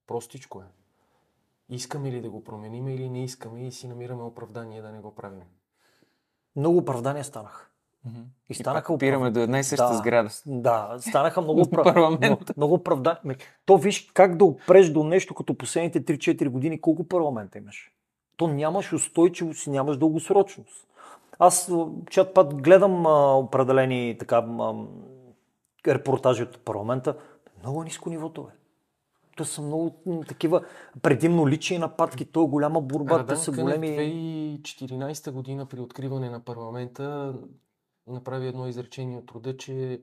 [0.08, 0.66] Простичко е.
[1.70, 5.16] Искаме ли да го променим или не искаме и си намираме оправдание да не го
[5.16, 5.42] правим.
[6.56, 7.68] Много оправдания станаха.
[8.06, 8.20] Мгм.
[8.50, 9.94] И И станаха пак опираме до една и съща Да.
[9.94, 10.30] сграда.
[10.46, 11.84] Да, станаха много, оправ...
[11.84, 12.20] Парламент.
[12.22, 13.22] много, много оправдания.
[13.24, 13.36] Ме,
[13.66, 17.92] То виж как да опреш до нещо като последните 3-4 години, колко парламента имаш.
[18.38, 20.88] То нямаш устойчивост и нямаш дългосрочност.
[21.40, 24.74] Аз а, чат път гледам а, определени така, а,
[25.88, 27.18] репортажи от парламента.
[27.60, 28.56] Много ниско нивото е.
[29.36, 30.66] То са много такива
[31.02, 33.98] предимно лични нападки, то е голяма борба, те Радан са Кънев големи...
[34.62, 37.36] 2014 година при откриване на парламента
[38.08, 40.02] направи едно изречение от рода, че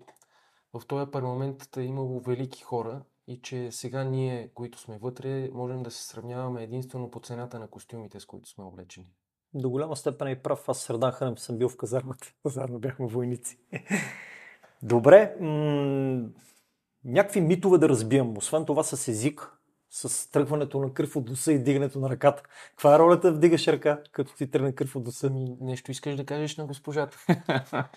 [0.74, 5.82] в този парламент е имало велики хора и че сега ние, които сме вътре, можем
[5.82, 9.06] да се сравняваме единствено по цената на костюмите, с които сме облечени.
[9.54, 10.68] До голяма степен е прав.
[10.68, 12.32] Аз с Радан съм бил в казармата.
[12.44, 13.58] Заедно бяхме войници.
[14.82, 15.36] Добре.
[15.40, 16.28] М-
[17.04, 18.36] някакви митове да разбием.
[18.38, 19.52] Освен това с език,
[19.90, 22.42] с тръгването на кръв от носа и дигането на ръката.
[22.70, 25.26] Каква е ролята вдигаш ръка, като ти тръгне кръв от носа?
[25.26, 27.18] Ами, нещо искаш да кажеш на госпожата.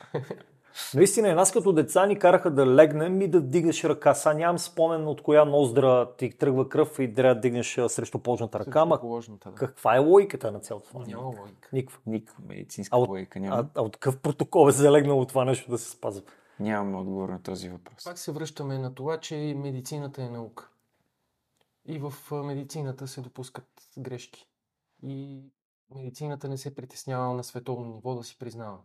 [0.96, 4.14] Наистина, нас като деца ни караха да легнем и да вдигаш ръка.
[4.14, 8.20] Сега нямам спомен от коя ноздра ти тръгва кръв и трябва да дигнеш а, срещу
[8.20, 8.80] почната ръка.
[8.80, 9.00] Ама
[9.46, 9.52] да.
[9.56, 11.06] каква е логиката на цялото това?
[11.08, 11.70] Няма логика.
[11.74, 12.00] Никаква.
[12.06, 13.66] Никаква медицинска А от- логика А, няма.
[13.76, 16.24] а от какъв протокол е залегнало това нещо да се спазва?
[16.60, 18.04] Нямаме отговор на този въпрос.
[18.04, 20.70] Пак се връщаме на това, че медицината е наука.
[21.86, 23.68] И в медицината се допускат
[23.98, 24.48] грешки.
[25.04, 25.44] И
[25.96, 28.78] медицината не се притеснява на световно ниво да си признава.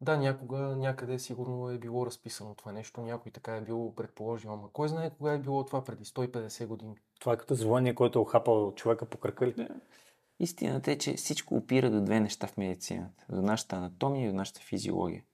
[0.00, 4.72] Да, някога, някъде сигурно е било разписано това нещо, някой така е било предположил, ама
[4.72, 6.96] кой знае кога е било това преди 150 години.
[7.20, 9.68] Това е като звъние, който е охапал човека по крака ли?
[10.38, 13.26] Истината е, че всичко опира до две неща в медицината.
[13.28, 15.24] До нашата анатомия и до нашата физиология.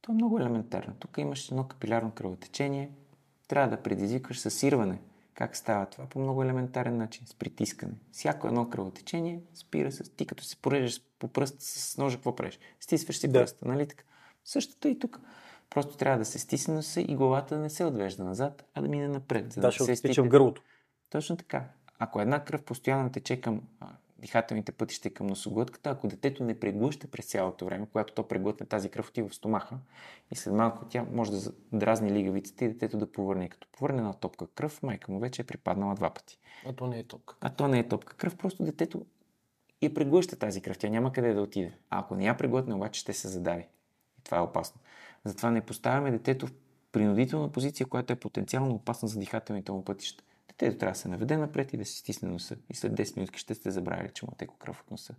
[0.00, 0.94] То е много елементарно.
[0.98, 2.90] Тук имаш едно капилярно кръвотечение.
[3.48, 4.98] Трябва да предизвикаш съсирване.
[5.34, 6.06] Как става това?
[6.06, 7.26] По много елементарен начин.
[7.26, 7.92] С притискане.
[8.12, 10.16] Всяко едно кръвотечение спира с...
[10.16, 12.58] Ти като се порежеш по пръст с ножа, какво правиш?
[12.80, 13.40] Стисваш си Да.
[13.40, 14.04] пръста, нали така?
[14.44, 15.20] Същото и тук.
[15.70, 18.88] Просто трябва да се стисне носа и главата да не се отвежда назад, а да
[18.88, 19.52] мине напред.
[19.52, 20.62] За Да, да, се тича стига в гърлото.
[21.10, 21.64] точно така.
[21.98, 23.62] Ако една кръв постоянно тече към
[24.18, 28.88] дихателните пътища към носоглътката, ако детето не преглъща през цялото време, когато то преглътне тази
[28.88, 29.78] кръв отива в стомаха
[30.30, 33.48] и след малко тя може да дразни лигавицата и детето да повърне.
[33.48, 36.38] Като повърне една топка кръв, майка му вече е припаднала два пъти.
[36.66, 37.36] А то не е ток.
[37.40, 39.06] А то не е топка кръв, просто детето
[39.82, 40.78] я преглъща тази кръв.
[40.78, 41.72] Тя няма къде да отиде.
[41.90, 43.68] А ако не я преглътне, обаче ще се задави.
[44.18, 44.80] И това е опасно.
[45.24, 46.52] Затова не поставяме детето в
[46.92, 50.24] принудителна позиция, която е потенциално опасна за дихателните му пътища.
[50.48, 52.56] Детето трябва да се наведе напред и да си стисне носа.
[52.70, 55.14] И след 10 минути ще сте забравили, че му е теко кръв от носа.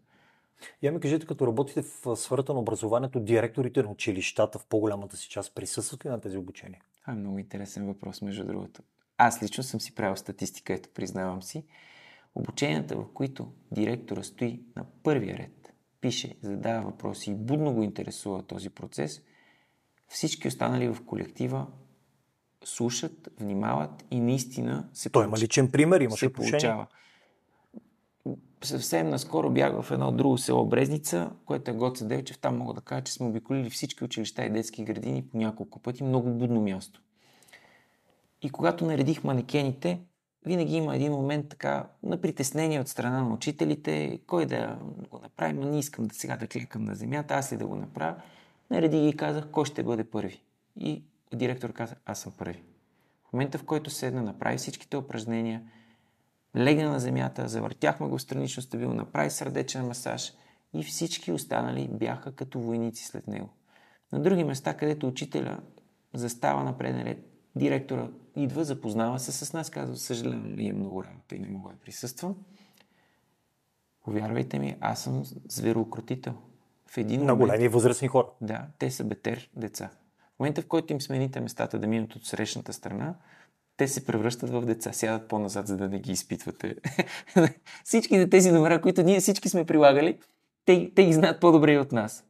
[0.81, 5.29] Я ми кажете, като работите в сферата на образованието, директорите на училищата в по-голямата си
[5.29, 6.81] част присъстват ли на тези обучения?
[7.01, 8.81] Това е много интересен въпрос, между другото.
[9.17, 11.65] Аз лично съм си правил статистика, ето признавам си.
[12.35, 18.43] Обученията, в които директора стои на първия ред, пише, задава въпроси и будно го интересува
[18.43, 19.21] този процес,
[20.07, 21.67] всички останали в колектива
[22.63, 26.51] слушат, внимават и наистина се Той има личен пример, имаше се отношение.
[26.51, 26.87] получава.
[28.63, 32.37] Съвсем наскоро бях в едно друго село Брезница, което е Гоце Делчев.
[32.37, 36.03] Там мога да кажа, че сме обиколили всички училища и детски градини по няколко пъти.
[36.03, 37.01] Много будно място.
[38.41, 39.99] И когато наредих манекените,
[40.45, 44.79] винаги има един момент така на притеснение от страна на учителите, кой да
[45.09, 47.75] го направи, но не искам да сега да кликам на земята, аз ли да го
[47.75, 48.15] направя.
[48.69, 50.41] Нареди ги и казах, кой ще бъде първи.
[50.79, 52.63] И директор каза, аз съм първи.
[53.29, 55.63] В момента, в който седна, направи всичките упражнения,
[56.57, 60.33] легна на земята, завъртяхме го странично стабилно, направи сърдечен масаж
[60.73, 63.49] и всички останали бяха като войници след него.
[64.11, 65.59] На други места, където учителя
[66.13, 67.25] застава на преден ред,
[67.55, 71.79] директора идва, запознава се с нас, казва, съжалявам, имам много работа и не мога да
[71.79, 72.35] присъствам.
[74.03, 76.33] Повярвайте ми, аз съм звероукротител.
[76.85, 78.27] В един На момент, големи възрастни хора.
[78.41, 79.89] да, те са бетер деца.
[80.37, 83.15] В момента, в който им смените местата да минат от срещната страна,
[83.77, 86.75] те се превръщат в деца, сядат по-назад, за да не ги изпитвате.
[87.83, 90.19] Всичките тези номера, които ние всички сме прилагали,
[90.65, 92.25] те, те ги знаят по-добре от нас.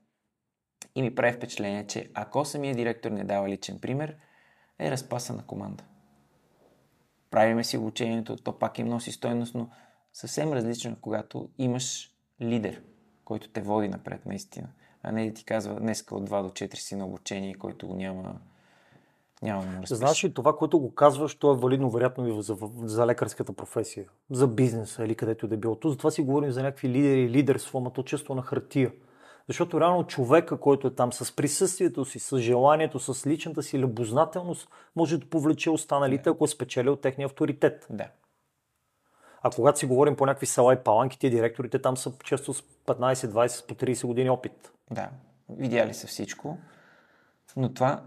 [0.95, 4.15] И ми прави впечатление, че ако самия директор не дава личен пример,
[4.79, 5.83] е разпасана команда.
[7.31, 9.69] Правиме си обучението, то пак им носи стойност, но
[10.13, 12.11] съвсем различно, е, когато имаш
[12.41, 12.81] лидер,
[13.25, 14.67] който те води напред наистина,
[15.03, 17.95] а не да ти казва днеска от 2 до 4 си на обучение, който го
[17.95, 18.35] няма,
[19.41, 19.81] няма да му.
[19.85, 24.05] Знаеш ли, това, което го казваш, то е валидно вероятно и за, за лекарската професия,
[24.31, 25.75] за бизнеса или където и да е било.
[25.75, 28.91] То затова си говорим за някакви лидери и лидерство, ама то често на хартия.
[29.47, 34.69] Защото реално човека, който е там с присъствието си, с желанието, с личната си любознателност,
[34.95, 37.87] може да повлече останалите, ако е спечелил техния авторитет.
[37.89, 38.07] Да.
[39.41, 42.61] А когато си говорим по някакви села и паланки, те директорите там са често с
[42.61, 44.71] 15, 20, по 30 години опит.
[44.91, 45.09] Да,
[45.49, 46.57] видяли са всичко,
[47.55, 48.03] но това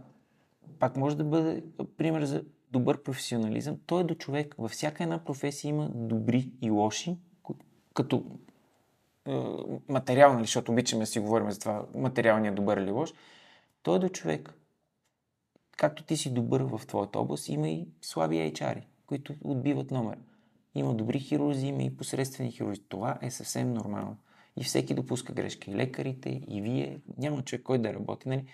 [0.78, 1.64] пак може да бъде
[1.96, 3.78] пример за добър професионализъм.
[3.86, 4.54] Той е до човек.
[4.58, 7.18] Във всяка една професия има добри и лоши,
[7.94, 8.24] като
[9.26, 9.40] е,
[9.88, 13.12] материал, нали, защото обичаме да си говорим за това, материалният добър или лош.
[13.82, 14.54] Той е до човек.
[15.76, 20.18] Както ти си добър в твоята област, има и слаби HR, които отбиват номер.
[20.74, 22.80] Има добри хирурзи, има и посредствени хирурзи.
[22.88, 24.16] Това е съвсем нормално.
[24.56, 25.70] И всеки допуска грешки.
[25.70, 27.00] И лекарите, и вие.
[27.18, 28.28] Няма човек, който да работи.
[28.28, 28.46] Нали?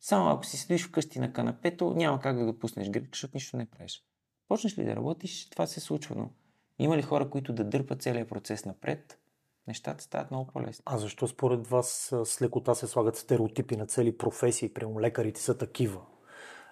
[0.00, 3.66] Само ако си седиш вкъщи на канапето, няма как да допуснеш грешка, защото нищо не
[3.66, 4.04] правиш.
[4.48, 6.14] Почнеш ли да работиш, това се случва.
[6.16, 6.30] Но
[6.78, 9.18] има ли хора, които да дърпат целият процес напред,
[9.66, 10.82] нещата стават много по-лесни.
[10.86, 14.74] А защо според вас с лекота се слагат стереотипи на цели професии?
[14.74, 16.00] Прямо лекарите са такива,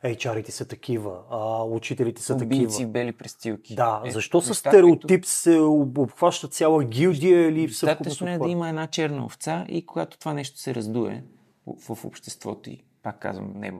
[0.07, 2.91] HR-ите са такива, а, учителите са Убийци, такива.
[2.91, 3.75] бели престилки.
[3.75, 8.49] Да, Е, защо с стереотип се об- обхваща цяла гилдия или Достатъчно съвкупност е да
[8.49, 11.25] има една черна овца и когато това нещо се раздуе
[11.67, 13.73] в, в обществото и, пак казвам, не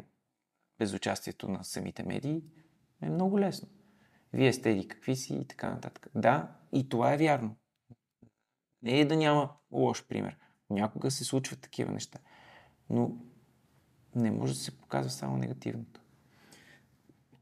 [0.79, 2.43] без участието на самите медии,
[3.03, 3.69] е много лесно.
[4.33, 6.09] Вие сте еди какви си и така нататък.
[6.15, 7.57] Да, и това е вярно.
[8.83, 10.37] Не е да няма лош пример.
[10.71, 12.19] Някога се случват такива неща.
[12.91, 13.11] Но
[14.15, 16.01] не може да се показва само негативното.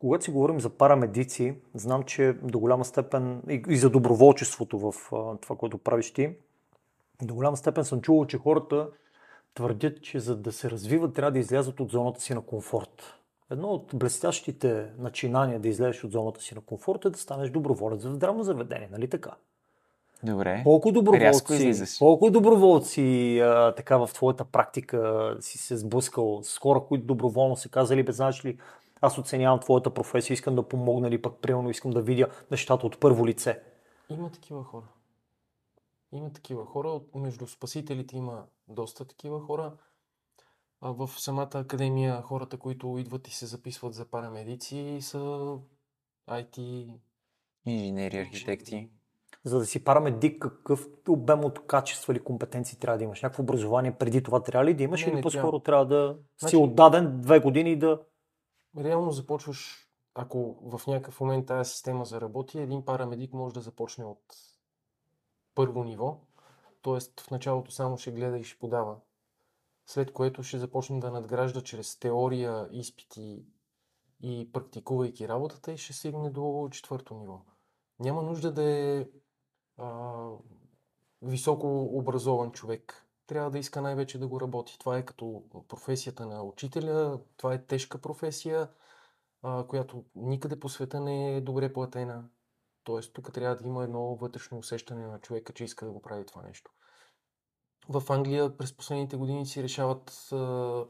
[0.05, 4.95] Когато си говорим за парамедици, знам, че до голяма степен и, за доброволчеството в
[5.41, 6.31] това, което правиш ти,
[7.23, 8.89] до голяма степен съм чувал, че хората
[9.55, 13.15] твърдят, че за да се развиват, трябва да излязат от зоната си на комфорт.
[13.51, 18.05] Едно от блестящите начинания да излезеш от зоната си на комфорт е да станеш доброволец
[18.05, 19.31] в здравно заведение, нали така?
[20.23, 20.61] Добре.
[20.65, 27.07] Колко доброволци, колко доброволци а, така в твоята практика си се сблъскал с хора, които
[27.07, 28.59] доброволно са казали, бе, знаеш ли,
[29.01, 33.01] аз оценявам твоята професия, искам да помогна или пък примерно искам да видя нещата от
[33.01, 33.63] първо лице.
[34.11, 34.85] Има такива хора.
[36.13, 37.01] Има такива хора.
[37.15, 39.73] Между спасителите има доста такива хора.
[40.81, 45.19] А в самата академия хората, които идват и се записват за парамедици, са
[46.31, 46.89] IT.
[47.67, 48.89] Инженери, архитекти.
[49.45, 53.23] За да си парамедик, какъв обем от качества или компетенции трябва да имаш?
[53.23, 56.41] Някакво образование преди това трябва ли да имаш Не, или не по-скоро трябва да си
[56.41, 58.01] Значи- отдаден две години и да...
[58.79, 64.37] Реално започваш, ако в някакъв момент тази система заработи, един парамедик може да започне от
[65.55, 66.21] първо ниво,
[66.83, 67.21] т.е.
[67.21, 68.97] в началото само ще гледа и ще подава,
[69.87, 73.45] след което ще започне да надгражда чрез теория, изпити
[74.21, 77.41] и практикувайки работата и ще стигне до четвърто ниво.
[77.99, 79.09] Няма нужда да е
[79.77, 80.29] а,
[81.23, 83.07] високо образован човек.
[83.27, 84.79] Трябва да иска най-вече да го работи.
[84.79, 87.21] Това е като професията на учителя.
[87.37, 88.69] Това е тежка професия,
[89.43, 92.25] а, която никъде по света не е добре платена.
[92.85, 96.27] Тоест, тук трябва да има едно вътрешно усещане на човека, че иска да го прави
[96.27, 96.71] това нещо.
[97.89, 100.87] В Англия през последните години си решават а,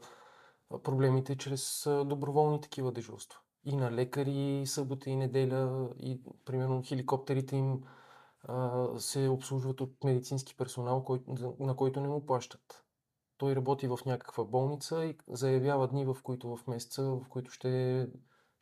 [0.83, 3.39] проблемите чрез доброволни такива дежурства.
[3.65, 7.83] И на лекари, събота и неделя, и примерно хеликоптерите им
[8.97, 11.05] се обслужват от медицински персонал,
[11.59, 12.85] на който не му плащат.
[13.37, 18.01] Той работи в някаква болница и заявява дни, в които в месеца, в които ще
[18.01, 18.07] е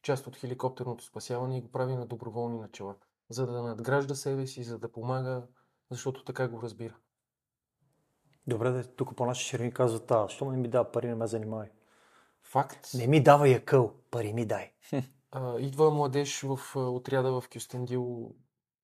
[0.02, 2.96] част от хеликоптерното спасяване и го прави на доброволни начала
[3.30, 5.44] за да надгражда себе си, за да помага,
[5.92, 6.96] защото така го разбира.
[8.48, 11.70] Добре, тук по наши ширини казват, а, що не ми дава пари, не ме занимай.
[12.44, 12.90] Факт.
[12.94, 14.72] Не ми дава якъл, пари ми дай.
[15.36, 18.36] А, идва младеж в отряда в Кюстендил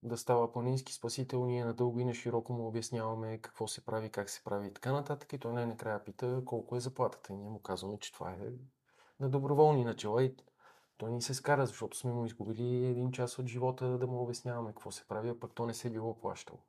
[0.04, 4.30] да става планински спасител, ние надълго и на широко му обясняваме какво се прави, как
[4.30, 5.34] се прави и така нататък.
[5.34, 7.34] И той най-накрая пита колко е заплатата.
[7.34, 8.38] И ние му казваме, че това е
[9.20, 10.24] на доброволни начала.
[10.24, 10.36] И
[10.98, 14.70] той ни се скара, защото сме му изгубили един час от живота да му обясняваме
[14.70, 16.60] какво се прави, а пък то не се е било плащало.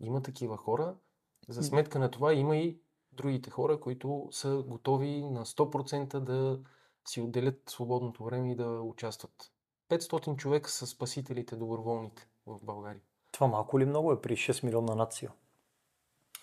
[0.00, 0.96] Има такива хора.
[1.48, 2.80] За сметка на това има и
[3.12, 6.60] другите хора, които са готови на 100% да
[7.08, 9.52] си отделят свободното време и да участват.
[9.90, 13.00] 500 човека са спасителите доброволните в България.
[13.32, 15.32] Това малко ли много е при 6 милиона нация?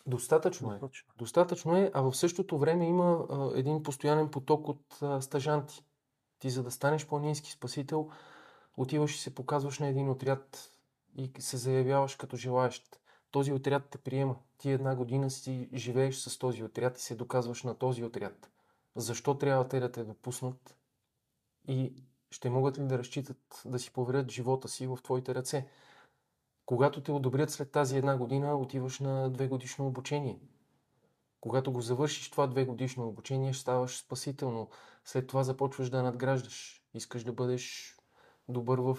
[0.08, 0.80] Достатъчно е.
[1.18, 5.84] Достатъчно е, а в същото време има а, един постоянен поток от а, стажанти.
[6.40, 8.10] Ти за да станеш планински спасител,
[8.78, 10.72] отиваш и се показваш на един отряд
[11.18, 13.00] и се заявяваш като желаещ.
[13.32, 14.36] Този отряд те приема.
[14.58, 18.50] Ти една година си живееш с този отряд и се доказваш на този отряд.
[18.96, 20.78] Защо трябва те да те допуснат
[21.68, 21.94] и
[22.32, 25.68] ще могат ли да разчитат да си поверят живота си в твоите ръце?
[26.66, 30.40] Когато те одобрят след тази една година, отиваш на две годишно обучение.
[31.42, 34.70] Когато го завършиш това две годишно обучение, ставаш спасително.
[35.04, 36.84] След това започваш да надграждаш.
[36.94, 37.96] Искаш да бъдеш
[38.50, 38.98] добър в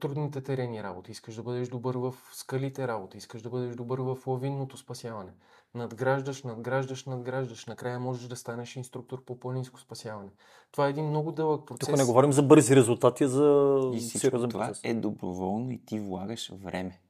[0.00, 1.10] трудните терени работа.
[1.10, 3.16] Искаш да бъдеш добър в скалите работа.
[3.16, 5.32] Искаш да бъдеш добър в лавинното спасяване.
[5.74, 7.66] Надграждаш, надграждаш, надграждаш.
[7.66, 10.30] Накрая можеш да станеш инструктор по планинско спасяване.
[10.70, 11.88] Това е един много дълъг процес.
[11.88, 14.84] Тук не говорим за бързи резултати, за и сериозен това процес.
[14.84, 17.00] е доброволно и ти влагаш време.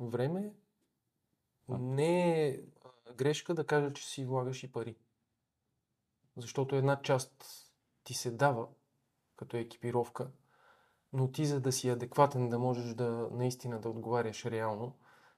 [0.00, 0.52] Време
[1.68, 2.60] не е
[3.16, 4.96] грешка да кажа, че си влагаш и пари.
[6.36, 7.44] Защото една част
[8.04, 8.66] ти се дава
[9.36, 10.30] като екипировка,
[11.12, 14.94] но ти за да си адекватен, да можеш да наистина да отговаряш реално,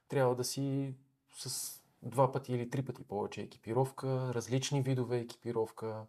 [0.07, 0.95] трябва да си
[1.37, 6.05] с два пъти или три пъти повече екипировка, различни видове екипировка,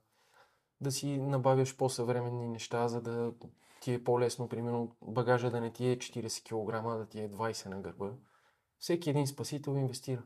[0.80, 3.32] да си набавяш по-съвременни неща, за да
[3.80, 7.66] ти е по-лесно, примерно багажа да не ти е 40 кг, да ти е 20
[7.66, 8.10] на гърба.
[8.78, 10.22] Всеки един спасител инвестира.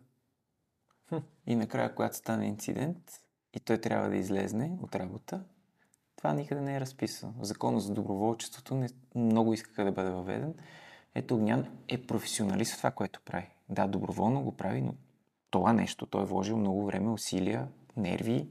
[1.46, 2.98] И накрая, когато стане инцидент
[3.52, 5.44] и той трябва да излезне от работа,
[6.16, 7.34] това никъде не е разписано.
[7.40, 10.54] Закона за доброволчеството не, много искаха да бъде въведен.
[11.14, 13.48] Ето Огнян е професионалист в това, което прави.
[13.68, 14.94] Да, доброволно го прави, но
[15.50, 18.48] това нещо той е вложил много време, усилия, нерви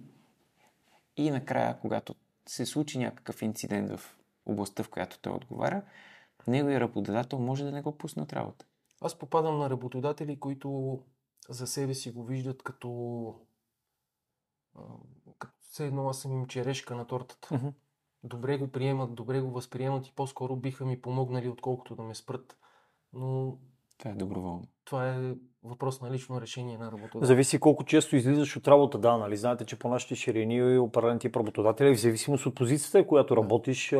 [1.17, 2.15] и накрая, когато
[2.47, 5.83] се случи някакъв инцидент в областта, в която той отговаря,
[6.47, 8.65] неговия работодател може да не го пусне от работа.
[9.01, 10.99] Аз попадам на работодатели, които
[11.49, 13.35] за себе си го виждат като
[15.75, 17.47] все едно аз съм им черешка на тортата.
[17.47, 17.73] Mm-hmm.
[18.23, 22.57] Добре го приемат, добре го възприемат и по-скоро биха ми помогнали, отколкото да ме спрат.
[23.13, 23.57] Но
[23.97, 24.63] това е доброволно.
[24.85, 25.33] Това е
[25.63, 27.25] въпрос на лично решение на работодателя.
[27.25, 29.37] Зависи колко често излизаш от работа, да, нали?
[29.37, 33.91] Знаете, че по нашите ширини и определен тип работодатели, в зависимост от позицията, която работиш,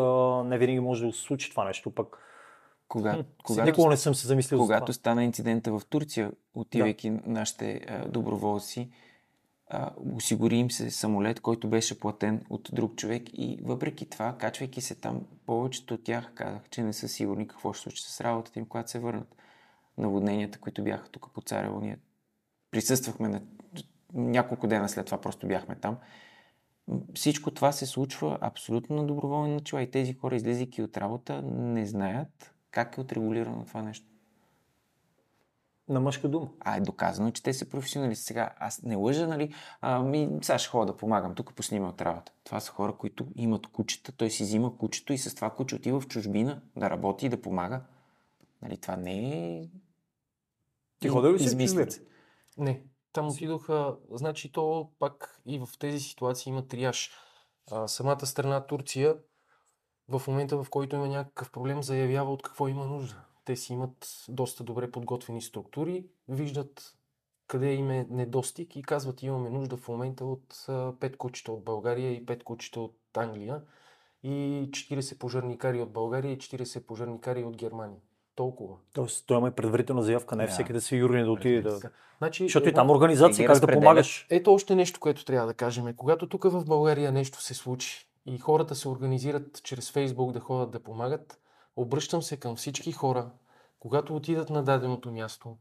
[0.45, 1.91] не винаги може да се случи това нещо.
[1.91, 2.17] Пък
[2.87, 4.93] кога, хм, когато, Никога не съм се замислил Когато за това.
[4.93, 7.21] стана инцидента в Турция, отивайки да.
[7.25, 8.91] нашите доброволци,
[9.67, 14.81] а, осигури им се самолет, който беше платен от друг човек и въпреки това, качвайки
[14.81, 18.59] се там, повечето от тях казах, че не са сигурни какво ще случи с работата
[18.59, 19.35] им, когато се върнат.
[19.97, 21.97] Наводненията, които бяха тук по Царево, ние
[22.71, 23.41] присъствахме на
[24.13, 25.97] няколко дена след това, просто бяхме там.
[27.13, 31.85] Всичко това се случва абсолютно на доброволни начала и тези хора, излизайки от работа, не
[31.85, 34.05] знаят как е отрегулирано това нещо.
[35.89, 36.49] На мъжка дума.
[36.59, 38.25] А е доказано, че те са професионалисти.
[38.25, 39.53] Сега аз не лъжа, нали?
[39.81, 41.35] Ами, сега ще ходя да помагам.
[41.35, 42.31] Тук поснима от работа.
[42.43, 44.11] Това са хора, които имат кучета.
[44.11, 47.41] Той си взима кучето и с това куче отива в чужбина да работи и да
[47.41, 47.81] помага.
[48.61, 49.69] Нали, това не е...
[50.99, 51.55] Ти ходи ли си
[52.57, 52.83] Не.
[53.13, 57.11] Там отидоха, значи то пак и в тези ситуации има триаж.
[57.71, 59.15] А, самата страна Турция
[60.09, 63.24] в момента, в който има някакъв проблем, заявява от какво има нужда.
[63.45, 66.95] Те си имат доста добре подготвени структури, виждат
[67.47, 72.11] къде им е недостиг и казват имаме нужда в момента от 5 кучета от България
[72.11, 73.61] и 5 кучета от Англия
[74.23, 74.29] и
[74.71, 77.99] 40 пожарникари от България и 40 пожарникари от Германия.
[78.35, 78.75] Толкова.
[78.93, 80.53] Тоест, той има предварителна заявка, не е Да.
[80.53, 81.79] всеки да си юрни да отиде да...
[82.17, 84.27] Значи, Защото и едно- там организация, ги как да помагаш.
[84.29, 85.93] Ето още нещо, което трябва да кажем.
[85.97, 90.71] Когато тук в България нещо се случи и хората се организират чрез Фейсбук да ходят
[90.71, 91.39] да помагат,
[91.75, 93.31] обръщам се към всички хора,
[93.79, 95.57] когато отидат на даденото място,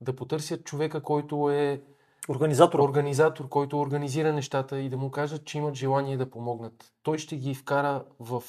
[0.00, 1.82] да потърсят човека, който е
[2.28, 2.78] Организатор.
[2.78, 6.92] организатор, който организира нещата и да му кажат, че имат желание да помогнат.
[7.02, 8.42] Той ще ги вкара в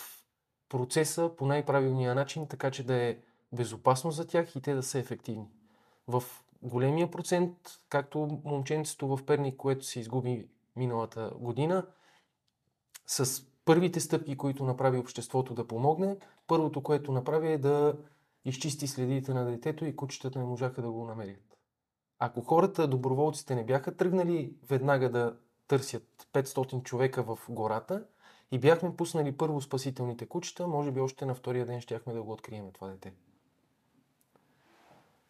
[0.70, 3.18] процеса по най-правилния начин, така че да е
[3.54, 5.48] безопасно за тях и те да са ефективни.
[6.08, 6.24] В
[6.62, 7.54] големия процент,
[7.90, 11.86] както момченцето в Перник, което се изгуби миналата година,
[13.08, 16.18] с първите стъпки, които направи обществото да помогне,
[16.48, 17.94] първото, което направи е да
[18.46, 21.58] изчисти следите на детето и кучетата не можаха да го намерят.
[22.20, 25.36] Ако хората, доброволците не бяха тръгнали веднага да
[25.68, 28.04] търсят 500 човека в гората
[28.52, 32.32] и бяхме пуснали първо спасителните кучета, може би още на втория ден щяхме да го
[32.32, 33.14] открием това дете.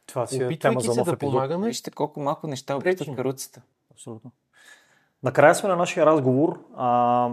[0.05, 1.33] Това си е тема за се нов да епизод.
[1.33, 3.61] помагаме, Вижте колко малко неща опитват каруцата.
[3.91, 4.31] Абсолютно.
[5.23, 6.65] Накрая сме на нашия разговор.
[6.75, 7.29] А,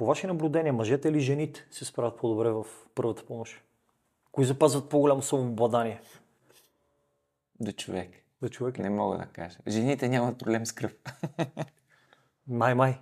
[0.00, 3.62] по ваши наблюдения, мъжете или жените се справят по-добре в първата помощ?
[4.32, 6.00] Кои запазват по-голямо самообладание?
[7.60, 8.10] До човек.
[8.42, 8.78] Да човек?
[8.78, 9.58] Не мога да кажа.
[9.68, 10.94] Жените нямат проблем с кръв.
[12.46, 13.00] Май, май.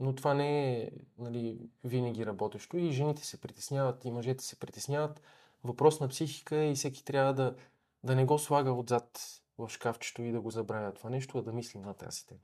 [0.00, 5.22] но това не е нали, винаги работещо и жените се притесняват, и мъжете се притесняват.
[5.64, 7.56] Въпрос на психика е и всеки трябва да,
[8.04, 9.20] да не го слага отзад
[9.58, 12.40] в шкафчето и да го забравя това нещо, а да мислим на тази тема.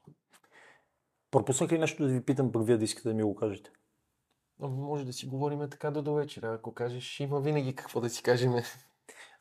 [1.37, 3.71] Пропуснах ли нещо да ви питам, пък вие да искате да ми го кажете?
[4.61, 6.55] Може да си говорим така до довечера.
[6.55, 8.53] Ако кажеш, има винаги какво да си кажем.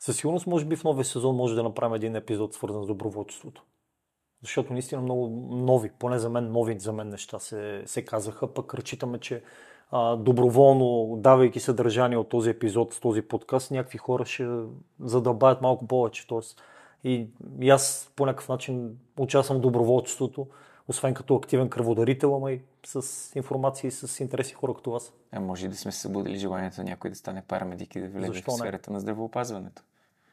[0.00, 3.64] Със сигурност, може би в новия сезон може да направим един епизод свързан с доброволчеството.
[4.42, 8.74] Защото наистина много нови, поне за мен, нови за мен неща се, се казаха, пък
[8.74, 9.42] разчитаме, че
[9.90, 14.48] а, доброволно, давайки съдържание от този епизод, с този подкаст, някакви хора ще
[15.00, 16.26] задълбаят малко повече.
[16.26, 16.62] Тоест,
[17.04, 17.28] и,
[17.60, 20.46] и аз по някакъв начин участвам в доброволчеството,
[20.88, 23.02] освен като активен кръводарител, ама и с
[23.36, 25.12] информация и с интереси хора като вас.
[25.32, 28.26] А може и да сме се събудили желанието някой да стане парамедик и да влезе
[28.26, 28.58] Защо в не?
[28.58, 29.82] сферата на здравеопазването.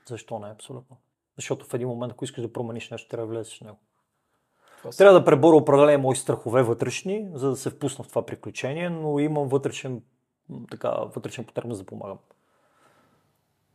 [0.07, 0.49] Защо не?
[0.49, 0.97] Абсолютно.
[1.35, 3.77] Защото в един момент, ако искаш да промениш нещо, трябва да влезеш в него.
[4.77, 8.25] Това са- Трябва да преборя определени мои страхове вътрешни, за да се впусна в това
[8.25, 10.01] приключение, но имам вътрешен,
[10.71, 12.17] така, вътрешен потребност да помагам.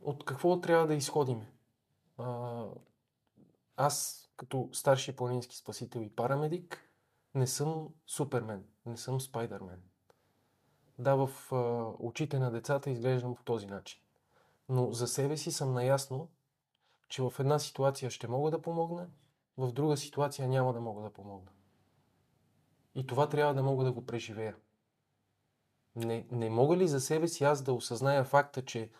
[0.01, 1.41] От какво трябва да изходим?
[2.17, 2.63] А,
[3.77, 6.89] аз, като старши планински спасител и парамедик,
[7.35, 9.81] не съм супермен, не съм спайдермен.
[10.99, 11.55] Да, в а,
[11.99, 14.01] очите на децата изглеждам по този начин.
[14.69, 16.29] Но за себе си съм наясно,
[17.09, 19.09] че в една ситуация ще мога да помогна,
[19.57, 21.51] в друга ситуация няма да мога да помогна.
[22.95, 24.55] И това трябва да мога да го преживея.
[25.95, 28.91] Не, не мога ли за себе си аз да осъзная факта, че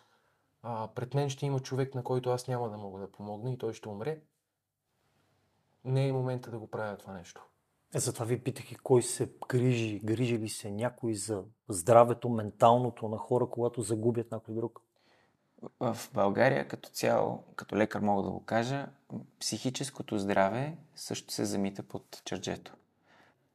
[0.62, 3.58] а, пред мен ще има човек, на който аз няма да мога да помогна и
[3.58, 4.22] той ще умре,
[5.84, 7.46] не е момента да го правя това нещо.
[7.94, 13.08] Е, затова ви питах и кой се грижи, грижи ли се някой за здравето, менталното
[13.08, 14.80] на хора, когато загубят някой друг.
[15.80, 18.88] В България като цяло, като лекар мога да го кажа,
[19.40, 22.76] психическото здраве също се замита под черджето.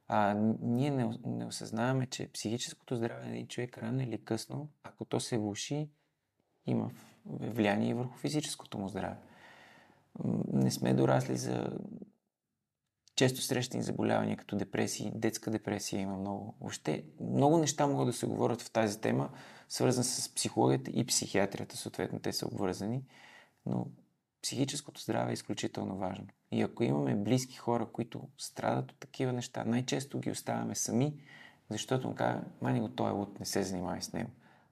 [0.08, 5.04] А, ние не, не осъзнаваме, че психическото здраве на един човек рано или късно, ако
[5.04, 5.88] то се влуши,
[6.66, 6.90] има
[7.26, 9.16] влияние и върху физическото му здраве.
[10.52, 11.78] Не сме дорасли за
[13.16, 16.54] често срещани заболявания като депресии, детска депресия има много.
[16.60, 19.30] Въобще много неща могат да се говорят в тази тема,
[19.68, 23.04] свързан с психологията и психиатрията, съответно те са обвързани,
[23.66, 23.86] но
[24.42, 26.26] психическото здраве е изключително важно.
[26.52, 31.14] И ако имаме близки хора, които страдат от такива неща, най-често ги оставяме сами,
[31.70, 34.30] защото му казва, мани го, той е луд, не се занимавай с него.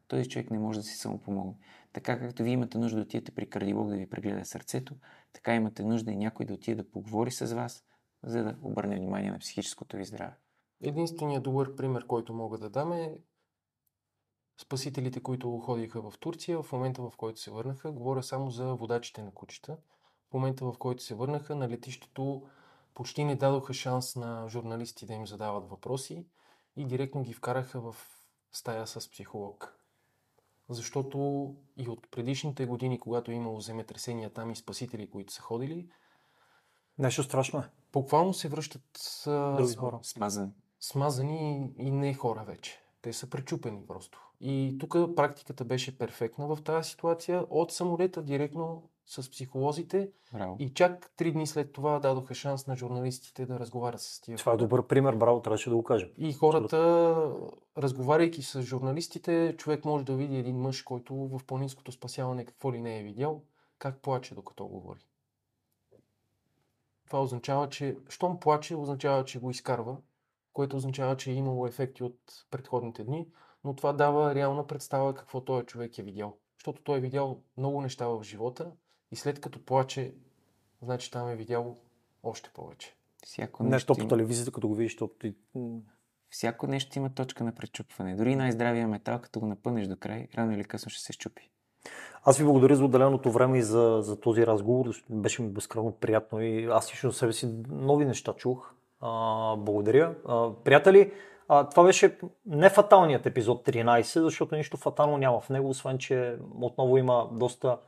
[0.08, 1.54] Този човек не може да си самопомогне.
[1.92, 4.94] Така както вие имате нужда да отидете при кардиолог да ви прегледа сърцето,
[5.32, 7.84] така имате нужда и някой да отиде да поговори с вас,
[8.26, 10.34] за да обърне внимание на психическото ви здраве.
[10.82, 13.18] Единственият добър пример, който мога да дам е
[14.60, 19.22] спасителите, които ходиха в Турция, в момента в който се върнаха, говоря само за водачите
[19.22, 19.76] на кучета,
[20.30, 22.42] в момента в който се върнаха на летището
[22.94, 26.26] почти не дадоха шанс на журналисти да им задават въпроси
[26.76, 27.96] и директно ги вкараха в
[28.52, 29.78] стая с психолог.
[30.68, 31.18] Защото
[31.76, 35.88] и от предишните години, когато е имало земетресения там и спасители, които са ходили,
[36.98, 37.62] Нещо страшно е.
[37.92, 38.82] буквално се връщат
[39.26, 39.98] Други хора.
[40.02, 40.52] Смазан.
[40.80, 42.80] смазани и не хора вече.
[43.02, 44.20] Те са пречупени просто.
[44.40, 47.44] И тук практиката беше перфектна в тази ситуация.
[47.50, 50.56] От самолета директно с психолозите Браво.
[50.58, 54.52] и чак три дни след това дадоха шанс на журналистите да разговарят с тия Това
[54.52, 56.08] е добър пример, браво, трябваше да го кажем.
[56.18, 57.16] И хората,
[57.78, 62.80] разговаряйки с журналистите, човек може да види един мъж, който в планинското спасяване какво ли
[62.80, 63.42] не е видял,
[63.78, 65.00] как плаче докато говори.
[67.14, 69.96] Това означава, че щом плаче, означава, че го изкарва,
[70.52, 72.18] което означава, че е имало ефекти от
[72.50, 73.28] предходните дни,
[73.64, 76.36] но това дава реална представа какво този човек е видял.
[76.58, 78.72] Защото той е видял много неща в живота
[79.10, 80.14] и след като плаче,
[80.82, 81.76] значи там е видял
[82.22, 82.96] още повече.
[83.24, 85.10] Всяко Нещо нещо, по телевизията, като го видиш, то
[86.30, 88.16] всяко нещо има точка на пречупване.
[88.16, 91.50] Дори най-здравия метал, като го напънеш до край, рано или късно ще се щупи.
[92.24, 94.86] Аз ви благодаря за отделеното време и за, за този разговор.
[95.10, 98.74] Беше ми безкрайно приятно и аз лично себе си нови неща чух.
[99.00, 100.14] А, благодаря.
[100.28, 101.12] А, приятели,
[101.48, 106.36] а, това беше не фаталният епизод 13, защото нищо фатално няма в него, освен че
[106.60, 107.78] отново има доста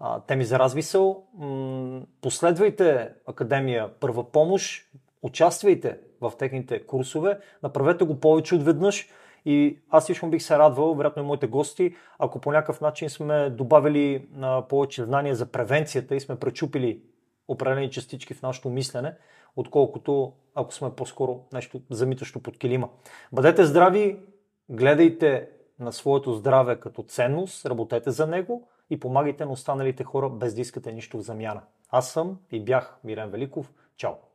[0.00, 1.24] а, теми за размисъл.
[1.38, 4.90] М, последвайте Академия Първа помощ,
[5.22, 9.08] участвайте в техните курсове, направете го повече от веднъж
[9.44, 13.50] и аз лично бих се радвал, вероятно и моите гости, ако по някакъв начин сме
[13.50, 17.02] добавили а, повече знания за превенцията и сме пречупили
[17.48, 19.14] определени частички в нашето мислене,
[19.56, 22.88] отколкото ако сме по-скоро нещо замитащо под килима.
[23.32, 24.18] Бъдете здрави,
[24.68, 25.48] гледайте
[25.78, 30.60] на своето здраве като ценност, работете за него и помагайте на останалите хора без да
[30.60, 31.62] искате нищо в замяна.
[31.90, 33.72] Аз съм и бях Мирен Великов.
[33.96, 34.31] Чао!